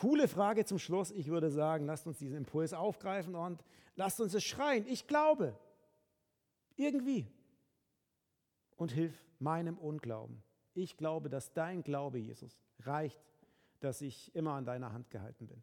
coole 0.00 0.28
Frage 0.28 0.64
zum 0.64 0.78
Schluss. 0.78 1.10
Ich 1.10 1.28
würde 1.28 1.50
sagen, 1.50 1.84
lasst 1.84 2.06
uns 2.06 2.18
diesen 2.18 2.38
Impuls 2.38 2.72
aufgreifen 2.72 3.34
und 3.34 3.62
lasst 3.96 4.20
uns 4.20 4.32
es 4.32 4.42
schreien. 4.44 4.86
Ich 4.86 5.06
glaube. 5.06 5.58
Irgendwie. 6.76 7.26
Und 8.76 8.92
hilf 8.92 9.12
meinem 9.38 9.76
Unglauben. 9.76 10.42
Ich 10.72 10.96
glaube, 10.96 11.28
dass 11.28 11.52
dein 11.52 11.82
Glaube, 11.82 12.18
Jesus, 12.18 12.58
reicht, 12.78 13.20
dass 13.80 14.00
ich 14.00 14.34
immer 14.34 14.52
an 14.52 14.64
deiner 14.64 14.92
Hand 14.94 15.10
gehalten 15.10 15.46
bin. 15.46 15.62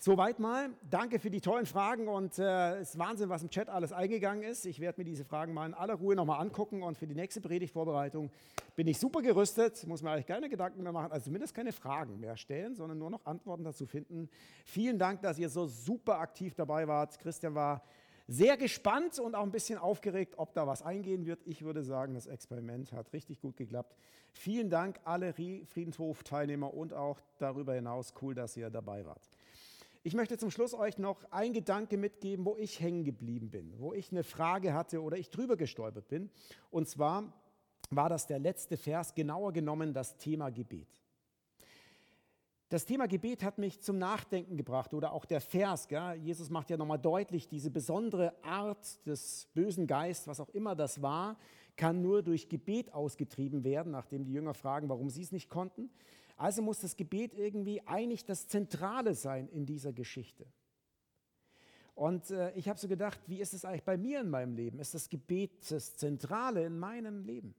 Soweit 0.00 0.38
mal. 0.38 0.70
Danke 0.88 1.18
für 1.18 1.28
die 1.28 1.40
tollen 1.40 1.66
Fragen 1.66 2.06
und 2.06 2.38
äh, 2.38 2.76
es 2.76 2.90
ist 2.90 2.98
Wahnsinn, 3.00 3.30
was 3.30 3.42
im 3.42 3.50
Chat 3.50 3.68
alles 3.68 3.92
eingegangen 3.92 4.44
ist. 4.44 4.64
Ich 4.64 4.78
werde 4.78 5.00
mir 5.00 5.04
diese 5.04 5.24
Fragen 5.24 5.52
mal 5.52 5.66
in 5.66 5.74
aller 5.74 5.94
Ruhe 5.94 6.14
nochmal 6.14 6.40
angucken 6.40 6.84
und 6.84 6.96
für 6.96 7.08
die 7.08 7.16
nächste 7.16 7.40
Predigtvorbereitung 7.40 8.30
bin 8.76 8.86
ich 8.86 8.96
super 9.00 9.22
gerüstet. 9.22 9.84
Muss 9.88 10.00
mir 10.00 10.12
eigentlich 10.12 10.26
keine 10.26 10.48
Gedanken 10.48 10.84
mehr 10.84 10.92
machen, 10.92 11.10
also 11.10 11.24
zumindest 11.24 11.52
keine 11.52 11.72
Fragen 11.72 12.20
mehr 12.20 12.36
stellen, 12.36 12.76
sondern 12.76 12.96
nur 12.96 13.10
noch 13.10 13.26
Antworten 13.26 13.64
dazu 13.64 13.86
finden. 13.86 14.28
Vielen 14.64 15.00
Dank, 15.00 15.20
dass 15.22 15.36
ihr 15.36 15.48
so 15.48 15.66
super 15.66 16.20
aktiv 16.20 16.54
dabei 16.54 16.86
wart. 16.86 17.18
Christian 17.18 17.56
war 17.56 17.82
sehr 18.28 18.56
gespannt 18.56 19.18
und 19.18 19.34
auch 19.34 19.42
ein 19.42 19.50
bisschen 19.50 19.80
aufgeregt, 19.80 20.34
ob 20.36 20.54
da 20.54 20.64
was 20.68 20.80
eingehen 20.80 21.26
wird. 21.26 21.40
Ich 21.44 21.64
würde 21.64 21.82
sagen, 21.82 22.14
das 22.14 22.28
Experiment 22.28 22.92
hat 22.92 23.12
richtig 23.12 23.40
gut 23.40 23.56
geklappt. 23.56 23.96
Vielen 24.32 24.70
Dank 24.70 25.00
alle 25.02 25.36
Rie- 25.36 25.64
Friedenshof-Teilnehmer 25.64 26.72
und 26.72 26.92
auch 26.92 27.18
darüber 27.38 27.74
hinaus 27.74 28.14
cool, 28.22 28.36
dass 28.36 28.56
ihr 28.56 28.70
dabei 28.70 29.04
wart. 29.04 29.28
Ich 30.04 30.14
möchte 30.14 30.38
zum 30.38 30.50
Schluss 30.50 30.74
euch 30.74 30.98
noch 30.98 31.24
ein 31.32 31.52
Gedanke 31.52 31.96
mitgeben, 31.96 32.44
wo 32.44 32.56
ich 32.56 32.80
hängen 32.80 33.04
geblieben 33.04 33.50
bin, 33.50 33.74
wo 33.78 33.92
ich 33.92 34.12
eine 34.12 34.22
Frage 34.22 34.72
hatte 34.72 35.02
oder 35.02 35.16
ich 35.16 35.30
drüber 35.30 35.56
gestolpert 35.56 36.08
bin. 36.08 36.30
Und 36.70 36.88
zwar 36.88 37.32
war 37.90 38.08
das 38.08 38.26
der 38.26 38.38
letzte 38.38 38.76
Vers, 38.76 39.14
genauer 39.14 39.52
genommen 39.52 39.92
das 39.92 40.16
Thema 40.16 40.50
Gebet. 40.50 40.88
Das 42.68 42.84
Thema 42.84 43.08
Gebet 43.08 43.42
hat 43.42 43.58
mich 43.58 43.80
zum 43.80 43.98
Nachdenken 43.98 44.56
gebracht 44.56 44.92
oder 44.92 45.12
auch 45.12 45.24
der 45.24 45.40
Vers. 45.40 45.88
Gell? 45.88 46.14
Jesus 46.16 46.50
macht 46.50 46.68
ja 46.70 46.76
nochmal 46.76 46.98
deutlich, 46.98 47.48
diese 47.48 47.70
besondere 47.70 48.34
Art 48.44 49.04
des 49.06 49.48
bösen 49.54 49.86
Geistes, 49.86 50.28
was 50.28 50.38
auch 50.38 50.50
immer 50.50 50.76
das 50.76 51.00
war, 51.00 51.38
kann 51.76 52.02
nur 52.02 52.22
durch 52.22 52.48
Gebet 52.48 52.92
ausgetrieben 52.92 53.64
werden, 53.64 53.92
nachdem 53.92 54.24
die 54.24 54.32
Jünger 54.32 54.52
fragen, 54.52 54.88
warum 54.90 55.08
sie 55.08 55.22
es 55.22 55.32
nicht 55.32 55.48
konnten. 55.48 55.90
Also 56.38 56.62
muss 56.62 56.80
das 56.80 56.96
Gebet 56.96 57.34
irgendwie 57.34 57.82
eigentlich 57.86 58.24
das 58.24 58.46
Zentrale 58.46 59.14
sein 59.14 59.48
in 59.48 59.66
dieser 59.66 59.92
Geschichte. 59.92 60.46
Und 61.96 62.30
äh, 62.30 62.52
ich 62.52 62.68
habe 62.68 62.78
so 62.78 62.86
gedacht, 62.86 63.20
wie 63.26 63.40
ist 63.40 63.52
es 63.52 63.64
eigentlich 63.64 63.82
bei 63.82 63.96
mir 63.96 64.20
in 64.20 64.30
meinem 64.30 64.54
Leben? 64.54 64.78
Ist 64.78 64.94
das 64.94 65.08
Gebet 65.08 65.68
das 65.68 65.96
Zentrale 65.96 66.64
in 66.64 66.78
meinem 66.78 67.24
Leben? 67.24 67.56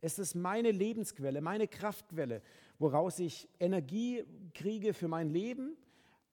Ist 0.00 0.18
es 0.18 0.34
meine 0.34 0.72
Lebensquelle, 0.72 1.40
meine 1.40 1.68
Kraftquelle, 1.68 2.42
woraus 2.80 3.20
ich 3.20 3.48
Energie 3.60 4.24
kriege 4.52 4.94
für 4.94 5.06
mein 5.06 5.30
Leben, 5.30 5.76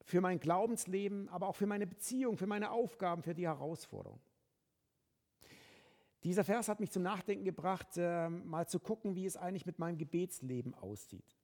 für 0.06 0.22
mein 0.22 0.40
Glaubensleben, 0.40 1.30
aber 1.30 1.48
auch 1.50 1.56
für 1.56 1.68
meine 1.68 1.86
Beziehung, 1.86 2.36
für 2.36 2.48
meine 2.48 2.72
Aufgaben, 2.72 3.22
für 3.22 3.36
die 3.36 3.46
Herausforderungen? 3.46 4.24
Dieser 6.24 6.44
Vers 6.44 6.68
hat 6.68 6.80
mich 6.80 6.90
zum 6.90 7.04
Nachdenken 7.04 7.46
gebracht, 7.46 7.96
äh, 7.96 8.28
mal 8.28 8.68
zu 8.68 8.80
gucken, 8.80 9.16
wie 9.16 9.28
es 9.28 9.38
eigentlich 9.38 9.68
mit 9.68 9.78
meinem 9.78 10.00
Gebetsleben 10.00 10.74
aussieht. 10.74 11.39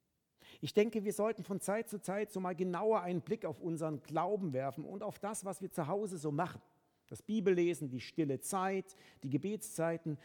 Ich 0.61 0.73
denke, 0.73 1.03
wir 1.03 1.13
sollten 1.13 1.43
von 1.43 1.59
Zeit 1.59 1.89
zu 1.89 1.99
Zeit 1.99 2.31
so 2.31 2.39
mal 2.39 2.55
genauer 2.55 3.01
einen 3.01 3.21
Blick 3.21 3.45
auf 3.45 3.61
unseren 3.61 4.01
Glauben 4.03 4.53
werfen 4.53 4.85
und 4.85 5.03
auf 5.03 5.19
das, 5.19 5.45
was 5.45 5.61
wir 5.61 5.71
zu 5.71 5.87
Hause 5.87 6.17
so 6.17 6.31
machen. 6.31 6.61
Das 7.07 7.21
Bibellesen, 7.21 7.89
die 7.89 8.01
stille 8.01 8.39
Zeit, 8.39 8.95
die 9.23 9.29
Gebetszeiten. 9.29 10.17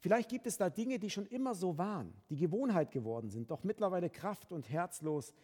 Vielleicht 0.00 0.28
gibt 0.28 0.46
es 0.46 0.56
da 0.56 0.70
Dinge, 0.70 0.98
die 0.98 1.10
schon 1.10 1.26
immer 1.26 1.54
so 1.54 1.76
waren, 1.78 2.12
die 2.30 2.36
Gewohnheit 2.36 2.92
geworden 2.92 3.30
sind, 3.30 3.50
doch 3.50 3.64
mittlerweile 3.64 4.08
kraft- 4.08 4.52
und 4.52 4.70
herzlos 4.70 5.34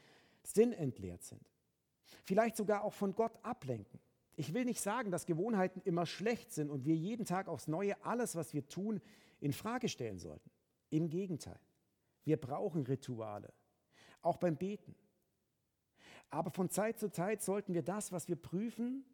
sinnentleert 0.45 1.23
sind. 1.23 1.43
Vielleicht 2.25 2.57
sogar 2.57 2.85
auch 2.85 2.93
von 2.93 3.15
Gott 3.15 3.33
ablenken. 3.43 3.99
Ich 4.37 4.53
will 4.53 4.65
nicht 4.65 4.81
sagen, 4.81 5.11
dass 5.11 5.27
Gewohnheiten 5.27 5.81
immer 5.85 6.07
schlecht 6.07 6.53
sind 6.53 6.71
und 6.71 6.85
wir 6.85 6.95
jeden 6.95 7.25
Tag 7.25 7.49
aufs 7.49 7.69
Neue 7.69 8.03
alles, 8.05 8.35
was 8.37 8.53
wir 8.53 8.67
tun, 8.69 9.01
in 9.41 9.53
Frage 9.53 9.89
stellen 9.89 10.19
sollten. 10.19 10.51
Im 10.91 11.09
Gegenteil. 11.09 11.59
Wir 12.25 12.37
brauchen 12.37 12.85
Rituale, 12.85 13.53
auch 14.25 14.37
beim 14.37 14.57
Beten. 14.57 14.95
Aber 16.31 16.51
von 16.51 16.69
Zeit 16.71 16.99
zu 16.99 17.11
Zeit 17.11 17.43
sollten 17.43 17.75
wir 17.75 17.83
das, 17.83 18.13
was 18.13 18.29
wir 18.29 18.37
prüfen, 18.37 19.05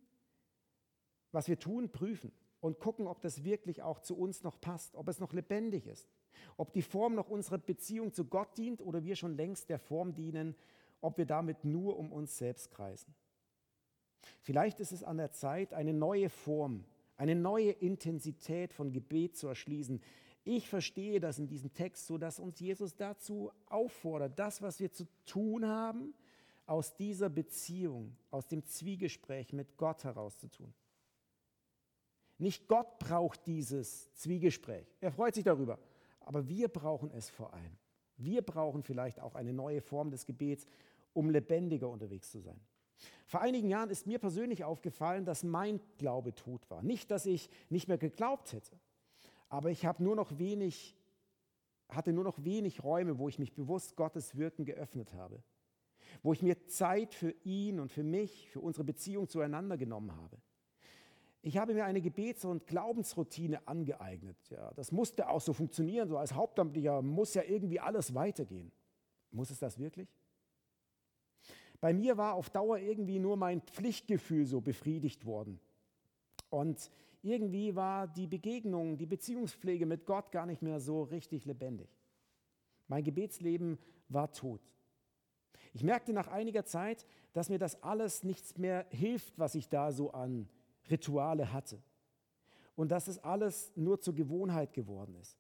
was 1.33 1.49
wir 1.49 1.59
tun, 1.59 1.91
prüfen 1.91 2.33
und 2.61 2.79
gucken, 2.79 3.07
ob 3.07 3.21
das 3.21 3.45
wirklich 3.45 3.83
auch 3.83 4.01
zu 4.01 4.17
uns 4.17 4.43
noch 4.43 4.61
passt, 4.61 4.95
ob 4.97 5.09
es 5.09 5.21
noch 5.21 5.33
lebendig 5.33 5.87
ist, 5.87 6.09
ob 6.57 6.73
die 6.73 6.83
Form 6.83 7.15
noch 7.15 7.29
unserer 7.29 7.59
Beziehung 7.59 8.13
zu 8.13 8.25
Gott 8.25 8.57
dient 8.57 8.81
oder 8.81 9.05
wir 9.05 9.17
schon 9.17 9.37
längst 9.37 9.69
der 9.69 9.79
Form 9.79 10.15
dienen, 10.15 10.55
ob 11.01 11.19
wir 11.19 11.27
damit 11.27 11.65
nur 11.65 11.99
um 11.99 12.13
uns 12.13 12.37
selbst 12.37 12.71
kreisen. 12.71 13.15
Vielleicht 14.41 14.81
ist 14.81 14.93
es 14.93 15.03
an 15.03 15.17
der 15.17 15.33
Zeit, 15.33 15.73
eine 15.73 15.95
neue 15.95 16.29
Form, 16.29 16.85
eine 17.17 17.35
neue 17.35 17.71
Intensität 17.71 18.73
von 18.73 18.93
Gebet 18.93 19.37
zu 19.37 19.49
erschließen, 19.49 20.03
ich 20.45 20.69
verstehe 20.69 21.21
das 21.21 21.39
in 21.39 21.47
diesem 21.47 21.73
Text 21.73 22.07
so, 22.07 22.19
dass 22.19 22.39
uns 22.39 22.59
Jesus 22.61 22.97
dazu 22.97 23.51
auffordert, 23.67 24.39
das, 24.39 24.63
was 24.63 24.81
wir 24.81 24.91
zu 24.91 25.07
tun 25.27 25.67
haben, 25.67 26.15
aus 26.67 26.95
dieser 26.95 27.29
Beziehung, 27.29 28.17
aus 28.31 28.47
dem 28.47 28.65
Zwiegespräch 28.65 29.53
mit 29.53 29.77
Gott 29.77 30.05
herauszutun. 30.05 30.73
Nicht 32.39 32.69
Gott 32.69 32.99
braucht 32.99 33.47
dieses 33.47 34.15
Zwiegespräch. 34.15 34.87
Er 35.01 35.13
freut 35.13 35.35
sich 35.35 35.45
darüber. 35.45 35.79
Aber 36.21 36.49
wir 36.49 36.69
brauchen 36.69 37.11
es 37.11 37.29
vor 37.29 37.53
allem. 37.53 37.77
Wir 38.17 38.43
brauchen 38.43 38.83
vielleicht 38.83 39.21
auch 39.21 39.35
eine 39.35 39.53
neue 39.53 39.81
Form 39.81 40.11
des 40.11 40.27
Gebets, 40.27 40.67
um 41.13 41.29
lebendiger 41.29 41.89
unterwegs 41.89 42.31
zu 42.31 42.39
sein. 42.41 42.61
Vor 43.27 43.41
einigen 43.41 43.69
Jahren 43.69 43.91
ist 43.91 44.07
mir 44.07 44.19
persönlich 44.19 44.65
aufgefallen, 44.65 45.25
dass 45.25 45.43
mein 45.43 45.81
Glaube 45.99 46.35
tot 46.35 46.69
war. 46.71 46.83
Nicht, 46.83 47.11
dass 47.11 47.27
ich 47.27 47.51
nicht 47.69 47.89
mehr 47.89 47.99
geglaubt 47.99 48.53
hätte, 48.53 48.79
aber 49.51 49.71
ich 49.71 49.85
habe 49.85 50.03
nur 50.03 50.17
noch 50.17 50.39
wenig, 50.39 50.97
hatte 51.89 52.13
nur 52.13 52.25
noch 52.25 52.43
wenig 52.45 52.83
Räume, 52.83 53.19
wo 53.19 53.29
ich 53.29 53.39
mich 53.39 53.53
bewusst 53.53 53.97
Gottes 53.97 54.37
Wirken 54.37 54.65
geöffnet 54.65 55.13
habe, 55.13 55.43
wo 56.23 56.33
ich 56.33 56.41
mir 56.41 56.67
Zeit 56.69 57.13
für 57.13 57.35
ihn 57.45 57.81
und 57.81 57.91
für 57.93 58.05
mich, 58.05 58.49
für 58.51 58.61
unsere 58.61 58.85
Beziehung 58.85 59.29
zueinander 59.29 59.77
genommen 59.77 60.17
habe. 60.17 60.39
Ich 61.43 61.57
habe 61.57 61.75
mir 61.75 61.85
eine 61.85 62.01
Gebets- 62.01 62.45
und 62.45 62.67
Glaubensroutine 62.67 63.67
angeeignet. 63.67 64.37
Ja, 64.51 64.73
das 64.75 64.93
musste 64.93 65.29
auch 65.29 65.41
so 65.41 65.53
funktionieren. 65.53 66.07
So 66.09 66.19
als 66.19 66.35
Hauptamtlicher 66.35 67.03
muss 67.03 67.35
ja 67.35 67.43
irgendwie 67.43 67.81
alles 67.81 68.15
weitergehen. 68.15 68.71
Muss 69.31 69.51
es 69.51 69.59
das 69.59 69.79
wirklich? 69.79 70.09
Bei 71.81 71.95
mir 71.95 72.19
war 72.19 72.35
auf 72.35 72.51
Dauer 72.51 72.79
irgendwie 72.79 73.19
nur 73.19 73.37
mein 73.37 73.63
Pflichtgefühl 73.63 74.45
so 74.45 74.61
befriedigt 74.61 75.25
worden. 75.25 75.59
Und 76.51 76.91
irgendwie 77.23 77.75
war 77.77 78.09
die 78.09 78.27
Begegnung, 78.27 78.97
die 78.97 79.07
Beziehungspflege 79.07 79.87
mit 79.87 80.07
Gott 80.07 80.33
gar 80.33 80.47
nicht 80.47 80.63
mehr 80.63 80.81
so 80.81 81.03
richtig 81.03 81.45
lebendig. 81.45 81.89
Mein 82.89 83.05
Gebetsleben 83.05 83.79
war 84.09 84.33
tot. 84.33 84.61
Ich 85.73 85.85
merkte 85.85 86.13
nach 86.13 86.29
einiger 86.29 86.65
Zeit, 86.65 87.07
dass 87.33 87.49
mir 87.49 87.59
das 87.59 87.83
alles 87.83 88.25
nichts 88.25 88.57
mehr 88.59 88.87
hilft, 88.91 89.39
was 89.39 89.55
ich 89.55 89.69
da 89.69 89.93
so 89.93 90.11
an 90.11 90.49
Rituale 90.91 91.53
hatte. 91.53 91.81
Und 92.75 92.91
dass 92.91 93.09
es 93.09 93.19
alles 93.19 93.71
nur 93.77 94.01
zur 94.01 94.15
Gewohnheit 94.15 94.73
geworden 94.73 95.15
ist. 95.17 95.39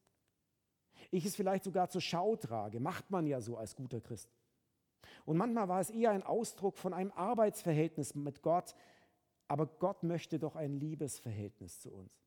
Ich 1.10 1.24
es 1.24 1.34
vielleicht 1.34 1.64
sogar 1.64 1.88
zur 1.88 2.00
Schau 2.00 2.36
trage, 2.36 2.78
macht 2.78 3.10
man 3.10 3.26
ja 3.26 3.40
so 3.40 3.56
als 3.56 3.74
guter 3.74 4.00
Christ. 4.00 4.30
Und 5.24 5.36
manchmal 5.36 5.68
war 5.68 5.80
es 5.80 5.90
eher 5.90 6.10
ein 6.10 6.22
Ausdruck 6.22 6.76
von 6.76 6.92
einem 6.92 7.10
Arbeitsverhältnis 7.12 8.14
mit 8.14 8.42
Gott, 8.42 8.74
aber 9.50 9.66
Gott 9.66 10.04
möchte 10.04 10.38
doch 10.38 10.54
ein 10.54 10.78
Liebesverhältnis 10.78 11.80
zu 11.80 11.90
uns. 11.90 12.22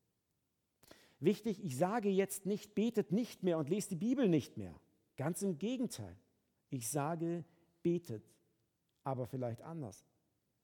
Wichtig, 1.20 1.64
ich 1.64 1.78
sage 1.78 2.10
jetzt 2.10 2.44
nicht, 2.44 2.74
betet 2.74 3.12
nicht 3.12 3.42
mehr 3.42 3.56
und 3.56 3.70
lest 3.70 3.90
die 3.92 3.96
Bibel 3.96 4.28
nicht 4.28 4.58
mehr. 4.58 4.78
Ganz 5.16 5.40
im 5.40 5.56
Gegenteil. 5.56 6.18
Ich 6.68 6.90
sage, 6.90 7.46
betet, 7.82 8.30
aber 9.04 9.26
vielleicht 9.26 9.62
anders. 9.62 10.04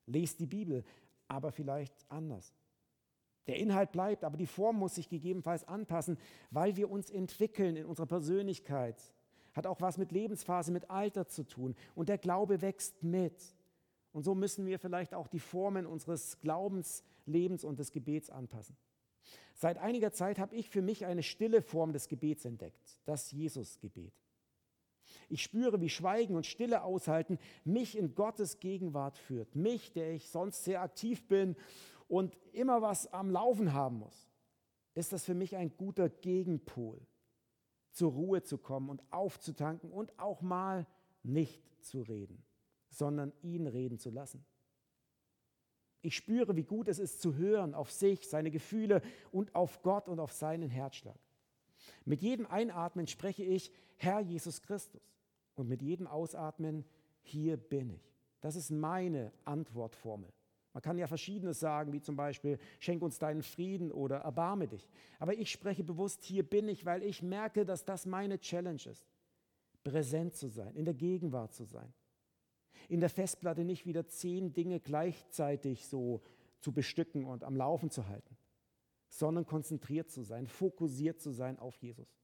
Lest 0.05 0.39
die 0.39 0.47
Bibel, 0.47 0.85
aber 1.29 1.51
vielleicht 1.51 1.95
anders. 2.11 2.55
Der 3.47 3.57
Inhalt 3.57 3.91
bleibt, 3.91 4.23
aber 4.23 4.37
die 4.37 4.47
Form 4.47 4.77
muss 4.77 4.97
sich 4.97 5.09
gegebenenfalls 5.09 5.67
anpassen, 5.67 6.19
weil 6.51 6.77
wir 6.77 6.91
uns 6.91 7.09
entwickeln 7.09 7.75
in 7.77 7.87
unserer 7.87 8.07
Persönlichkeit. 8.07 9.01
Hat 9.55 9.67
auch 9.67 9.81
was 9.81 9.97
mit 9.97 10.13
Lebensphase, 10.13 10.73
mit 10.73 10.91
Alter 10.91 11.27
zu 11.27 11.45
tun. 11.45 11.75
Und 11.95 12.11
der 12.11 12.19
Glaube 12.19 12.61
wächst 12.61 13.03
mit. 13.03 13.57
Und 14.13 14.25
so 14.25 14.35
müssen 14.35 14.67
wir 14.67 14.79
vielleicht 14.79 15.15
auch 15.15 15.29
die 15.29 15.39
Formen 15.39 15.87
unseres 15.87 16.41
Glaubenslebens 16.41 17.65
und 17.65 17.79
des 17.79 17.93
Gebets 17.93 18.31
anpassen. 18.31 18.77
Seit 19.55 19.79
einiger 19.79 20.13
Zeit 20.13 20.39
habe 20.39 20.57
ich 20.57 20.69
für 20.69 20.83
mich 20.83 21.07
eine 21.07 21.23
stille 21.23 21.63
Form 21.63 21.93
des 21.93 22.09
Gebets 22.09 22.45
entdeckt, 22.45 22.99
das 23.05 23.31
Jesusgebet. 23.31 24.15
Ich 25.29 25.43
spüre, 25.43 25.81
wie 25.81 25.89
Schweigen 25.89 26.35
und 26.35 26.47
Stille 26.47 26.83
aushalten 26.83 27.39
mich 27.65 27.97
in 27.97 28.15
Gottes 28.15 28.59
Gegenwart 28.59 29.19
führt. 29.19 29.55
Mich, 29.55 29.93
der 29.93 30.13
ich 30.13 30.29
sonst 30.31 30.65
sehr 30.65 30.83
aktiv 30.83 31.27
bin 31.29 31.57
und 32.09 32.37
immer 32.53 32.83
was 32.83 33.13
am 33.13 33.31
Laufen 33.31 33.73
haben 33.73 33.99
muss, 33.99 34.31
ist 34.95 35.13
das 35.13 35.25
für 35.25 35.35
mich 35.35 35.57
ein 35.57 35.77
guter 35.77 36.09
Gegenpol, 36.09 37.01
zur 37.93 38.13
Ruhe 38.13 38.43
zu 38.43 38.59
kommen 38.59 38.89
und 38.89 39.03
aufzutanken 39.13 39.91
und 39.91 40.19
auch 40.19 40.43
mal 40.43 40.87
nicht 41.23 41.63
zu 41.85 42.03
reden 42.03 42.43
sondern 42.91 43.33
ihn 43.43 43.67
reden 43.67 43.99
zu 43.99 44.11
lassen. 44.11 44.45
Ich 46.03 46.17
spüre, 46.17 46.57
wie 46.57 46.65
gut 46.65 46.89
es 46.89 46.99
ist 46.99 47.21
zu 47.21 47.37
hören 47.37 47.75
auf 47.75 47.91
sich, 47.91 48.29
seine 48.29 48.51
Gefühle 48.51 49.03
und 49.31 49.55
auf 49.55 49.83
Gott 49.83 50.09
und 50.09 50.19
auf 50.19 50.33
seinen 50.33 50.71
Herzschlag. 50.71 51.19
Mit 52.05 52.23
jedem 52.23 52.47
Einatmen 52.47 53.07
spreche 53.07 53.45
ich, 53.45 53.71
Herr 53.97 54.21
Jesus 54.21 54.63
Christus. 54.63 55.03
Und 55.55 55.69
mit 55.69 55.83
jedem 55.83 56.07
Ausatmen, 56.07 56.85
hier 57.23 57.59
bin 57.59 57.91
ich. 57.91 58.15
Das 58.41 58.57
ist 58.57 58.71
meine 58.71 59.33
Antwortformel. 59.45 60.33
Man 60.73 60.83
kann 60.83 60.97
ja 60.97 61.07
verschiedenes 61.07 61.61
sagen, 61.61 61.93
wie 61.93 62.01
zum 62.01 62.17
Beispiel, 62.17 62.59
schenk 62.79 63.03
uns 63.03 63.19
deinen 63.19 63.43
Frieden 63.43 63.93
oder 63.93 64.19
erbarme 64.19 64.69
dich. 64.69 64.89
Aber 65.19 65.35
ich 65.35 65.51
spreche 65.51 65.85
bewusst, 65.85 66.25
hier 66.25 66.49
bin 66.49 66.69
ich, 66.69 66.87
weil 66.87 67.03
ich 67.03 67.23
merke, 67.23 67.67
dass 67.67 67.85
das 67.85 68.07
meine 68.07 68.39
Challenge 68.39 68.81
ist. 68.87 69.07
Präsent 69.83 70.35
zu 70.35 70.49
sein, 70.49 70.75
in 70.77 70.85
der 70.85 70.95
Gegenwart 70.95 71.53
zu 71.53 71.65
sein 71.65 71.93
in 72.89 73.01
der 73.01 73.11
Festplatte 73.11 73.65
nicht 73.65 73.87
wieder 73.87 74.07
zehn 74.07 74.53
Dinge 74.53 74.81
gleichzeitig 74.81 75.87
so 75.87 76.23
zu 76.61 76.73
bestücken 76.73 77.25
und 77.25 77.45
am 77.45 77.57
Laufen 77.57 77.91
zu 77.91 78.07
halten, 78.07 78.37
sondern 79.09 79.47
konzentriert 79.47 80.11
zu 80.11 80.23
sein, 80.23 80.47
fokussiert 80.47 81.21
zu 81.21 81.31
sein 81.31 81.59
auf 81.59 81.77
Jesus. 81.77 82.21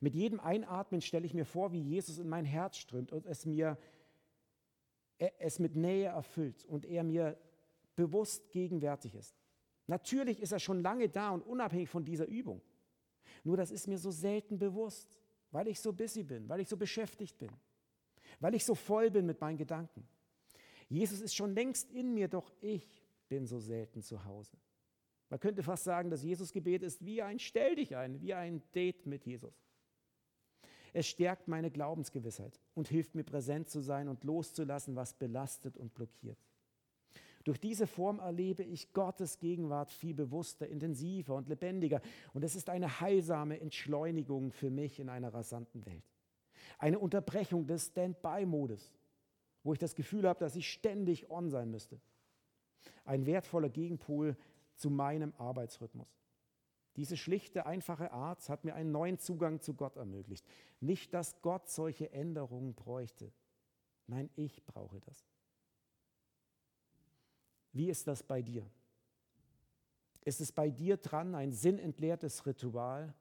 Mit 0.00 0.14
jedem 0.14 0.40
Einatmen 0.40 1.00
stelle 1.00 1.26
ich 1.26 1.34
mir 1.34 1.44
vor, 1.44 1.72
wie 1.72 1.80
Jesus 1.80 2.18
in 2.18 2.28
mein 2.28 2.44
Herz 2.44 2.76
strömt 2.76 3.12
und 3.12 3.26
es 3.26 3.46
mir 3.46 3.78
es 5.18 5.58
mit 5.58 5.76
Nähe 5.76 6.08
erfüllt 6.08 6.64
und 6.64 6.84
er 6.84 7.02
mir 7.02 7.36
bewusst 7.96 8.50
gegenwärtig 8.50 9.14
ist. 9.14 9.36
Natürlich 9.86 10.40
ist 10.40 10.52
er 10.52 10.60
schon 10.60 10.80
lange 10.80 11.08
da 11.08 11.30
und 11.30 11.42
unabhängig 11.42 11.88
von 11.88 12.04
dieser 12.04 12.26
Übung. 12.26 12.62
Nur 13.42 13.56
das 13.56 13.70
ist 13.70 13.88
mir 13.88 13.98
so 13.98 14.10
selten 14.10 14.58
bewusst, 14.58 15.18
weil 15.50 15.68
ich 15.68 15.80
so 15.80 15.92
busy 15.92 16.22
bin, 16.22 16.48
weil 16.48 16.60
ich 16.60 16.68
so 16.68 16.76
beschäftigt 16.76 17.38
bin, 17.38 17.50
weil 18.40 18.54
ich 18.54 18.64
so 18.64 18.74
voll 18.74 19.10
bin 19.10 19.26
mit 19.26 19.40
meinen 19.40 19.58
Gedanken. 19.58 20.06
Jesus 20.88 21.20
ist 21.20 21.34
schon 21.34 21.54
längst 21.54 21.90
in 21.90 22.14
mir, 22.14 22.28
doch 22.28 22.52
ich 22.60 23.04
bin 23.28 23.46
so 23.46 23.58
selten 23.58 24.02
zu 24.02 24.24
Hause. 24.24 24.56
Man 25.28 25.40
könnte 25.40 25.62
fast 25.62 25.84
sagen, 25.84 26.10
das 26.10 26.22
Jesusgebet 26.22 26.82
ist 26.82 27.04
wie 27.04 27.20
ein 27.20 27.38
Stell 27.38 27.76
dich 27.76 27.96
ein, 27.96 28.20
wie 28.20 28.32
ein 28.32 28.62
Date 28.74 29.06
mit 29.06 29.26
Jesus. 29.26 29.62
Es 30.94 31.06
stärkt 31.06 31.48
meine 31.48 31.70
Glaubensgewissheit 31.70 32.58
und 32.74 32.88
hilft 32.88 33.14
mir 33.14 33.24
präsent 33.24 33.68
zu 33.68 33.80
sein 33.80 34.08
und 34.08 34.24
loszulassen, 34.24 34.96
was 34.96 35.12
belastet 35.12 35.76
und 35.76 35.94
blockiert. 35.94 36.38
Durch 37.44 37.60
diese 37.60 37.86
Form 37.86 38.18
erlebe 38.18 38.62
ich 38.62 38.92
Gottes 38.92 39.38
Gegenwart 39.38 39.90
viel 39.90 40.14
bewusster, 40.14 40.66
intensiver 40.66 41.34
und 41.34 41.48
lebendiger. 41.48 42.00
Und 42.32 42.42
es 42.42 42.56
ist 42.56 42.68
eine 42.68 43.00
heilsame 43.00 43.60
Entschleunigung 43.60 44.50
für 44.50 44.70
mich 44.70 44.98
in 44.98 45.08
einer 45.08 45.32
rasanten 45.32 45.84
Welt. 45.86 46.04
Eine 46.78 46.98
Unterbrechung 46.98 47.66
des 47.66 47.86
Stand-by-Modes, 47.86 48.92
wo 49.62 49.72
ich 49.72 49.78
das 49.78 49.94
Gefühl 49.94 50.28
habe, 50.28 50.40
dass 50.40 50.56
ich 50.56 50.70
ständig 50.70 51.30
on 51.30 51.50
sein 51.50 51.70
müsste. 51.70 52.00
Ein 53.04 53.26
wertvoller 53.26 53.68
Gegenpol 53.68 54.36
zu 54.74 54.90
meinem 54.90 55.32
Arbeitsrhythmus. 55.38 56.18
Diese 56.96 57.16
schlichte, 57.16 57.64
einfache 57.64 58.10
Art 58.12 58.48
hat 58.48 58.64
mir 58.64 58.74
einen 58.74 58.90
neuen 58.90 59.18
Zugang 59.18 59.60
zu 59.60 59.74
Gott 59.74 59.96
ermöglicht. 59.96 60.44
Nicht, 60.80 61.14
dass 61.14 61.40
Gott 61.42 61.68
solche 61.68 62.10
Änderungen 62.12 62.74
bräuchte. 62.74 63.32
Nein, 64.08 64.30
ich 64.34 64.64
brauche 64.66 65.00
das. 65.00 65.24
Wie 67.72 67.88
ist 67.88 68.06
das 68.08 68.22
bei 68.22 68.42
dir? 68.42 68.68
Ist 70.24 70.40
es 70.40 70.50
bei 70.50 70.70
dir 70.70 70.96
dran, 70.96 71.34
ein 71.34 71.52
sinnentleertes 71.52 72.44
Ritual 72.46 73.14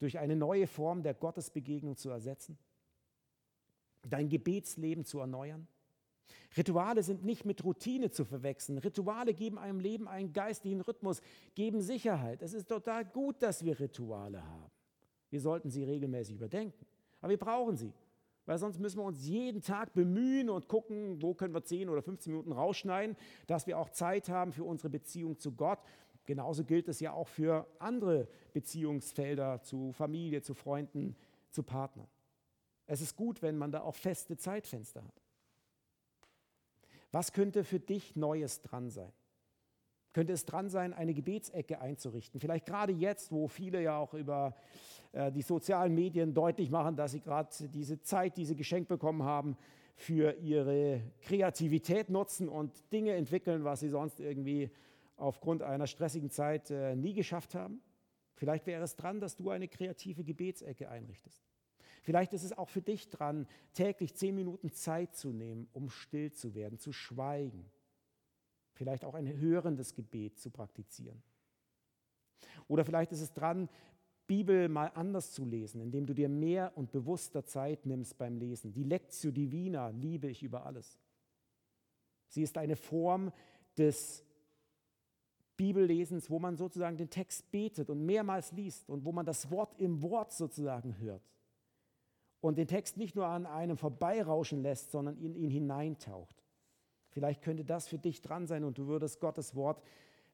durch 0.00 0.18
eine 0.18 0.34
neue 0.34 0.66
Form 0.66 1.04
der 1.04 1.14
Gottesbegegnung 1.14 1.96
zu 1.96 2.10
ersetzen? 2.10 2.58
Dein 4.02 4.28
Gebetsleben 4.28 5.04
zu 5.04 5.20
erneuern? 5.20 5.68
Rituale 6.56 7.02
sind 7.02 7.24
nicht 7.24 7.44
mit 7.44 7.62
Routine 7.64 8.10
zu 8.10 8.24
verwechseln. 8.24 8.78
Rituale 8.78 9.34
geben 9.34 9.58
einem 9.58 9.78
Leben 9.78 10.08
einen 10.08 10.32
geistigen 10.32 10.80
Rhythmus, 10.80 11.20
geben 11.54 11.80
Sicherheit. 11.80 12.42
Es 12.42 12.54
ist 12.54 12.68
total 12.68 13.04
gut, 13.04 13.40
dass 13.42 13.64
wir 13.64 13.78
Rituale 13.78 14.44
haben. 14.44 14.70
Wir 15.30 15.40
sollten 15.40 15.70
sie 15.70 15.84
regelmäßig 15.84 16.34
überdenken. 16.34 16.86
Aber 17.20 17.30
wir 17.30 17.38
brauchen 17.38 17.76
sie, 17.76 17.92
weil 18.46 18.58
sonst 18.58 18.80
müssen 18.80 18.98
wir 18.98 19.04
uns 19.04 19.24
jeden 19.26 19.60
Tag 19.60 19.92
bemühen 19.92 20.50
und 20.50 20.66
gucken, 20.66 21.22
wo 21.22 21.34
können 21.34 21.54
wir 21.54 21.62
10 21.62 21.88
oder 21.88 22.02
15 22.02 22.32
Minuten 22.32 22.52
rausschneiden, 22.52 23.16
dass 23.46 23.66
wir 23.66 23.78
auch 23.78 23.90
Zeit 23.90 24.28
haben 24.28 24.52
für 24.52 24.64
unsere 24.64 24.90
Beziehung 24.90 25.38
zu 25.38 25.52
Gott. 25.52 25.78
Genauso 26.30 26.64
gilt 26.64 26.86
es 26.86 27.00
ja 27.00 27.12
auch 27.12 27.26
für 27.26 27.66
andere 27.80 28.28
Beziehungsfelder 28.52 29.62
zu 29.62 29.90
Familie, 29.90 30.42
zu 30.42 30.54
Freunden, 30.54 31.16
zu 31.50 31.64
Partnern. 31.64 32.06
Es 32.86 33.00
ist 33.00 33.16
gut, 33.16 33.42
wenn 33.42 33.58
man 33.58 33.72
da 33.72 33.80
auch 33.80 33.96
feste 33.96 34.36
Zeitfenster 34.36 35.02
hat. 35.02 35.22
Was 37.10 37.32
könnte 37.32 37.64
für 37.64 37.80
dich 37.80 38.14
Neues 38.14 38.62
dran 38.62 38.90
sein? 38.90 39.12
Könnte 40.12 40.32
es 40.32 40.44
dran 40.44 40.70
sein, 40.70 40.92
eine 40.92 41.14
Gebetsecke 41.14 41.80
einzurichten? 41.80 42.38
Vielleicht 42.38 42.64
gerade 42.64 42.92
jetzt, 42.92 43.32
wo 43.32 43.48
viele 43.48 43.82
ja 43.82 43.98
auch 43.98 44.14
über 44.14 44.54
äh, 45.10 45.32
die 45.32 45.42
sozialen 45.42 45.96
Medien 45.96 46.32
deutlich 46.32 46.70
machen, 46.70 46.94
dass 46.94 47.10
sie 47.10 47.20
gerade 47.20 47.50
diese 47.70 48.02
Zeit, 48.02 48.36
die 48.36 48.44
sie 48.44 48.54
geschenkt 48.54 48.88
bekommen 48.88 49.24
haben, 49.24 49.56
für 49.96 50.36
ihre 50.38 51.02
Kreativität 51.22 52.08
nutzen 52.08 52.48
und 52.48 52.72
Dinge 52.92 53.14
entwickeln, 53.14 53.64
was 53.64 53.80
sie 53.80 53.88
sonst 53.88 54.20
irgendwie 54.20 54.70
aufgrund 55.20 55.62
einer 55.62 55.86
stressigen 55.86 56.30
Zeit 56.30 56.70
äh, 56.70 56.96
nie 56.96 57.14
geschafft 57.14 57.54
haben. 57.54 57.80
Vielleicht 58.34 58.66
wäre 58.66 58.82
es 58.82 58.96
dran, 58.96 59.20
dass 59.20 59.36
du 59.36 59.50
eine 59.50 59.68
kreative 59.68 60.24
Gebetsecke 60.24 60.88
einrichtest. 60.88 61.44
Vielleicht 62.02 62.32
ist 62.32 62.44
es 62.44 62.56
auch 62.56 62.68
für 62.68 62.80
dich 62.80 63.10
dran, 63.10 63.46
täglich 63.74 64.14
zehn 64.14 64.34
Minuten 64.34 64.72
Zeit 64.72 65.14
zu 65.14 65.30
nehmen, 65.32 65.68
um 65.72 65.90
still 65.90 66.32
zu 66.32 66.54
werden, 66.54 66.78
zu 66.78 66.92
schweigen. 66.92 67.70
Vielleicht 68.72 69.04
auch 69.04 69.14
ein 69.14 69.26
hörendes 69.26 69.94
Gebet 69.94 70.38
zu 70.38 70.50
praktizieren. 70.50 71.22
Oder 72.68 72.84
vielleicht 72.84 73.12
ist 73.12 73.20
es 73.20 73.34
dran, 73.34 73.68
Bibel 74.26 74.68
mal 74.68 74.92
anders 74.94 75.32
zu 75.32 75.44
lesen, 75.44 75.80
indem 75.80 76.06
du 76.06 76.14
dir 76.14 76.28
mehr 76.28 76.72
und 76.76 76.92
bewusster 76.92 77.44
Zeit 77.44 77.84
nimmst 77.84 78.16
beim 78.16 78.36
Lesen. 78.36 78.72
Die 78.72 78.84
Lectio 78.84 79.32
Divina 79.32 79.88
liebe 79.88 80.28
ich 80.28 80.42
über 80.42 80.64
alles. 80.64 80.98
Sie 82.28 82.42
ist 82.42 82.56
eine 82.56 82.76
Form 82.76 83.32
des 83.76 84.24
Bibellesens, 85.60 86.30
wo 86.30 86.38
man 86.38 86.56
sozusagen 86.56 86.96
den 86.96 87.10
Text 87.10 87.50
betet 87.50 87.90
und 87.90 88.06
mehrmals 88.06 88.50
liest 88.52 88.88
und 88.88 89.04
wo 89.04 89.12
man 89.12 89.26
das 89.26 89.50
Wort 89.50 89.78
im 89.78 90.00
Wort 90.00 90.32
sozusagen 90.32 90.96
hört 90.96 91.22
und 92.40 92.56
den 92.56 92.66
Text 92.66 92.96
nicht 92.96 93.14
nur 93.14 93.26
an 93.26 93.44
einem 93.44 93.76
vorbeirauschen 93.76 94.62
lässt, 94.62 94.90
sondern 94.90 95.18
in 95.18 95.34
ihn 95.34 95.50
hineintaucht. 95.50 96.42
Vielleicht 97.10 97.42
könnte 97.42 97.66
das 97.66 97.88
für 97.88 97.98
dich 97.98 98.22
dran 98.22 98.46
sein 98.46 98.64
und 98.64 98.78
du 98.78 98.86
würdest 98.86 99.20
Gottes 99.20 99.54
Wort 99.54 99.82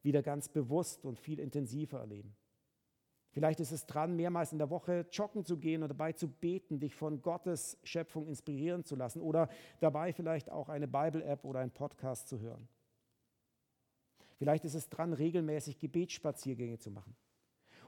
wieder 0.04 0.22
ganz 0.22 0.48
bewusst 0.48 1.04
und 1.04 1.18
viel 1.18 1.40
intensiver 1.40 1.98
erleben. 1.98 2.36
Vielleicht 3.32 3.58
ist 3.58 3.72
es 3.72 3.84
dran, 3.84 4.14
mehrmals 4.14 4.52
in 4.52 4.58
der 4.58 4.70
Woche 4.70 5.06
joggen 5.10 5.44
zu 5.44 5.56
gehen 5.56 5.82
und 5.82 5.88
dabei 5.88 6.12
zu 6.12 6.28
beten, 6.28 6.78
dich 6.78 6.94
von 6.94 7.20
Gottes 7.20 7.78
Schöpfung 7.82 8.28
inspirieren 8.28 8.84
zu 8.84 8.94
lassen 8.94 9.20
oder 9.20 9.48
dabei 9.80 10.12
vielleicht 10.12 10.52
auch 10.52 10.68
eine 10.68 10.86
Bible-App 10.86 11.44
oder 11.44 11.58
einen 11.58 11.72
Podcast 11.72 12.28
zu 12.28 12.38
hören. 12.38 12.68
Vielleicht 14.38 14.64
ist 14.64 14.74
es 14.74 14.88
dran, 14.88 15.12
regelmäßig 15.12 15.78
Gebetsspaziergänge 15.78 16.78
zu 16.78 16.90
machen. 16.90 17.16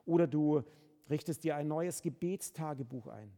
Oder 0.04 0.26
du 0.26 0.62
richtest 1.10 1.44
dir 1.44 1.56
ein 1.56 1.68
neues 1.68 2.02
Gebetstagebuch 2.02 3.06
ein 3.08 3.32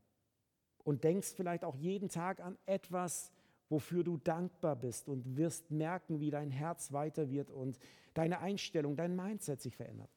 und 0.85 1.05
denkst 1.05 1.35
vielleicht 1.35 1.65
auch 1.65 1.77
jeden 1.77 2.09
Tag 2.09 2.41
an 2.41 2.57
etwas, 2.67 3.33
wofür 3.69 4.05
du 4.05 4.17
dankbar 4.17 4.77
bist 4.77 5.09
und 5.09 5.37
wirst 5.37 5.71
merken, 5.71 6.21
wie 6.21 6.31
dein 6.31 6.51
Herz 6.51 6.93
weiter 6.93 7.31
wird 7.31 7.51
und 7.51 7.79
deine 8.15 8.41
Einstellung, 8.41 8.97
dein 8.97 9.15
Mindset 9.15 9.61
sich 9.61 9.77
verändert. 9.77 10.11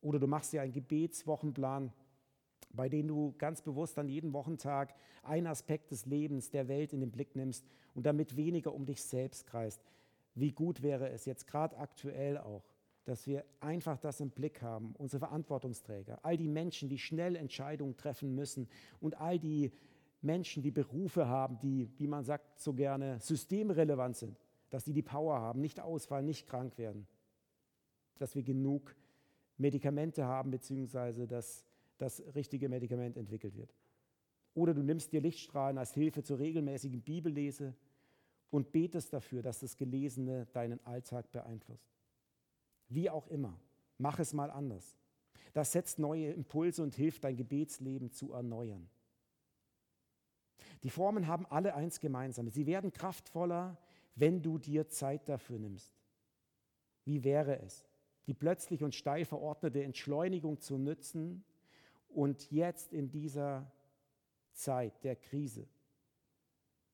Oder 0.00 0.18
du 0.18 0.26
machst 0.26 0.52
dir 0.52 0.62
einen 0.62 0.72
Gebetswochenplan, 0.72 1.92
bei 2.72 2.88
dem 2.88 3.08
du 3.08 3.34
ganz 3.38 3.62
bewusst 3.62 3.98
an 3.98 4.08
jedem 4.08 4.32
Wochentag 4.32 4.94
einen 5.22 5.46
Aspekt 5.46 5.90
des 5.90 6.06
Lebens, 6.06 6.50
der 6.50 6.68
Welt 6.68 6.92
in 6.92 7.00
den 7.00 7.10
Blick 7.10 7.36
nimmst 7.36 7.64
und 7.94 8.06
damit 8.06 8.36
weniger 8.36 8.72
um 8.72 8.86
dich 8.86 9.02
selbst 9.02 9.46
kreist. 9.46 9.82
Wie 10.40 10.52
gut 10.52 10.80
wäre 10.80 11.10
es 11.10 11.26
jetzt 11.26 11.46
gerade 11.46 11.76
aktuell 11.76 12.38
auch, 12.38 12.64
dass 13.04 13.26
wir 13.26 13.44
einfach 13.60 13.98
das 13.98 14.20
im 14.20 14.30
Blick 14.30 14.62
haben, 14.62 14.94
unsere 14.96 15.20
Verantwortungsträger, 15.20 16.24
all 16.24 16.38
die 16.38 16.48
Menschen, 16.48 16.88
die 16.88 16.98
schnell 16.98 17.36
Entscheidungen 17.36 17.98
treffen 17.98 18.34
müssen 18.34 18.66
und 19.00 19.20
all 19.20 19.38
die 19.38 19.70
Menschen, 20.22 20.62
die 20.62 20.70
Berufe 20.70 21.28
haben, 21.28 21.58
die, 21.58 21.90
wie 21.98 22.06
man 22.06 22.24
sagt 22.24 22.58
so 22.58 22.72
gerne, 22.72 23.20
systemrelevant 23.20 24.16
sind, 24.16 24.40
dass 24.70 24.84
die 24.84 24.94
die 24.94 25.02
Power 25.02 25.40
haben, 25.40 25.60
nicht 25.60 25.78
ausfallen, 25.78 26.24
nicht 26.24 26.46
krank 26.46 26.78
werden, 26.78 27.06
dass 28.18 28.34
wir 28.34 28.42
genug 28.42 28.96
Medikamente 29.58 30.24
haben, 30.24 30.50
beziehungsweise 30.50 31.26
dass 31.26 31.66
das 31.98 32.22
richtige 32.34 32.70
Medikament 32.70 33.18
entwickelt 33.18 33.56
wird. 33.58 33.74
Oder 34.54 34.72
du 34.72 34.82
nimmst 34.82 35.12
dir 35.12 35.20
Lichtstrahlen 35.20 35.76
als 35.76 35.92
Hilfe 35.92 36.22
zur 36.22 36.38
regelmäßigen 36.38 37.02
Bibellese 37.02 37.74
und 38.50 38.72
betest 38.72 39.12
dafür, 39.12 39.42
dass 39.42 39.60
das 39.60 39.76
Gelesene 39.76 40.46
deinen 40.52 40.84
Alltag 40.84 41.30
beeinflusst. 41.32 41.90
Wie 42.88 43.08
auch 43.08 43.28
immer, 43.28 43.58
mach 43.98 44.18
es 44.18 44.32
mal 44.32 44.50
anders. 44.50 44.96
Das 45.52 45.72
setzt 45.72 45.98
neue 45.98 46.32
Impulse 46.32 46.82
und 46.82 46.94
hilft, 46.94 47.24
dein 47.24 47.36
Gebetsleben 47.36 48.10
zu 48.10 48.32
erneuern. 48.32 48.88
Die 50.82 50.90
Formen 50.90 51.26
haben 51.26 51.46
alle 51.46 51.74
eins 51.74 52.00
gemeinsam. 52.00 52.48
Sie 52.48 52.66
werden 52.66 52.92
kraftvoller, 52.92 53.78
wenn 54.14 54.42
du 54.42 54.58
dir 54.58 54.88
Zeit 54.88 55.28
dafür 55.28 55.58
nimmst. 55.58 55.94
Wie 57.04 57.24
wäre 57.24 57.60
es, 57.60 57.86
die 58.26 58.34
plötzlich 58.34 58.82
und 58.82 58.94
steil 58.94 59.24
verordnete 59.24 59.82
Entschleunigung 59.82 60.60
zu 60.60 60.78
nützen 60.78 61.44
und 62.08 62.50
jetzt 62.50 62.92
in 62.92 63.10
dieser 63.10 63.70
Zeit 64.52 65.04
der 65.04 65.16
Krise, 65.16 65.66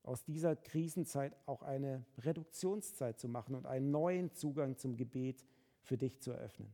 aus 0.06 0.24
dieser 0.24 0.54
Krisenzeit 0.54 1.36
auch 1.46 1.62
eine 1.62 2.04
Reduktionszeit 2.18 3.18
zu 3.18 3.28
machen 3.28 3.56
und 3.56 3.66
einen 3.66 3.90
neuen 3.90 4.32
Zugang 4.32 4.78
zum 4.78 4.96
Gebet 4.96 5.44
für 5.82 5.98
dich 5.98 6.20
zu 6.20 6.30
eröffnen. 6.30 6.72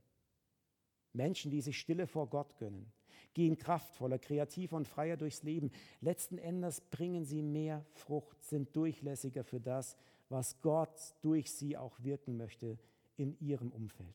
Menschen, 1.14 1.50
die 1.50 1.62
sich 1.62 1.78
Stille 1.78 2.06
vor 2.06 2.28
Gott 2.28 2.58
gönnen, 2.58 2.92
gehen 3.32 3.56
kraftvoller, 3.56 4.18
kreativer 4.18 4.76
und 4.76 4.86
freier 4.86 5.16
durchs 5.16 5.42
Leben. 5.42 5.70
Letzten 6.00 6.36
Endes 6.36 6.82
bringen 6.82 7.24
sie 7.24 7.42
mehr 7.42 7.84
Frucht, 7.92 8.42
sind 8.44 8.76
durchlässiger 8.76 9.44
für 9.44 9.60
das, 9.60 9.96
was 10.28 10.60
Gott 10.60 11.14
durch 11.22 11.50
sie 11.50 11.76
auch 11.76 12.02
wirken 12.02 12.36
möchte 12.36 12.78
in 13.16 13.38
ihrem 13.40 13.72
Umfeld. 13.72 14.14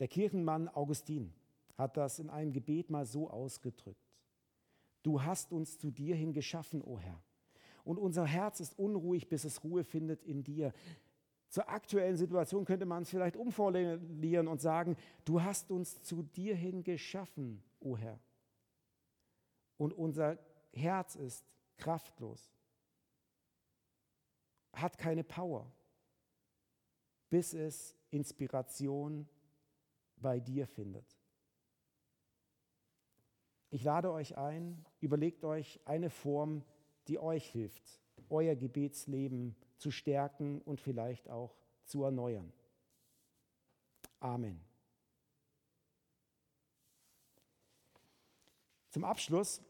Der 0.00 0.08
Kirchenmann 0.08 0.68
Augustin 0.68 1.32
hat 1.76 1.96
das 1.96 2.18
in 2.18 2.30
einem 2.30 2.52
Gebet 2.52 2.90
mal 2.90 3.06
so 3.06 3.30
ausgedrückt. 3.30 4.12
Du 5.04 5.22
hast 5.22 5.52
uns 5.52 5.78
zu 5.78 5.92
dir 5.92 6.16
hin 6.16 6.32
geschaffen, 6.32 6.82
o 6.82 6.94
oh 6.94 6.98
Herr. 6.98 7.22
Und 7.84 7.98
unser 7.98 8.24
Herz 8.26 8.60
ist 8.60 8.78
unruhig, 8.78 9.28
bis 9.28 9.44
es 9.44 9.62
Ruhe 9.62 9.84
findet 9.84 10.22
in 10.22 10.42
dir. 10.42 10.72
Zur 11.48 11.68
aktuellen 11.68 12.16
Situation 12.16 12.64
könnte 12.64 12.86
man 12.86 13.02
es 13.02 13.10
vielleicht 13.10 13.36
umformulieren 13.36 14.48
und 14.48 14.60
sagen, 14.60 14.96
du 15.24 15.42
hast 15.42 15.70
uns 15.70 16.02
zu 16.02 16.22
dir 16.22 16.56
hin 16.56 16.82
geschaffen, 16.82 17.62
o 17.80 17.90
oh 17.90 17.96
Herr. 17.96 18.18
Und 19.76 19.92
unser 19.92 20.38
Herz 20.72 21.14
ist 21.14 21.44
kraftlos, 21.76 22.52
hat 24.72 24.98
keine 24.98 25.22
Power, 25.22 25.70
bis 27.28 27.52
es 27.52 27.94
Inspiration 28.10 29.28
bei 30.16 30.40
dir 30.40 30.66
findet. 30.66 31.18
Ich 33.70 33.82
lade 33.82 34.12
euch 34.12 34.38
ein, 34.38 34.84
überlegt 35.00 35.44
euch 35.44 35.80
eine 35.84 36.08
Form, 36.08 36.64
die 37.08 37.18
euch 37.18 37.46
hilft, 37.50 38.00
euer 38.28 38.54
Gebetsleben 38.54 39.54
zu 39.76 39.90
stärken 39.90 40.60
und 40.62 40.80
vielleicht 40.80 41.28
auch 41.28 41.54
zu 41.84 42.04
erneuern. 42.04 42.52
Amen. 44.20 44.60
Zum 48.90 49.04
Abschluss 49.04 49.60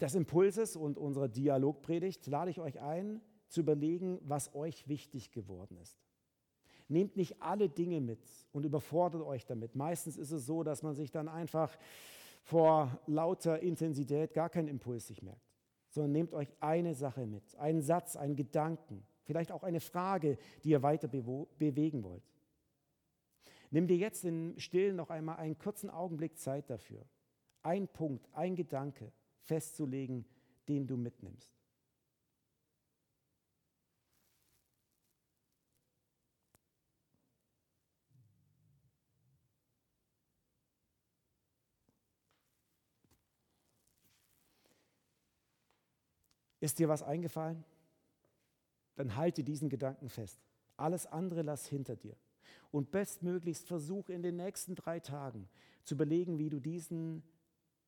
des 0.00 0.14
Impulses 0.14 0.76
und 0.76 0.98
unserer 0.98 1.28
Dialogpredigt 1.28 2.26
lade 2.26 2.50
ich 2.50 2.60
euch 2.60 2.80
ein, 2.80 3.20
zu 3.48 3.60
überlegen, 3.60 4.18
was 4.22 4.54
euch 4.54 4.88
wichtig 4.88 5.30
geworden 5.30 5.78
ist. 5.78 5.96
Nehmt 6.88 7.16
nicht 7.16 7.42
alle 7.42 7.68
Dinge 7.68 8.00
mit 8.00 8.20
und 8.52 8.64
überfordert 8.64 9.22
euch 9.22 9.46
damit. 9.46 9.74
Meistens 9.74 10.16
ist 10.16 10.30
es 10.30 10.46
so, 10.46 10.62
dass 10.62 10.82
man 10.82 10.94
sich 10.94 11.10
dann 11.10 11.28
einfach 11.28 11.76
vor 12.42 13.00
lauter 13.06 13.60
Intensität 13.60 14.34
gar 14.34 14.48
keinen 14.48 14.68
Impuls 14.68 15.08
sich 15.08 15.22
merkt, 15.22 15.45
sondern 15.96 16.12
nehmt 16.12 16.34
euch 16.34 16.54
eine 16.60 16.94
Sache 16.94 17.26
mit, 17.26 17.56
einen 17.56 17.80
Satz, 17.80 18.16
einen 18.16 18.36
Gedanken, 18.36 19.02
vielleicht 19.24 19.50
auch 19.50 19.62
eine 19.62 19.80
Frage, 19.80 20.36
die 20.62 20.68
ihr 20.68 20.82
weiter 20.82 21.08
bewegen 21.08 22.04
wollt. 22.04 22.22
Nimm 23.70 23.86
dir 23.86 23.96
jetzt 23.96 24.24
im 24.26 24.58
Stillen 24.58 24.94
noch 24.94 25.08
einmal 25.08 25.36
einen 25.36 25.58
kurzen 25.58 25.88
Augenblick 25.88 26.38
Zeit 26.38 26.68
dafür, 26.68 27.02
ein 27.62 27.88
Punkt, 27.88 28.28
ein 28.34 28.54
Gedanke 28.54 29.10
festzulegen, 29.40 30.26
den 30.68 30.86
du 30.86 30.98
mitnimmst. 30.98 31.55
Ist 46.66 46.80
dir 46.80 46.88
was 46.88 47.04
eingefallen? 47.04 47.64
Dann 48.96 49.14
halte 49.14 49.44
diesen 49.44 49.68
Gedanken 49.68 50.08
fest. 50.08 50.40
Alles 50.76 51.06
andere 51.06 51.42
lass 51.42 51.68
hinter 51.68 51.94
dir. 51.94 52.16
Und 52.72 52.90
bestmöglichst 52.90 53.68
versuch 53.68 54.08
in 54.08 54.20
den 54.20 54.34
nächsten 54.34 54.74
drei 54.74 54.98
Tagen 54.98 55.48
zu 55.84 55.94
überlegen, 55.94 56.40
wie 56.40 56.50
du 56.50 56.58
diesen 56.58 57.22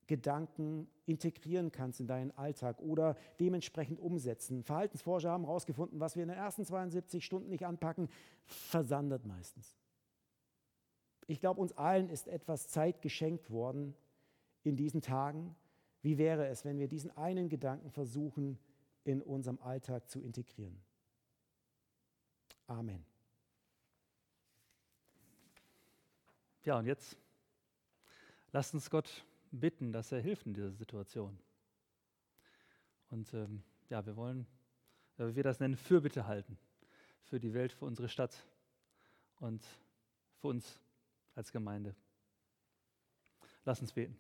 Gedanken 0.06 0.86
integrieren 1.06 1.72
kannst 1.72 1.98
in 1.98 2.06
deinen 2.06 2.30
Alltag 2.38 2.78
oder 2.78 3.16
dementsprechend 3.40 3.98
umsetzen. 3.98 4.62
Verhaltensforscher 4.62 5.32
haben 5.32 5.46
herausgefunden, 5.46 5.98
was 5.98 6.14
wir 6.14 6.22
in 6.22 6.28
den 6.28 6.38
ersten 6.38 6.64
72 6.64 7.24
Stunden 7.24 7.48
nicht 7.48 7.66
anpacken, 7.66 8.08
versandet 8.44 9.26
meistens. 9.26 9.76
Ich 11.26 11.40
glaube, 11.40 11.60
uns 11.60 11.72
allen 11.72 12.10
ist 12.10 12.28
etwas 12.28 12.68
Zeit 12.68 13.02
geschenkt 13.02 13.50
worden 13.50 13.96
in 14.62 14.76
diesen 14.76 15.00
Tagen. 15.00 15.56
Wie 16.00 16.16
wäre 16.16 16.46
es, 16.46 16.64
wenn 16.64 16.78
wir 16.78 16.86
diesen 16.86 17.10
einen 17.16 17.48
Gedanken 17.48 17.90
versuchen, 17.90 18.56
in 19.08 19.22
unserem 19.22 19.58
Alltag 19.62 20.10
zu 20.10 20.20
integrieren. 20.20 20.78
Amen. 22.66 23.06
Ja, 26.62 26.78
und 26.78 26.84
jetzt 26.84 27.16
lasst 28.52 28.74
uns 28.74 28.90
Gott 28.90 29.24
bitten, 29.50 29.92
dass 29.92 30.12
er 30.12 30.20
hilft 30.20 30.44
in 30.44 30.52
dieser 30.52 30.72
Situation. 30.72 31.38
Und 33.08 33.32
ähm, 33.32 33.62
ja, 33.88 34.04
wir 34.04 34.14
wollen, 34.14 34.46
wie 35.16 35.36
wir 35.36 35.42
das 35.42 35.58
nennen, 35.58 35.78
Fürbitte 35.78 36.26
halten 36.26 36.58
für 37.22 37.40
die 37.40 37.54
Welt, 37.54 37.72
für 37.72 37.86
unsere 37.86 38.10
Stadt 38.10 38.44
und 39.40 39.66
für 40.36 40.48
uns 40.48 40.82
als 41.34 41.50
Gemeinde. 41.50 41.94
Lass 43.64 43.80
uns 43.80 43.94
beten. 43.94 44.18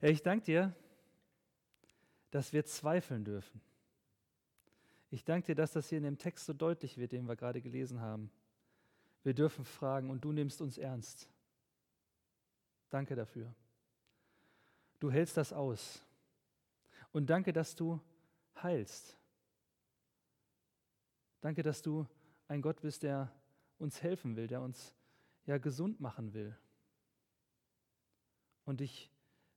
Ich 0.00 0.22
danke 0.22 0.44
dir, 0.44 0.76
dass 2.34 2.52
wir 2.52 2.64
zweifeln 2.64 3.24
dürfen. 3.24 3.60
Ich 5.12 5.22
danke 5.22 5.46
dir, 5.46 5.54
dass 5.54 5.70
das 5.70 5.88
hier 5.88 5.98
in 5.98 6.02
dem 6.02 6.18
Text 6.18 6.46
so 6.46 6.52
deutlich 6.52 6.98
wird, 6.98 7.12
den 7.12 7.28
wir 7.28 7.36
gerade 7.36 7.62
gelesen 7.62 8.00
haben. 8.00 8.28
Wir 9.22 9.34
dürfen 9.34 9.64
fragen 9.64 10.10
und 10.10 10.24
du 10.24 10.32
nimmst 10.32 10.60
uns 10.60 10.76
ernst. 10.76 11.28
Danke 12.90 13.14
dafür. 13.14 13.54
Du 14.98 15.12
hältst 15.12 15.36
das 15.36 15.52
aus. 15.52 16.04
Und 17.12 17.30
danke, 17.30 17.52
dass 17.52 17.76
du 17.76 18.00
heilst. 18.60 19.16
Danke, 21.40 21.62
dass 21.62 21.82
du 21.82 22.04
ein 22.48 22.62
Gott 22.62 22.80
bist, 22.80 23.04
der 23.04 23.30
uns 23.78 24.02
helfen 24.02 24.34
will, 24.34 24.48
der 24.48 24.60
uns 24.60 24.92
ja 25.46 25.58
gesund 25.58 26.00
machen 26.00 26.34
will. 26.34 26.58
Und 28.64 28.80
ich 28.80 29.08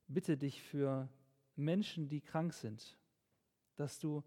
bitte 0.06 0.36
dich 0.36 0.62
für 0.62 1.08
Menschen, 1.58 2.08
die 2.08 2.20
krank 2.20 2.54
sind, 2.54 2.96
dass 3.76 3.98
du 3.98 4.24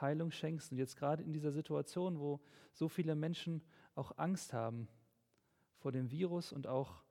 Heilung 0.00 0.30
schenkst. 0.30 0.72
Und 0.72 0.78
jetzt 0.78 0.96
gerade 0.96 1.22
in 1.22 1.32
dieser 1.32 1.52
Situation, 1.52 2.18
wo 2.18 2.40
so 2.72 2.88
viele 2.88 3.14
Menschen 3.14 3.62
auch 3.94 4.18
Angst 4.18 4.52
haben 4.52 4.88
vor 5.78 5.92
dem 5.92 6.10
Virus 6.10 6.52
und 6.52 6.66
auch 6.66 7.02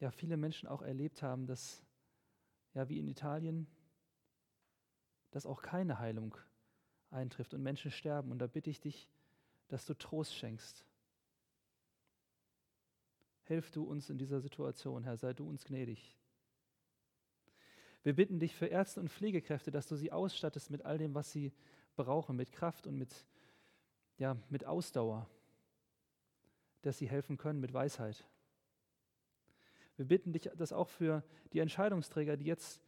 ja, 0.00 0.10
viele 0.10 0.36
Menschen 0.36 0.68
auch 0.68 0.82
erlebt 0.82 1.22
haben, 1.22 1.46
dass 1.46 1.82
ja 2.74 2.88
wie 2.88 2.98
in 2.98 3.08
Italien, 3.08 3.66
dass 5.30 5.46
auch 5.46 5.62
keine 5.62 5.98
Heilung 5.98 6.36
eintrifft 7.10 7.54
und 7.54 7.62
Menschen 7.62 7.90
sterben. 7.90 8.30
Und 8.30 8.38
da 8.38 8.46
bitte 8.46 8.70
ich 8.70 8.80
dich, 8.80 9.08
dass 9.68 9.86
du 9.86 9.94
Trost 9.94 10.34
schenkst. 10.34 10.84
Hilf 13.44 13.70
du 13.70 13.84
uns 13.84 14.10
in 14.10 14.18
dieser 14.18 14.40
Situation, 14.40 15.04
Herr, 15.04 15.16
sei 15.16 15.32
du 15.32 15.48
uns 15.48 15.64
gnädig. 15.64 16.16
Wir 18.04 18.14
bitten 18.14 18.38
dich 18.38 18.54
für 18.54 18.66
Ärzte 18.66 19.00
und 19.00 19.08
Pflegekräfte, 19.08 19.70
dass 19.70 19.86
du 19.86 19.96
sie 19.96 20.12
ausstattest 20.12 20.70
mit 20.70 20.84
all 20.84 20.98
dem, 20.98 21.14
was 21.14 21.32
sie 21.32 21.52
brauchen, 21.96 22.36
mit 22.36 22.52
Kraft 22.52 22.86
und 22.86 22.96
mit, 22.96 23.26
ja, 24.18 24.36
mit 24.50 24.66
Ausdauer, 24.66 25.26
dass 26.82 26.98
sie 26.98 27.08
helfen 27.08 27.38
können 27.38 27.60
mit 27.60 27.72
Weisheit. 27.72 28.28
Wir 29.96 30.04
bitten 30.04 30.32
dich 30.32 30.50
das 30.54 30.72
auch 30.72 30.90
für 30.90 31.24
die 31.54 31.60
Entscheidungsträger, 31.60 32.36
die 32.36 32.44
jetzt 32.44 32.82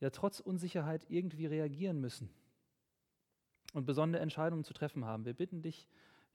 ja 0.00 0.08
trotz 0.08 0.40
Unsicherheit 0.40 1.04
irgendwie 1.10 1.46
reagieren 1.46 2.00
müssen 2.00 2.30
und 3.74 3.84
besondere 3.84 4.22
Entscheidungen 4.22 4.64
zu 4.64 4.72
treffen 4.72 5.04
haben. 5.04 5.26
Wir 5.26 5.34
bitten 5.34 5.60
dich 5.60 5.86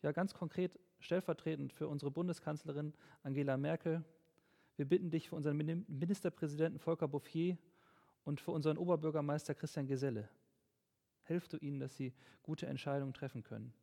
ja 0.03 0.12
ganz 0.12 0.36
konkret 0.36 0.80
stellvertretend 0.99 1.74
für 1.74 1.88
unsere 1.88 2.12
Bundeskanzlerin 2.12 2.93
Angela 3.24 3.58
Merkel, 3.58 4.03
wir 4.78 4.86
bitten 4.88 5.09
dich 5.09 5.30
für 5.30 5.36
unseren 5.36 5.57
Ministerpräsidenten 5.57 6.80
Volker 6.80 7.07
Bouffier 7.07 7.57
und 8.23 8.39
für 8.39 8.51
unseren 8.51 8.78
Oberbürgermeister 8.78 9.55
Christian 9.55 9.88
Geselle. 9.88 10.30
Hilf 11.23 11.47
du 11.47 11.57
ihnen, 11.57 11.80
dass 11.80 11.97
sie 11.97 12.13
gute 12.43 12.67
Entscheidungen 12.67 13.13
treffen 13.13 13.43
können. 13.43 13.73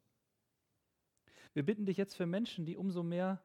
Wir 1.53 1.65
bitten 1.65 1.85
dich 1.85 1.97
jetzt 1.97 2.17
für 2.17 2.27
Menschen, 2.27 2.65
die 2.65 2.77
umso 2.77 3.03
mehr 3.03 3.43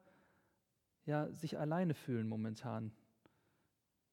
ja, 1.06 1.32
sich 1.32 1.58
alleine 1.58 1.96
fühlen 1.96 2.28
momentan, 2.28 2.92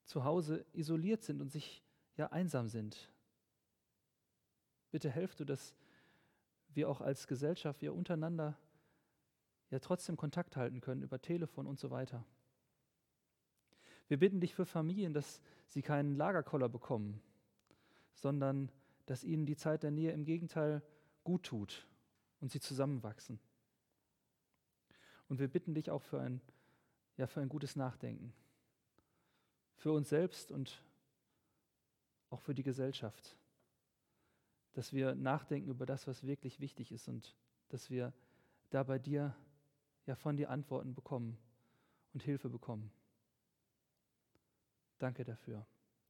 zu 0.06 0.24
Hause 0.24 0.64
isoliert 0.72 1.22
sind 1.22 1.40
und 1.40 1.50
sich 1.50 1.82
ja 2.16 2.32
einsam 2.32 2.68
sind. 2.68 3.12
Bitte 4.90 5.10
helf 5.10 5.34
du, 5.34 5.44
dass 5.44 5.74
wir 6.68 6.88
auch 6.88 7.00
als 7.00 7.26
Gesellschaft, 7.26 7.82
wir 7.82 7.94
untereinander 7.94 8.56
ja 9.70 9.78
trotzdem 9.78 10.16
Kontakt 10.16 10.56
halten 10.56 10.80
können 10.80 11.02
über 11.02 11.20
Telefon 11.20 11.66
und 11.66 11.78
so 11.78 11.90
weiter. 11.90 12.24
Wir 14.08 14.18
bitten 14.18 14.40
dich 14.40 14.54
für 14.54 14.66
Familien, 14.66 15.12
dass 15.12 15.40
sie 15.68 15.82
keinen 15.82 16.16
Lagerkoller 16.16 16.68
bekommen, 16.68 17.20
sondern 18.14 18.70
dass 19.06 19.24
ihnen 19.24 19.46
die 19.46 19.56
Zeit 19.56 19.82
der 19.82 19.90
Nähe 19.90 20.12
im 20.12 20.24
Gegenteil 20.24 20.82
gut 21.24 21.44
tut 21.44 21.86
und 22.40 22.50
sie 22.50 22.60
zusammenwachsen. 22.60 23.38
Und 25.28 25.38
wir 25.38 25.48
bitten 25.48 25.74
dich 25.74 25.90
auch 25.90 26.02
für 26.02 26.20
ein, 26.20 26.40
ja, 27.16 27.26
für 27.26 27.40
ein 27.40 27.48
gutes 27.48 27.76
Nachdenken. 27.76 28.32
Für 29.74 29.92
uns 29.92 30.08
selbst 30.08 30.52
und 30.52 30.82
auch 32.30 32.40
für 32.40 32.54
die 32.54 32.62
Gesellschaft. 32.62 33.36
Dass 34.72 34.92
wir 34.92 35.14
nachdenken 35.14 35.70
über 35.70 35.86
das, 35.86 36.06
was 36.06 36.26
wirklich 36.26 36.60
wichtig 36.60 36.92
ist 36.92 37.08
und 37.08 37.34
dass 37.68 37.90
wir 37.90 38.12
da 38.70 38.82
bei 38.82 38.98
dir 38.98 39.34
ja 40.06 40.14
von 40.14 40.36
dir 40.36 40.50
Antworten 40.50 40.94
bekommen 40.94 41.36
und 42.12 42.22
Hilfe 42.22 42.48
bekommen. 42.48 42.90
Danke 44.98 45.24
dafür. 45.24 45.66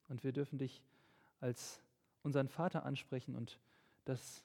Und 0.09 0.23
wir 0.25 0.33
dürfen 0.33 0.59
dich 0.59 0.83
als 1.41 1.81
unseren 2.23 2.49
Vater 2.49 2.85
ansprechen 2.85 3.35
und 3.35 3.61
das 4.05 4.45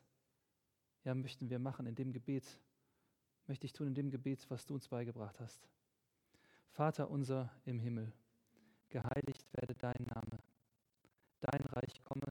ja, 1.03 1.15
möchten 1.15 1.49
wir 1.49 1.59
machen 1.59 1.85
in 1.85 1.95
dem 1.95 2.11
Gebet, 2.11 2.59
möchte 3.47 3.65
ich 3.65 3.73
tun 3.73 3.87
in 3.87 3.95
dem 3.95 4.09
Gebet, 4.09 4.45
was 4.49 4.65
du 4.65 4.75
uns 4.75 4.87
beigebracht 4.87 5.39
hast. 5.39 5.67
Vater 6.69 7.09
unser 7.09 7.51
im 7.65 7.79
Himmel, 7.79 8.11
geheiligt 8.89 9.45
werde 9.53 9.75
dein 9.75 10.03
Name, 10.03 10.39
dein 11.41 11.61
Reich 11.65 12.03
komme, 12.03 12.27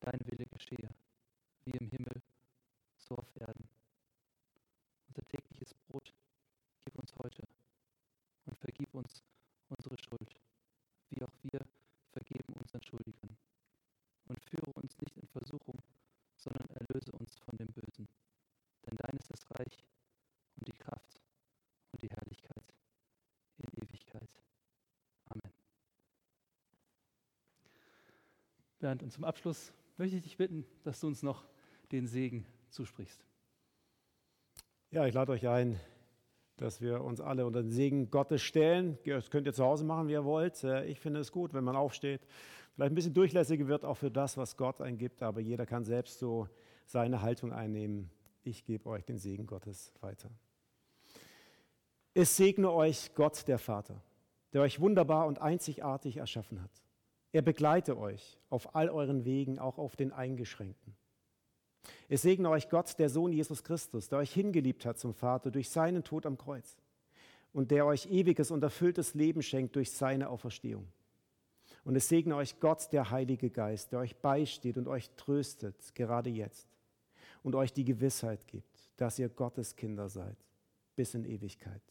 dein 0.00 0.18
Wille 0.24 0.46
geschehe, 0.46 0.88
wie 1.64 1.76
im 1.76 1.88
Himmel, 1.88 2.22
so 2.96 3.14
auf 3.16 3.36
Erden. 3.36 3.68
Unser 5.08 5.22
tägliches 5.22 5.74
Brot 5.74 6.12
gib 6.84 6.98
uns 6.98 7.14
heute 7.18 7.42
und 8.46 8.56
vergib 8.58 8.92
uns 8.94 9.22
unsere 9.68 9.96
Schuld, 9.98 10.35
wir 11.52 11.60
vergeben 12.12 12.52
unseren 12.54 12.82
Schuldigern. 12.82 13.36
Und 14.28 14.40
führe 14.40 14.72
uns 14.72 14.98
nicht 15.00 15.16
in 15.16 15.28
Versuchung, 15.28 15.80
sondern 16.36 16.68
erlöse 16.70 17.12
uns 17.12 17.38
von 17.38 17.56
dem 17.56 17.68
Bösen. 17.68 18.08
Denn 18.84 18.96
dein 18.96 19.16
ist 19.16 19.30
das 19.30 19.48
Reich 19.52 19.84
und 20.56 20.66
die 20.66 20.72
Kraft 20.72 21.20
und 21.92 22.02
die 22.02 22.08
Herrlichkeit 22.08 22.74
in 23.58 23.82
Ewigkeit. 23.82 24.28
Amen. 25.26 25.52
Bernd, 28.78 29.02
und 29.02 29.12
zum 29.12 29.24
Abschluss 29.24 29.72
möchte 29.96 30.16
ich 30.16 30.22
dich 30.24 30.36
bitten, 30.36 30.66
dass 30.82 31.00
du 31.00 31.06
uns 31.06 31.22
noch 31.22 31.46
den 31.92 32.06
Segen 32.06 32.46
zusprichst. 32.70 33.24
Ja, 34.90 35.06
ich 35.06 35.14
lade 35.14 35.32
euch 35.32 35.46
ein, 35.48 35.80
dass 36.56 36.80
wir 36.80 37.02
uns 37.02 37.20
alle 37.20 37.46
unter 37.46 37.62
den 37.62 37.70
Segen 37.70 38.10
Gottes 38.10 38.42
stellen. 38.42 38.98
Das 39.04 39.30
könnt 39.30 39.46
ihr 39.46 39.52
zu 39.52 39.64
Hause 39.64 39.84
machen, 39.84 40.08
wie 40.08 40.12
ihr 40.12 40.24
wollt. 40.24 40.62
Ich 40.86 41.00
finde 41.00 41.20
es 41.20 41.32
gut, 41.32 41.54
wenn 41.54 41.64
man 41.64 41.76
aufsteht, 41.76 42.22
vielleicht 42.74 42.92
ein 42.92 42.94
bisschen 42.94 43.14
durchlässiger 43.14 43.66
wird, 43.68 43.84
auch 43.84 43.96
für 43.96 44.10
das, 44.10 44.36
was 44.36 44.56
Gott 44.56 44.80
eingibt, 44.80 45.22
aber 45.22 45.40
jeder 45.40 45.66
kann 45.66 45.84
selbst 45.84 46.18
so 46.18 46.48
seine 46.86 47.22
Haltung 47.22 47.52
einnehmen. 47.52 48.10
Ich 48.44 48.64
gebe 48.64 48.88
euch 48.88 49.04
den 49.04 49.18
Segen 49.18 49.46
Gottes 49.46 49.92
weiter. 50.00 50.30
Es 52.14 52.36
segne 52.36 52.72
euch 52.72 53.14
Gott, 53.14 53.46
der 53.48 53.58
Vater, 53.58 54.02
der 54.52 54.62
euch 54.62 54.80
wunderbar 54.80 55.26
und 55.26 55.40
einzigartig 55.42 56.16
erschaffen 56.16 56.62
hat. 56.62 56.70
Er 57.32 57.42
begleite 57.42 57.98
euch 57.98 58.38
auf 58.48 58.74
all 58.74 58.88
euren 58.88 59.26
Wegen, 59.26 59.58
auch 59.58 59.76
auf 59.76 59.96
den 59.96 60.12
eingeschränkten. 60.12 60.96
Es 62.08 62.22
segne 62.22 62.50
euch 62.50 62.68
Gott, 62.68 62.98
der 62.98 63.08
Sohn 63.08 63.32
Jesus 63.32 63.64
Christus, 63.64 64.08
der 64.08 64.18
euch 64.18 64.32
hingeliebt 64.32 64.86
hat 64.86 64.98
zum 64.98 65.12
Vater 65.12 65.50
durch 65.50 65.70
seinen 65.70 66.04
Tod 66.04 66.26
am 66.26 66.38
Kreuz 66.38 66.76
und 67.52 67.70
der 67.70 67.86
euch 67.86 68.06
ewiges 68.06 68.50
und 68.50 68.62
erfülltes 68.62 69.14
Leben 69.14 69.42
schenkt 69.42 69.76
durch 69.76 69.90
seine 69.90 70.28
Auferstehung. 70.28 70.86
Und 71.84 71.96
es 71.96 72.08
segne 72.08 72.36
euch 72.36 72.60
Gott, 72.60 72.92
der 72.92 73.10
Heilige 73.10 73.50
Geist, 73.50 73.92
der 73.92 74.00
euch 74.00 74.16
beisteht 74.16 74.76
und 74.76 74.88
euch 74.88 75.08
tröstet, 75.16 75.94
gerade 75.94 76.30
jetzt, 76.30 76.68
und 77.42 77.54
euch 77.54 77.72
die 77.72 77.84
Gewissheit 77.84 78.46
gibt, 78.46 78.90
dass 78.96 79.18
ihr 79.18 79.28
Gottes 79.28 79.76
Kinder 79.76 80.08
seid, 80.08 80.36
bis 80.96 81.14
in 81.14 81.24
Ewigkeit. 81.24 81.82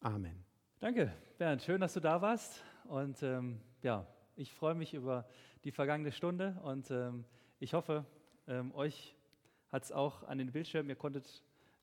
Amen. 0.00 0.44
Danke, 0.80 1.12
Bernd. 1.38 1.62
Schön, 1.62 1.80
dass 1.80 1.92
du 1.92 2.00
da 2.00 2.20
warst. 2.20 2.62
Und 2.84 3.22
ähm, 3.22 3.60
ja, 3.82 4.06
ich 4.34 4.52
freue 4.52 4.74
mich 4.74 4.94
über 4.94 5.26
die 5.64 5.70
vergangene 5.70 6.10
Stunde 6.10 6.58
und 6.64 6.90
ähm, 6.90 7.24
ich 7.60 7.74
hoffe, 7.74 8.04
ähm, 8.48 8.74
euch 8.74 9.14
hat 9.72 9.84
es 9.84 9.92
auch 9.92 10.22
an 10.24 10.38
den 10.38 10.52
Bildschirmen, 10.52 10.88
ihr 10.90 10.96
konntet 10.96 11.42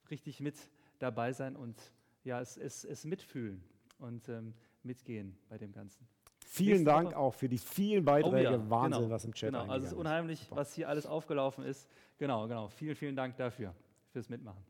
richtig 0.10 0.40
mit 0.40 0.56
dabei 1.00 1.34
sein 1.34 1.56
und 1.56 1.76
ja, 2.24 2.40
es, 2.40 2.58
es, 2.58 2.84
es 2.86 3.04
mitfühlen 3.06 3.64
und 3.98 4.30
ähm, 4.30 4.54
mitgehen 4.84 5.38
bei 5.50 5.58
dem 5.58 5.72
Ganzen. 5.72 6.08
Vielen 6.46 6.70
Nächste 6.70 6.86
Dank 6.86 7.08
Woche- 7.10 7.18
auch 7.18 7.34
für 7.34 7.50
die 7.50 7.58
vielen 7.58 8.06
Beiträge. 8.06 8.50
Oh 8.50 8.52
ja, 8.54 8.70
Wahnsinn, 8.70 9.02
genau, 9.02 9.14
was 9.14 9.26
im 9.26 9.34
Chat 9.34 9.52
Genau, 9.52 9.64
also 9.72 9.86
es 9.86 9.92
ist 9.92 9.98
unheimlich, 9.98 10.40
Super. 10.42 10.56
was 10.58 10.74
hier 10.74 10.90
alles 10.90 11.06
aufgelaufen 11.06 11.64
ist. 11.64 11.88
Genau, 12.18 12.48
genau. 12.48 12.70
Vielen, 12.70 12.96
vielen 12.96 13.16
Dank 13.16 13.36
dafür, 13.38 13.76
fürs 14.12 14.30
Mitmachen. 14.30 14.64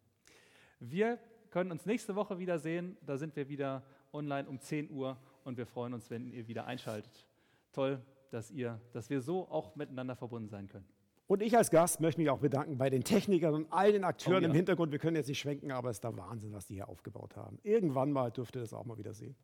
Wir 0.80 1.20
können 1.52 1.72
uns 1.72 1.86
nächste 1.86 2.16
Woche 2.16 2.38
wiedersehen. 2.40 2.98
Da 3.06 3.18
sind 3.18 3.36
wir 3.36 3.48
wieder 3.50 3.84
online 4.14 4.48
um 4.48 4.60
10 4.60 4.92
Uhr 4.92 5.18
und 5.44 5.58
wir 5.58 5.66
freuen 5.66 5.94
uns, 5.94 6.10
wenn 6.10 6.32
ihr 6.32 6.48
wieder 6.48 6.66
einschaltet. 6.66 7.28
Toll, 7.72 8.02
dass, 8.30 8.52
ihr, 8.52 8.80
dass 8.92 9.10
wir 9.10 9.22
so 9.22 9.48
auch 9.50 9.76
miteinander 9.76 10.16
verbunden 10.16 10.50
sein 10.50 10.68
können. 10.68 10.88
Und 11.30 11.44
ich 11.44 11.56
als 11.56 11.70
Gast 11.70 12.02
möchte 12.02 12.20
mich 12.20 12.32
auch 12.32 12.40
bedanken 12.40 12.80
bei 12.80 12.90
den 12.90 13.04
Technikern 13.04 13.54
und 13.54 13.72
all 13.72 13.92
den 13.92 14.04
Akteuren 14.04 14.40
Oh 14.40 14.42
ja. 14.42 14.48
im 14.48 14.56
Hintergrund. 14.56 14.92
Wir 14.92 14.98
können 14.98 15.16
jetzt 15.16 15.28
nicht 15.28 15.38
schwenken, 15.38 15.72
aber 15.72 15.92
es 15.92 15.98
ist 15.98 16.04
der 16.04 16.18
Wahnsinn, 16.18 16.52
was 16.54 16.66
die 16.66 16.74
hier 16.74 16.90
aufgebaut 16.90 17.36
haben. 17.36 17.60
Irgendwann 17.62 18.12
mal 18.12 18.32
dürft 18.32 18.56
ihr 18.56 18.62
das 18.62 18.74
auch 18.74 18.84
mal 18.84 18.98
wieder 18.98 19.14
sehen. 19.14 19.36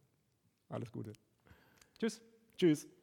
Alles 0.67 0.91
Gute. 0.91 1.13
Tschüss. 1.99 2.23
Tschüss. 2.57 2.87